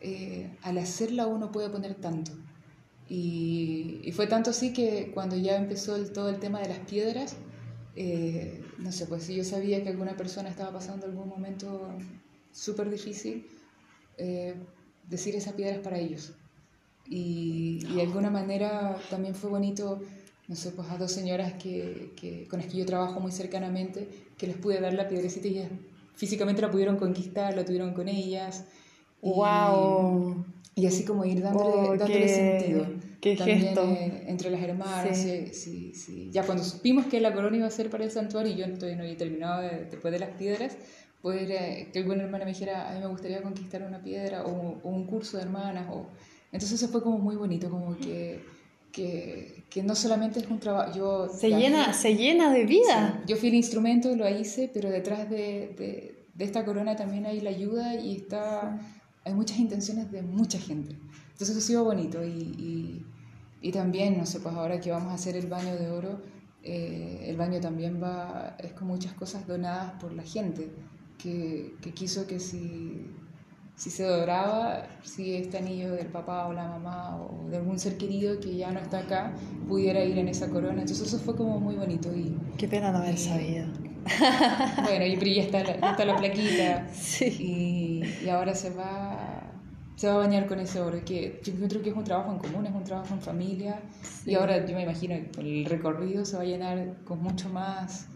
eh, 0.00 0.56
al 0.62 0.78
hacerla 0.78 1.26
uno 1.26 1.50
puede 1.50 1.70
poner 1.70 1.94
tanto. 1.94 2.32
Y, 3.08 4.00
y, 4.04 4.12
fue 4.12 4.28
tanto 4.28 4.50
así 4.50 4.72
que 4.72 5.10
cuando 5.12 5.36
ya 5.36 5.56
empezó 5.56 5.96
todo 6.12 6.28
el 6.28 6.38
tema 6.38 6.60
de 6.60 6.68
las 6.68 6.78
piedras, 6.80 7.36
no 8.78 8.92
sé, 8.92 9.06
pues 9.06 9.24
si 9.24 9.34
yo 9.34 9.42
sabía 9.42 9.82
que 9.82 9.88
alguna 9.88 10.16
persona 10.16 10.48
estaba 10.48 10.72
pasando 10.72 11.06
algún 11.06 11.28
momento 11.28 11.88
súper 12.52 12.88
difícil, 12.88 13.48
decir 15.10 15.34
esa 15.36 15.52
piedra 15.56 15.74
es 15.74 15.80
para 15.80 15.98
ellos. 15.98 16.32
Y, 17.08 17.84
de 17.94 18.02
alguna 18.02 18.30
manera 18.30 18.96
también 19.10 19.34
fue 19.34 19.50
bonito, 19.50 20.00
no 20.48 20.54
sé, 20.54 20.70
pues 20.70 20.88
a 20.90 20.96
dos 20.96 21.10
señoras 21.10 21.54
que, 21.54 22.12
que, 22.16 22.46
con 22.48 22.60
las 22.60 22.68
que 22.70 22.78
yo 22.78 22.86
trabajo 22.86 23.18
muy 23.20 23.32
cercanamente, 23.32 24.08
que 24.38 24.46
les 24.46 24.56
pude 24.56 24.80
dar 24.80 24.92
la 24.94 25.08
piedrecita 25.08 25.48
y 25.48 25.68
físicamente 26.14 26.62
la 26.62 26.70
pudieron 26.70 26.96
conquistar, 26.96 27.54
lo 27.56 27.64
tuvieron 27.64 27.94
con 27.94 28.08
ellas. 28.08 28.64
¡Wow! 29.22 30.44
Y, 30.76 30.86
así 30.86 31.04
como 31.04 31.24
ir 31.24 31.42
dándole, 31.42 31.70
Oh, 31.70 31.96
dándole 31.96 32.20
qué- 32.26 32.28
sentido. 32.28 32.86
qué 33.20 33.36
También, 33.36 33.60
gesto. 33.60 33.84
eh, 33.84 34.24
entre 34.28 34.50
las 34.50 34.62
hermanas, 34.62 35.18
Sí. 35.18 35.46
sí, 35.52 35.54
sí, 35.54 35.94
sí. 35.94 36.30
Ya 36.32 36.44
cuando 36.46 36.62
supimos 36.64 37.06
que 37.06 37.20
la 37.20 37.34
corona 37.34 37.56
iba 37.56 37.66
a 37.66 37.70
ser 37.70 37.90
para 37.90 38.04
el 38.04 38.10
santuario 38.10 38.52
y 38.52 38.56
yo 38.56 38.72
todavía 38.74 38.96
no 38.96 39.02
había 39.02 39.16
terminado 39.16 39.62
de- 39.62 39.86
después 39.90 40.12
de 40.12 40.20
las 40.20 40.30
piedras, 40.30 40.76
pues 41.22 41.48
eh, 41.50 41.88
que 41.92 41.98
alguna 42.00 42.22
hermana 42.24 42.44
me 42.44 42.52
dijera, 42.52 42.90
a 42.90 42.94
mí 42.94 43.00
me 43.00 43.06
gustaría 43.06 43.42
conquistar 43.42 43.82
una 43.82 44.02
piedra 44.02 44.44
o, 44.44 44.78
o 44.82 44.88
un 44.88 45.06
curso 45.06 45.36
de 45.36 45.42
hermanas. 45.44 45.86
O... 45.90 46.06
Entonces 46.52 46.80
eso 46.82 46.88
fue 46.90 47.02
como 47.02 47.18
muy 47.18 47.36
bonito, 47.36 47.68
como 47.70 47.96
que, 47.98 48.42
que, 48.92 49.64
que 49.70 49.82
no 49.82 49.94
solamente 49.94 50.40
es 50.40 50.46
un 50.50 50.58
trabajo. 50.58 51.28
Se 51.28 51.50
llena, 51.50 51.84
fui- 51.86 51.94
se 51.94 52.14
llena 52.16 52.52
de 52.52 52.64
vida. 52.64 53.18
Sí, 53.20 53.24
Yo 53.28 53.36
fui 53.36 53.48
el 53.50 53.54
instrumento, 53.56 54.14
lo 54.16 54.28
hice, 54.28 54.70
pero 54.72 54.90
detrás 54.90 55.28
de, 55.30 55.74
de- 55.78 56.16
de 56.34 56.44
esta 56.44 56.64
corona 56.64 56.96
también 56.96 57.26
hay 57.26 57.40
la 57.40 57.50
ayuda 57.50 57.94
y 57.96 58.16
está, 58.16 58.78
hay 59.24 59.34
muchas 59.34 59.58
intenciones 59.58 60.10
de 60.10 60.22
mucha 60.22 60.58
gente. 60.58 60.92
Entonces 61.32 61.50
eso 61.50 61.58
ha 61.58 61.62
sido 61.68 61.84
bonito 61.84 62.24
y, 62.24 62.28
y, 62.30 63.06
y 63.60 63.72
también, 63.72 64.16
no 64.16 64.24
sé, 64.26 64.40
pues 64.40 64.54
ahora 64.54 64.80
que 64.80 64.90
vamos 64.90 65.10
a 65.10 65.14
hacer 65.14 65.36
el 65.36 65.46
baño 65.48 65.76
de 65.76 65.90
oro, 65.90 66.22
eh, 66.62 67.24
el 67.28 67.36
baño 67.36 67.60
también 67.60 68.02
va, 68.02 68.56
es 68.58 68.72
con 68.72 68.88
muchas 68.88 69.12
cosas 69.14 69.46
donadas 69.46 69.92
por 70.00 70.12
la 70.12 70.22
gente, 70.22 70.70
que, 71.22 71.74
que 71.80 71.92
quiso 71.92 72.26
que 72.26 72.38
si, 72.40 73.06
si 73.76 73.90
se 73.90 74.04
doraba, 74.04 74.86
si 75.02 75.34
este 75.36 75.58
anillo 75.58 75.92
del 75.92 76.06
papá 76.08 76.46
o 76.46 76.52
la 76.52 76.68
mamá 76.68 77.16
o 77.16 77.48
de 77.48 77.56
algún 77.58 77.78
ser 77.78 77.96
querido 77.96 78.38
que 78.40 78.56
ya 78.56 78.70
no 78.70 78.78
está 78.80 79.00
acá, 79.00 79.32
pudiera 79.68 80.02
ir 80.04 80.18
en 80.18 80.28
esa 80.28 80.48
corona. 80.48 80.80
Entonces 80.82 81.00
eso 81.08 81.18
fue 81.18 81.36
como 81.36 81.58
muy 81.60 81.76
bonito 81.76 82.14
y... 82.14 82.36
Qué 82.58 82.68
pena 82.68 82.92
no 82.92 82.98
haber 82.98 83.16
Sí. 83.16 83.28
sabido. 83.28 83.66
Bueno, 84.84 85.04
y 85.06 85.34
ya 85.34 85.42
está 85.42 85.62
la, 85.62 85.78
ya 85.80 85.90
está 85.90 86.04
la 86.04 86.16
plaquita 86.16 86.88
Sí. 86.92 87.26
y, 87.38 88.24
y 88.24 88.28
ahora 88.30 88.54
se 88.54 88.70
va, 88.70 89.42
se 89.96 90.06
va 90.08 90.14
a 90.14 90.18
bañar 90.18 90.46
con 90.46 90.58
ese 90.58 90.80
oro, 90.80 91.04
que 91.04 91.40
yo 91.44 91.52
creo 91.68 91.82
que 91.82 91.90
es 91.90 91.96
un 91.96 92.04
trabajo 92.04 92.32
en 92.32 92.38
común, 92.38 92.66
es 92.66 92.72
un 92.74 92.82
trabajo 92.84 93.12
en 93.14 93.20
familia 93.20 93.80
Sí. 94.02 94.30
y 94.30 94.34
ahora 94.34 94.64
yo 94.66 94.74
me 94.74 94.82
imagino 94.82 95.14
que 95.32 95.40
el 95.40 95.64
recorrido 95.66 96.24
se 96.24 96.36
va 96.36 96.42
a 96.42 96.46
llenar 96.46 96.96
con 97.04 97.22
mucho 97.22 97.48
más, 97.50 98.06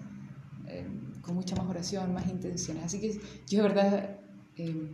eh, 0.67 0.87
con 1.25 1.35
mucha 1.35 1.57
más 1.57 1.67
oración, 1.69 2.13
más 2.13 2.29
intenciones. 2.31 2.85
Así 2.85 3.01
que 3.01 3.13
yo 3.49 3.63
de 3.63 3.69
verdad 3.69 4.19
eh, 4.57 4.91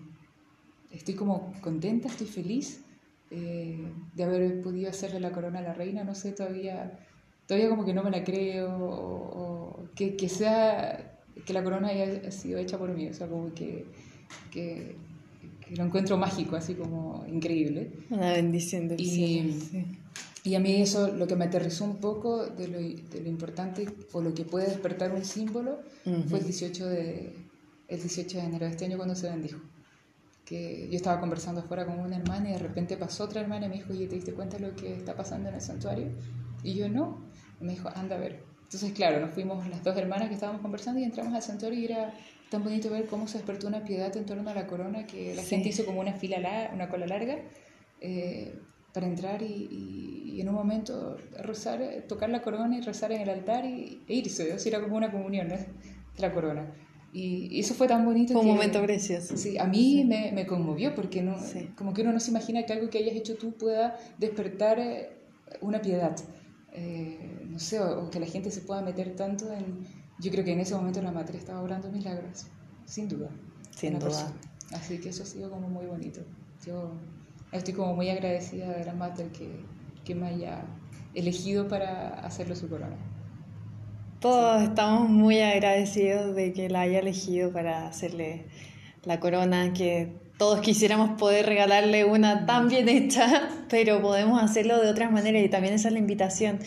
estoy 0.91 1.15
como 1.15 1.53
contenta, 1.61 2.09
estoy 2.09 2.27
feliz 2.27 2.85
eh, 3.31 3.93
de 4.15 4.25
haber 4.25 4.61
podido 4.63 4.91
hacerle 4.91 5.21
la 5.21 5.33
corona 5.33 5.59
a 5.61 5.63
la 5.63 5.75
reina, 5.75 6.05
no 6.05 6.15
sé, 6.15 6.33
todavía, 6.33 6.99
todavía 7.47 7.69
como 7.71 7.85
que 7.85 7.95
no 7.95 8.03
me 8.03 8.11
la 8.11 8.25
creo, 8.25 8.69
o, 8.77 9.81
o 9.83 9.89
que, 9.95 10.17
que 10.17 10.29
sea, 10.29 11.19
que 11.45 11.53
la 11.53 11.63
corona 11.63 11.89
haya 11.89 12.31
sido 12.31 12.59
hecha 12.59 12.79
por 12.79 12.93
mí, 12.95 13.07
o 13.09 13.15
sea, 13.15 13.29
como 13.29 13.53
que, 13.55 13.87
que, 14.51 14.97
que 15.67 15.77
lo 15.77 15.85
encuentro 15.85 16.17
mágico, 16.17 16.57
así 16.57 16.75
como 16.75 17.25
increíble. 17.29 17.93
Una 18.11 18.33
bendición 18.33 18.89
del 18.89 19.01
Y- 19.01 19.05
cielo. 19.07 19.53
sí. 19.71 19.87
Y 20.43 20.55
a 20.55 20.61
mí 20.61 20.81
eso 20.81 21.09
lo 21.09 21.27
que 21.27 21.37
me 21.37 21.45
aterrizó 21.45 21.85
un 21.85 21.99
poco 21.99 22.47
de 22.47 22.69
lo, 22.69 22.79
de 22.79 23.21
lo 23.23 23.29
importante 23.29 23.87
o 24.13 24.23
lo 24.23 24.33
que 24.35 24.45
puede 24.45 24.67
despertar 24.69 25.13
un 25.13 25.25
símbolo 25.25 25.81
fue 26.29 26.39
el 26.39 26.45
18, 26.45 26.87
de, 26.87 27.35
el 27.89 28.01
18 28.01 28.39
de 28.39 28.45
enero 28.45 28.65
de 28.65 28.71
este 28.73 28.85
año 28.87 28.97
cuando 28.97 29.15
se 29.15 29.29
bendijo. 29.29 29.61
Que 30.45 30.89
yo 30.91 30.97
estaba 30.97 31.21
conversando 31.21 31.61
afuera 31.61 31.85
con 31.87 32.01
una 32.01 32.17
hermana 32.17 32.49
y 32.51 32.53
de 32.55 32.59
repente 32.59 32.97
pasó 32.97 33.25
otra 33.25 33.41
hermana 33.43 33.67
y 33.67 33.69
me 33.69 33.75
dijo, 33.77 33.93
oye, 33.93 34.07
¿te 34.07 34.17
diste 34.17 34.33
cuenta 34.33 34.57
de 34.57 34.67
lo 34.69 34.75
que 34.75 34.95
está 34.95 35.15
pasando 35.15 35.49
en 35.49 35.55
el 35.57 35.61
santuario? 35.61 36.09
Y 36.65 36.75
yo 36.75 36.89
no. 36.89 37.23
Y 37.61 37.65
me 37.65 37.73
dijo, 37.75 37.89
anda 37.95 38.17
a 38.17 38.19
ver. 38.19 38.43
Entonces, 38.65 38.93
claro, 38.93 39.21
nos 39.21 39.35
fuimos 39.35 39.67
las 39.69 39.85
dos 39.85 39.97
hermanas 39.97 40.29
que 40.29 40.35
estábamos 40.35 40.63
conversando 40.63 41.01
y 41.01 41.05
entramos 41.05 41.35
al 41.35 41.43
santuario 41.43 41.79
y 41.79 41.85
era 41.85 42.15
tan 42.51 42.65
bonito 42.65 42.89
ver 42.91 43.07
cómo 43.07 43.29
se 43.29 43.39
despertó 43.39 43.67
una 43.69 43.85
piedad 43.85 44.17
en 44.17 44.25
torno 44.27 44.49
a 44.49 44.55
la 44.55 44.67
corona 44.67 45.07
que 45.07 45.35
la 45.35 45.43
Sí. 45.43 45.51
gente 45.51 45.69
hizo 45.69 45.85
como 45.85 46.01
una 46.01 46.15
fila, 46.15 46.39
la- 46.41 46.71
una 46.73 46.89
cola 46.89 47.07
larga. 47.07 47.37
eh, 48.01 48.59
para 48.93 49.07
entrar 49.07 49.43
y, 49.43 49.47
y- 49.47 50.31
y 50.37 50.41
en 50.41 50.49
un 50.49 50.55
momento 50.55 51.17
rezar, 51.43 51.81
tocar 52.09 52.31
la 52.31 52.41
corona 52.43 52.77
y 52.79 52.81
rezar 52.81 53.13
en 53.13 53.21
el 53.21 53.29
altar 53.31 53.65
y, 53.65 54.03
e 54.09 54.15
irse, 54.15 54.53
o 54.55 54.59
sea, 54.59 54.71
era 54.73 54.81
como 54.83 54.97
una 54.97 55.11
comunión 55.11 55.49
¿no? 55.49 55.55
de 55.55 55.67
la 56.19 56.33
corona. 56.33 56.73
Y, 57.13 57.59
eso 57.59 57.75
fue 57.75 57.89
tan 57.89 58.05
bonito 58.05 58.33
Fue 58.33 58.43
un 58.43 58.49
que- 58.49 58.53
momento 58.55 58.83
precioso. 58.83 59.37
Sí, 59.37 59.59
a 59.59 59.65
mí 59.67 60.05
me, 60.07 60.31
me 60.33 60.47
conmovió 60.47 60.95
porque 60.95 61.23
no, 61.23 61.37
Sí. 61.41 61.69
como 61.77 61.93
que 61.93 62.03
uno 62.03 62.13
no 62.13 62.21
se 62.21 62.31
imagina 62.31 62.65
que 62.65 62.73
algo 62.73 62.89
que 62.89 62.99
hayas 62.99 63.17
hecho 63.17 63.37
tú 63.37 63.53
pueda 63.53 63.97
despertar 64.19 64.79
eh, 64.79 65.11
una 65.61 65.81
piedad. 65.83 66.17
Eh, 66.73 67.45
no 67.49 67.59
sé, 67.59 67.81
o, 67.81 68.05
o 68.05 68.11
que 68.11 68.21
la 68.21 68.27
gente 68.27 68.51
se 68.51 68.61
pueda 68.61 68.81
meter 68.83 69.17
tanto 69.17 69.53
en... 69.53 69.85
Yo 70.21 70.31
creo 70.31 70.45
que 70.45 70.53
en 70.53 70.61
ese 70.61 70.75
momento 70.75 71.03
la 71.03 71.11
madre 71.13 71.37
estaba 71.39 71.61
obrando 71.61 71.91
milagros, 71.91 72.47
sin 72.85 73.09
duda. 73.09 73.31
Sin 73.75 73.95
duda. 73.99 74.03
persona. 74.09 74.33
Así 74.73 74.99
que 75.01 75.09
eso 75.09 75.23
ha 75.25 75.27
sido 75.27 75.51
como 75.51 75.69
muy 75.69 75.87
bonito. 75.87 76.21
Yo 76.65 76.93
estoy 77.53 77.75
como 77.75 77.95
muy 77.95 78.11
agradecida 78.11 78.69
de 78.71 78.85
la 78.85 78.93
madre 78.93 79.29
que, 79.37 79.49
que 80.05 80.15
me 80.15 80.29
haya 80.29 80.63
elegido 81.15 81.69
para 81.69 82.21
hacerle 82.21 82.57
su 82.57 82.69
corona. 82.69 82.97
Todos 84.21 84.63
estamos 84.63 85.09
muy 85.09 85.41
agradecidos 85.41 86.35
de 86.35 86.53
que 86.53 86.69
la 86.69 86.83
haya 86.83 86.99
elegido 86.99 87.53
para 87.53 87.87
hacerle 87.87 88.47
la 89.05 89.19
corona, 89.19 89.73
que 89.73 90.13
todos 90.37 90.61
quisiéramos 90.61 91.19
poder 91.19 91.47
regalarle 91.47 92.05
una 92.05 92.47
tan 92.47 92.69
bien 92.69 92.89
hecha, 92.89 93.49
pero 93.71 94.01
podemos 94.03 94.43
hacerlo 94.43 94.81
de 94.81 94.91
otras 94.91 95.11
maneras. 95.11 95.43
Y 95.43 95.49
también 95.49 95.75
esa 95.75 95.89
es 95.89 95.95
la 95.95 96.01
invitación, 96.01 96.59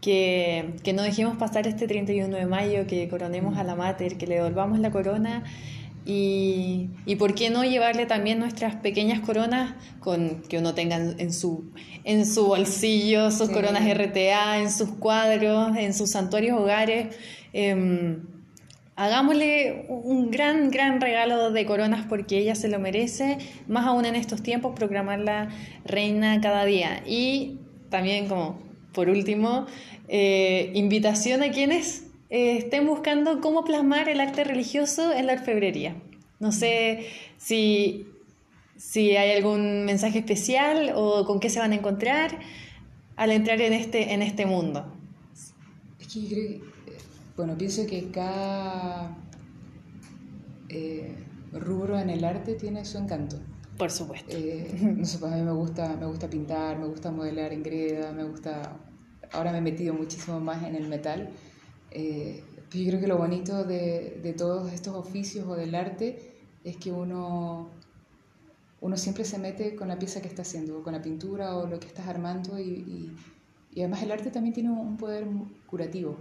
que, 0.00 0.74
que 0.82 0.92
no 0.92 1.02
dejemos 1.02 1.36
pasar 1.36 1.66
este 1.66 1.86
31 1.86 2.34
de 2.34 2.46
mayo, 2.46 2.86
que 2.86 3.08
coronemos 3.08 3.58
a 3.58 3.64
la 3.64 3.76
Mater, 3.76 4.16
que 4.16 4.26
le 4.26 4.36
devolvamos 4.36 4.78
la 4.78 4.90
corona 4.90 5.44
y, 6.04 6.88
y 7.06 7.16
por 7.16 7.34
qué 7.34 7.50
no 7.50 7.64
llevarle 7.64 8.06
también 8.06 8.38
nuestras 8.38 8.74
pequeñas 8.76 9.20
coronas 9.20 9.74
con 10.00 10.42
que 10.48 10.58
uno 10.58 10.74
tenga 10.74 10.96
en, 10.96 11.32
su, 11.32 11.70
en 12.04 12.26
su 12.26 12.46
bolsillo, 12.46 13.30
sus 13.30 13.48
Sí. 13.48 13.52
coronas 13.54 13.84
RTA, 13.88 14.58
en 14.58 14.70
sus 14.70 14.90
cuadros, 14.90 15.76
en 15.76 15.94
sus 15.94 16.10
santuarios 16.10 16.58
hogares. 16.58 17.14
Em, 17.52 18.20
hagámosle 18.96 19.86
un 19.88 20.30
gran, 20.30 20.70
gran 20.70 21.00
regalo 21.00 21.50
de 21.52 21.64
coronas 21.66 22.04
porque 22.08 22.38
ella 22.38 22.54
se 22.54 22.68
lo 22.68 22.78
merece, 22.78 23.38
más 23.68 23.86
aún 23.86 24.04
en 24.04 24.16
estos 24.16 24.42
tiempos, 24.42 24.74
proclamarla 24.74 25.50
reina 25.84 26.40
cada 26.40 26.64
día. 26.64 27.02
Y 27.06 27.58
también 27.90 28.28
como 28.28 28.60
por 28.92 29.08
último, 29.08 29.66
eh, 30.08 30.70
invitación 30.74 31.42
a 31.42 31.50
quienes 31.50 32.04
eh, 32.32 32.56
estén 32.56 32.86
buscando 32.86 33.42
cómo 33.42 33.62
plasmar 33.62 34.08
el 34.08 34.18
arte 34.18 34.42
religioso 34.42 35.12
en 35.12 35.26
la 35.26 35.34
orfebrería. 35.34 35.96
No 36.40 36.50
sé 36.50 37.04
si, 37.36 38.06
si 38.74 39.16
hay 39.16 39.36
algún 39.36 39.84
mensaje 39.84 40.20
especial 40.20 40.92
o 40.96 41.26
con 41.26 41.40
qué 41.40 41.50
se 41.50 41.58
van 41.58 41.72
a 41.72 41.74
encontrar 41.74 42.38
al 43.16 43.32
entrar 43.32 43.60
en 43.60 43.74
este, 43.74 44.14
en 44.14 44.22
este 44.22 44.46
mundo. 44.46 44.90
Es 46.00 46.08
que 46.08 46.22
yo 46.22 46.28
creo 46.30 46.48
que, 46.48 46.54
eh, 46.54 46.98
bueno, 47.36 47.58
pienso 47.58 47.84
que 47.86 48.10
cada 48.10 49.14
eh, 50.70 51.14
rubro 51.52 51.98
en 51.98 52.08
el 52.08 52.24
arte 52.24 52.54
tiene 52.54 52.86
su 52.86 52.96
encanto. 52.96 53.36
Por 53.76 53.90
supuesto. 53.90 54.34
Eh, 54.34 54.70
no 54.80 55.04
sé, 55.04 55.18
pues 55.18 55.30
a 55.30 55.36
mí 55.36 55.42
me 55.42 55.52
gusta, 55.52 55.96
me 56.00 56.06
gusta 56.06 56.30
pintar, 56.30 56.78
me 56.78 56.86
gusta 56.86 57.10
modelar 57.10 57.52
en 57.52 57.62
greda, 57.62 58.10
me 58.12 58.24
gusta... 58.24 58.74
Ahora 59.32 59.52
me 59.52 59.58
he 59.58 59.60
metido 59.60 59.92
muchísimo 59.92 60.40
más 60.40 60.62
en 60.64 60.76
el 60.76 60.88
metal. 60.88 61.30
Eh, 61.94 62.42
yo 62.72 62.86
creo 62.88 63.00
que 63.00 63.06
lo 63.06 63.18
bonito 63.18 63.64
de, 63.64 64.18
de 64.22 64.32
todos 64.32 64.72
estos 64.72 64.94
oficios 64.94 65.46
o 65.46 65.54
del 65.56 65.74
arte 65.74 66.32
es 66.64 66.76
que 66.78 66.90
uno, 66.92 67.68
uno 68.80 68.96
siempre 68.96 69.24
se 69.24 69.38
mete 69.38 69.76
con 69.76 69.88
la 69.88 69.98
pieza 69.98 70.20
que 70.22 70.28
está 70.28 70.42
haciendo, 70.42 70.82
con 70.82 70.92
la 70.92 71.02
pintura 71.02 71.56
o 71.56 71.66
lo 71.66 71.78
que 71.80 71.86
estás 71.86 72.06
armando 72.08 72.58
y, 72.58 72.62
y, 72.62 73.16
y 73.74 73.80
además 73.80 74.02
el 74.02 74.12
arte 74.12 74.30
también 74.30 74.54
tiene 74.54 74.70
un 74.70 74.96
poder 74.96 75.26
curativo 75.66 76.16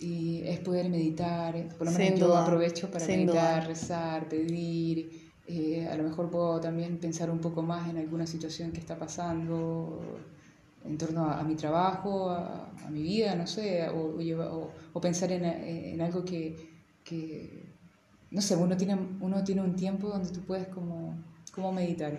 y 0.00 0.42
es 0.46 0.60
poder 0.60 0.88
meditar, 0.90 1.54
por 1.76 1.86
lo 1.86 1.92
menos 1.92 2.10
Sin 2.10 2.16
yo 2.16 2.28
duda, 2.28 2.42
aprovecho 2.42 2.90
para 2.90 3.04
sin 3.04 3.26
meditar, 3.26 3.62
duda. 3.62 3.66
rezar, 3.66 4.28
pedir, 4.28 5.30
eh, 5.46 5.88
a 5.90 5.96
lo 5.96 6.04
mejor 6.04 6.30
puedo 6.30 6.60
también 6.60 6.98
pensar 6.98 7.30
un 7.30 7.40
poco 7.40 7.62
más 7.62 7.88
en 7.88 7.98
alguna 7.98 8.26
situación 8.26 8.72
que 8.72 8.80
está 8.80 8.98
pasando 8.98 10.24
en 10.84 10.96
torno 10.98 11.24
a, 11.24 11.40
a 11.40 11.44
mi 11.44 11.54
trabajo, 11.56 12.30
a, 12.30 12.70
a 12.86 12.90
mi 12.90 13.02
vida, 13.02 13.34
no 13.34 13.46
sé, 13.46 13.88
o, 13.88 14.16
o 14.18 14.70
o 14.92 15.00
pensar 15.00 15.30
en, 15.32 15.44
en 15.44 16.00
algo 16.00 16.24
que, 16.24 16.56
que, 17.04 17.76
no 18.30 18.40
sé, 18.40 18.56
uno 18.56 18.76
tiene, 18.76 18.96
uno 19.20 19.44
tiene 19.44 19.62
un 19.62 19.74
tiempo 19.76 20.08
donde 20.08 20.30
tú 20.30 20.40
puedes 20.46 20.68
como, 20.68 21.22
como 21.52 21.72
meditar. 21.72 22.18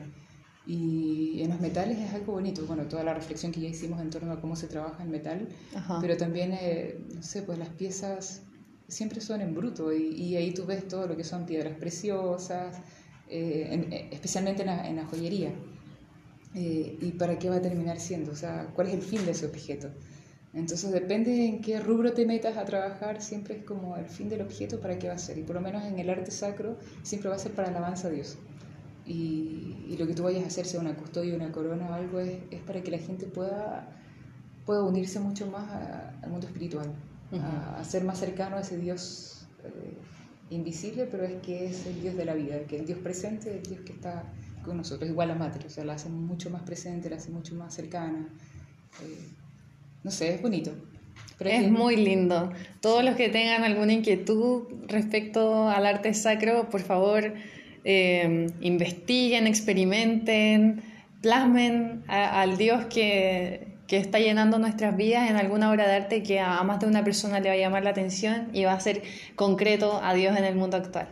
Y 0.65 1.41
en 1.41 1.49
los 1.49 1.59
metales 1.61 1.97
es 1.97 2.13
algo 2.13 2.33
bonito, 2.33 2.63
bueno, 2.67 2.83
toda 2.83 3.03
la 3.03 3.13
reflexión 3.13 3.51
que 3.51 3.59
ya 3.61 3.69
hicimos 3.69 3.99
en 4.01 4.09
torno 4.11 4.31
a 4.33 4.39
cómo 4.39 4.55
se 4.55 4.67
trabaja 4.67 5.01
el 5.03 5.09
metal, 5.09 5.47
Ajá. 5.75 5.97
pero 5.99 6.15
también, 6.15 6.51
eh, 6.53 6.99
no 7.15 7.23
sé, 7.23 7.41
pues 7.41 7.57
las 7.57 7.69
piezas 7.69 8.43
siempre 8.87 9.19
son 9.21 9.41
en 9.41 9.55
bruto 9.55 9.91
y, 9.93 10.03
y 10.15 10.35
ahí 10.35 10.53
tú 10.53 10.65
ves 10.65 10.87
todo 10.87 11.07
lo 11.07 11.15
que 11.17 11.23
son 11.23 11.45
piedras 11.45 11.75
preciosas, 11.77 12.77
eh, 13.27 13.67
en- 13.71 13.93
eh, 13.93 14.09
especialmente 14.11 14.61
en 14.61 14.67
la, 14.67 14.87
en 14.87 14.95
la 14.97 15.05
joyería. 15.05 15.53
Eh, 16.55 16.97
¿Y 16.99 17.11
para 17.11 17.37
qué 17.37 17.49
va 17.49 17.57
a 17.57 17.61
terminar 17.61 17.99
siendo? 17.99 18.31
O 18.31 18.35
sea, 18.35 18.71
¿cuál 18.73 18.87
es 18.87 18.93
el 18.93 19.01
fin 19.01 19.25
de 19.25 19.31
ese 19.31 19.45
objeto? 19.45 19.89
Entonces 20.53 20.91
depende 20.91 21.45
en 21.45 21.61
qué 21.61 21.79
rubro 21.79 22.13
te 22.13 22.25
metas 22.25 22.57
a 22.57 22.65
trabajar, 22.65 23.21
siempre 23.21 23.57
es 23.57 23.63
como 23.63 23.97
el 23.97 24.05
fin 24.05 24.29
del 24.29 24.41
objeto 24.41 24.79
para 24.79 24.97
qué 24.97 25.07
va 25.07 25.13
a 25.13 25.19
ser. 25.19 25.37
Y 25.37 25.43
por 25.43 25.55
lo 25.55 25.61
menos 25.61 25.83
en 25.83 25.99
el 25.99 26.09
arte 26.09 26.31
sacro 26.31 26.77
siempre 27.03 27.29
va 27.29 27.35
a 27.35 27.39
ser 27.39 27.51
para 27.51 27.67
alabanza 27.67 28.07
a 28.07 28.11
Dios. 28.11 28.37
Y, 29.05 29.95
lo 29.97 30.07
que 30.07 30.13
tú 30.13 30.23
vayas 30.23 30.43
a 30.43 30.47
hacer, 30.47 30.65
sea 30.65 30.79
una 30.79 30.95
custodia, 30.95 31.35
una 31.35 31.51
corona 31.51 31.89
o 31.89 31.93
algo, 31.93 32.19
es, 32.19 32.39
es 32.51 32.61
para 32.61 32.81
que 32.81 32.91
la 32.91 32.99
gente 32.99 33.25
pueda, 33.25 33.89
pueda 34.65 34.83
unirse 34.83 35.19
mucho 35.19 35.47
más 35.47 35.69
al 36.21 36.29
mundo 36.29 36.47
espiritual, 36.47 36.93
a, 37.33 37.83
ser 37.83 38.03
más 38.03 38.19
cercano 38.19 38.55
a 38.55 38.61
ese 38.61 38.77
Dios 38.77 39.47
eh, 39.63 39.97
invisible, 40.51 41.07
pero 41.11 41.23
es 41.25 41.41
que 41.41 41.65
es 41.65 41.85
el 41.85 42.01
Dios 42.01 42.15
de 42.15 42.25
la 42.25 42.33
vida, 42.33 42.59
que 42.67 42.77
el 42.77 42.85
Dios 42.85 42.99
presente, 42.99 43.57
el 43.57 43.63
Dios 43.63 43.81
que 43.81 43.93
está 43.93 44.31
con 44.63 44.77
nosotros, 44.77 45.09
igual 45.09 45.31
a 45.31 45.35
Mater, 45.35 45.65
o 45.65 45.69
sea, 45.69 45.85
la 45.85 45.93
hace 45.93 46.09
mucho 46.09 46.49
más 46.49 46.61
presente, 46.63 47.09
la 47.09 47.17
hace 47.17 47.31
mucho 47.31 47.55
más 47.55 47.73
cercana. 47.73 48.27
Eh, 49.01 49.27
no 50.03 50.11
sé, 50.11 50.35
es 50.35 50.41
bonito. 50.41 50.71
es 51.39 51.69
muy 51.69 51.95
lindo. 51.95 52.51
Todos 52.81 53.03
los 53.03 53.15
que 53.15 53.29
tengan 53.29 53.63
alguna 53.63 53.93
inquietud 53.93 54.63
respecto 54.87 55.67
al 55.69 55.85
arte 55.85 56.13
sacro, 56.13 56.69
por 56.69 56.81
favor, 56.81 57.33
eh, 57.83 58.47
investiguen, 58.61 59.47
experimenten, 59.47 60.83
plasmen 61.21 62.03
al 62.07 62.57
Dios 62.57 62.85
que, 62.85 63.67
que, 63.87 63.97
está 63.97 64.19
llenando 64.19 64.59
nuestras 64.59 64.95
vidas 64.95 65.29
en 65.29 65.35
alguna 65.35 65.71
obra 65.71 65.87
de 65.87 65.95
arte 65.95 66.23
que 66.23 66.39
a 66.39 66.61
más 66.63 66.79
de 66.79 66.87
una 66.87 67.03
persona 67.03 67.39
le 67.39 67.49
va 67.49 67.55
a 67.55 67.57
llamar 67.57 67.83
la 67.83 67.89
atención 67.89 68.49
y 68.53 68.63
va 68.63 68.73
a 68.73 68.79
ser 68.79 69.01
concreto 69.35 69.99
a 70.03 70.13
Dios 70.13 70.37
en 70.37 70.45
el 70.45 70.55
mundo 70.55 70.77
actual. 70.77 71.09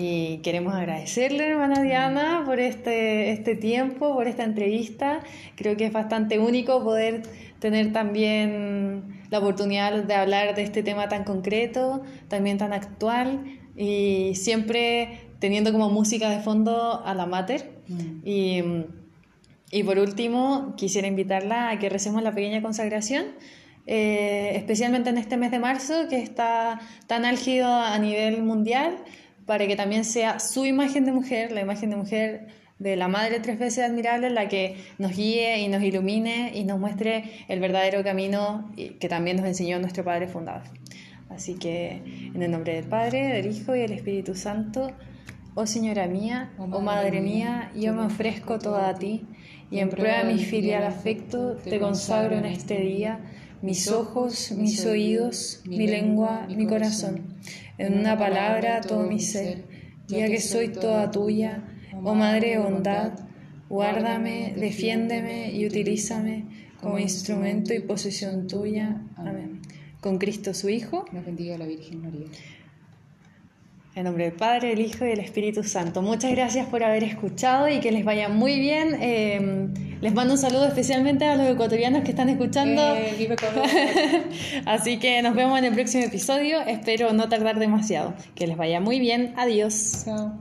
Y 0.00 0.38
queremos 0.44 0.76
agradecerle, 0.76 1.48
hermana 1.48 1.82
Diana, 1.82 2.44
por 2.46 2.60
este, 2.60 3.32
este 3.32 3.56
tiempo, 3.56 4.14
por 4.14 4.28
esta 4.28 4.44
entrevista. 4.44 5.24
Creo 5.56 5.76
que 5.76 5.86
es 5.86 5.92
bastante 5.92 6.38
único 6.38 6.84
poder 6.84 7.22
tener 7.58 7.92
también 7.92 9.24
la 9.28 9.40
oportunidad 9.40 10.04
de 10.04 10.14
hablar 10.14 10.54
de 10.54 10.62
este 10.62 10.84
tema 10.84 11.08
tan 11.08 11.24
concreto, 11.24 12.04
también 12.28 12.58
tan 12.58 12.72
actual 12.72 13.58
y 13.76 14.36
siempre 14.36 15.18
teniendo 15.40 15.72
como 15.72 15.90
música 15.90 16.30
de 16.30 16.38
fondo 16.44 17.04
a 17.04 17.12
la 17.14 17.26
mater. 17.26 17.68
Mm. 17.88 18.20
Y, 18.24 18.62
y, 19.72 19.82
por 19.82 19.98
último, 19.98 20.74
quisiera 20.76 21.08
invitarla 21.08 21.70
a 21.70 21.78
que 21.80 21.88
recemos 21.88 22.22
la 22.22 22.32
pequeña 22.32 22.62
consagración. 22.62 23.24
Eh, 23.90 24.52
especialmente 24.54 25.10
en 25.10 25.18
este 25.18 25.36
mes 25.38 25.50
de 25.50 25.58
marzo 25.58 26.08
que 26.08 26.20
está 26.20 26.78
tan 27.08 27.24
álgido 27.24 27.66
a 27.66 27.98
nivel 27.98 28.42
mundial, 28.44 28.98
para 29.48 29.66
que 29.66 29.76
también 29.76 30.04
sea 30.04 30.40
su 30.40 30.66
imagen 30.66 31.06
de 31.06 31.12
mujer, 31.12 31.52
la 31.52 31.62
imagen 31.62 31.88
de 31.88 31.96
mujer 31.96 32.48
de 32.78 32.96
la 32.96 33.08
Madre 33.08 33.40
tres 33.40 33.58
veces 33.58 33.82
admirable, 33.82 34.28
la 34.28 34.46
que 34.46 34.76
nos 34.98 35.16
guíe 35.16 35.60
y 35.60 35.68
nos 35.68 35.82
ilumine 35.82 36.52
y 36.54 36.64
nos 36.64 36.78
muestre 36.78 37.24
el 37.48 37.58
verdadero 37.58 38.04
camino 38.04 38.70
que 38.76 39.08
también 39.08 39.38
nos 39.38 39.46
enseñó 39.46 39.78
nuestro 39.78 40.04
Padre 40.04 40.28
Fundador. 40.28 40.64
Así 41.30 41.54
que 41.54 42.02
en 42.34 42.42
el 42.42 42.50
nombre 42.50 42.74
del 42.74 42.84
Padre, 42.84 43.28
del 43.28 43.46
Hijo 43.46 43.74
y 43.74 43.78
del 43.78 43.92
Espíritu 43.92 44.34
Santo, 44.34 44.92
oh 45.54 45.66
Señora 45.66 46.08
mía, 46.08 46.52
oh 46.58 46.66
Madre 46.82 47.22
mía, 47.22 47.72
yo 47.74 47.94
me 47.94 48.02
ofrezco 48.02 48.58
toda 48.58 48.90
a 48.90 48.94
ti 48.96 49.24
y 49.70 49.78
en 49.78 49.88
prueba 49.88 50.24
de 50.24 50.34
mi 50.34 50.44
filial 50.44 50.84
afecto 50.84 51.56
te 51.56 51.80
consagro 51.80 52.36
en 52.36 52.44
este 52.44 52.82
día 52.82 53.18
mis 53.62 53.90
ojos, 53.90 54.52
mis 54.52 54.84
oídos, 54.84 55.62
mi 55.64 55.86
lengua, 55.86 56.46
mi 56.48 56.66
corazón, 56.66 57.22
en 57.78 57.98
una 57.98 58.18
palabra 58.18 58.80
todo 58.80 59.04
mi 59.04 59.20
ser, 59.20 59.64
ya 60.08 60.26
que 60.26 60.40
soy 60.40 60.68
toda 60.68 61.10
tuya 61.10 61.64
Oh 62.04 62.14
Madre 62.14 62.50
de 62.50 62.58
bondad, 62.58 63.18
guárdame, 63.68 64.54
defiéndeme 64.56 65.50
y 65.52 65.66
utilízame 65.66 66.44
como 66.80 66.98
instrumento 66.98 67.74
y 67.74 67.80
posesión 67.80 68.46
tuya. 68.46 69.02
Amén. 69.16 69.60
Con 70.00 70.18
Cristo 70.18 70.54
su 70.54 70.68
Hijo. 70.68 71.06
Nos 71.12 71.24
bendiga 71.26 71.58
la 71.58 71.66
Virgen 71.66 72.02
María. 72.02 72.26
En 73.96 74.04
nombre 74.04 74.24
del 74.24 74.34
Padre, 74.34 74.68
del 74.68 74.80
Hijo 74.80 75.04
y 75.04 75.08
del 75.08 75.18
Espíritu 75.18 75.64
Santo. 75.64 76.02
Muchas 76.02 76.30
gracias 76.30 76.68
por 76.68 76.84
haber 76.84 77.02
escuchado 77.02 77.68
y 77.68 77.80
que 77.80 77.90
les 77.90 78.04
vaya 78.04 78.28
muy 78.28 78.60
bien. 78.60 78.96
Em, 79.00 79.74
les 80.00 80.14
mando 80.14 80.34
un 80.34 80.38
saludo 80.38 80.66
especialmente 80.66 81.26
a 81.26 81.36
los 81.36 81.46
ecuatorianos 81.48 82.02
que 82.02 82.10
están 82.10 82.28
escuchando. 82.28 82.82
Eh, 82.94 83.36
Así 84.66 84.98
que 84.98 85.22
nos 85.22 85.34
vemos 85.34 85.58
en 85.58 85.64
el 85.66 85.74
próximo 85.74 86.04
episodio. 86.04 86.60
Espero 86.60 87.12
no 87.12 87.28
tardar 87.28 87.58
demasiado. 87.58 88.14
Que 88.34 88.46
les 88.46 88.56
vaya 88.56 88.80
muy 88.80 89.00
bien. 89.00 89.34
Adiós. 89.36 90.04
Chao. 90.04 90.38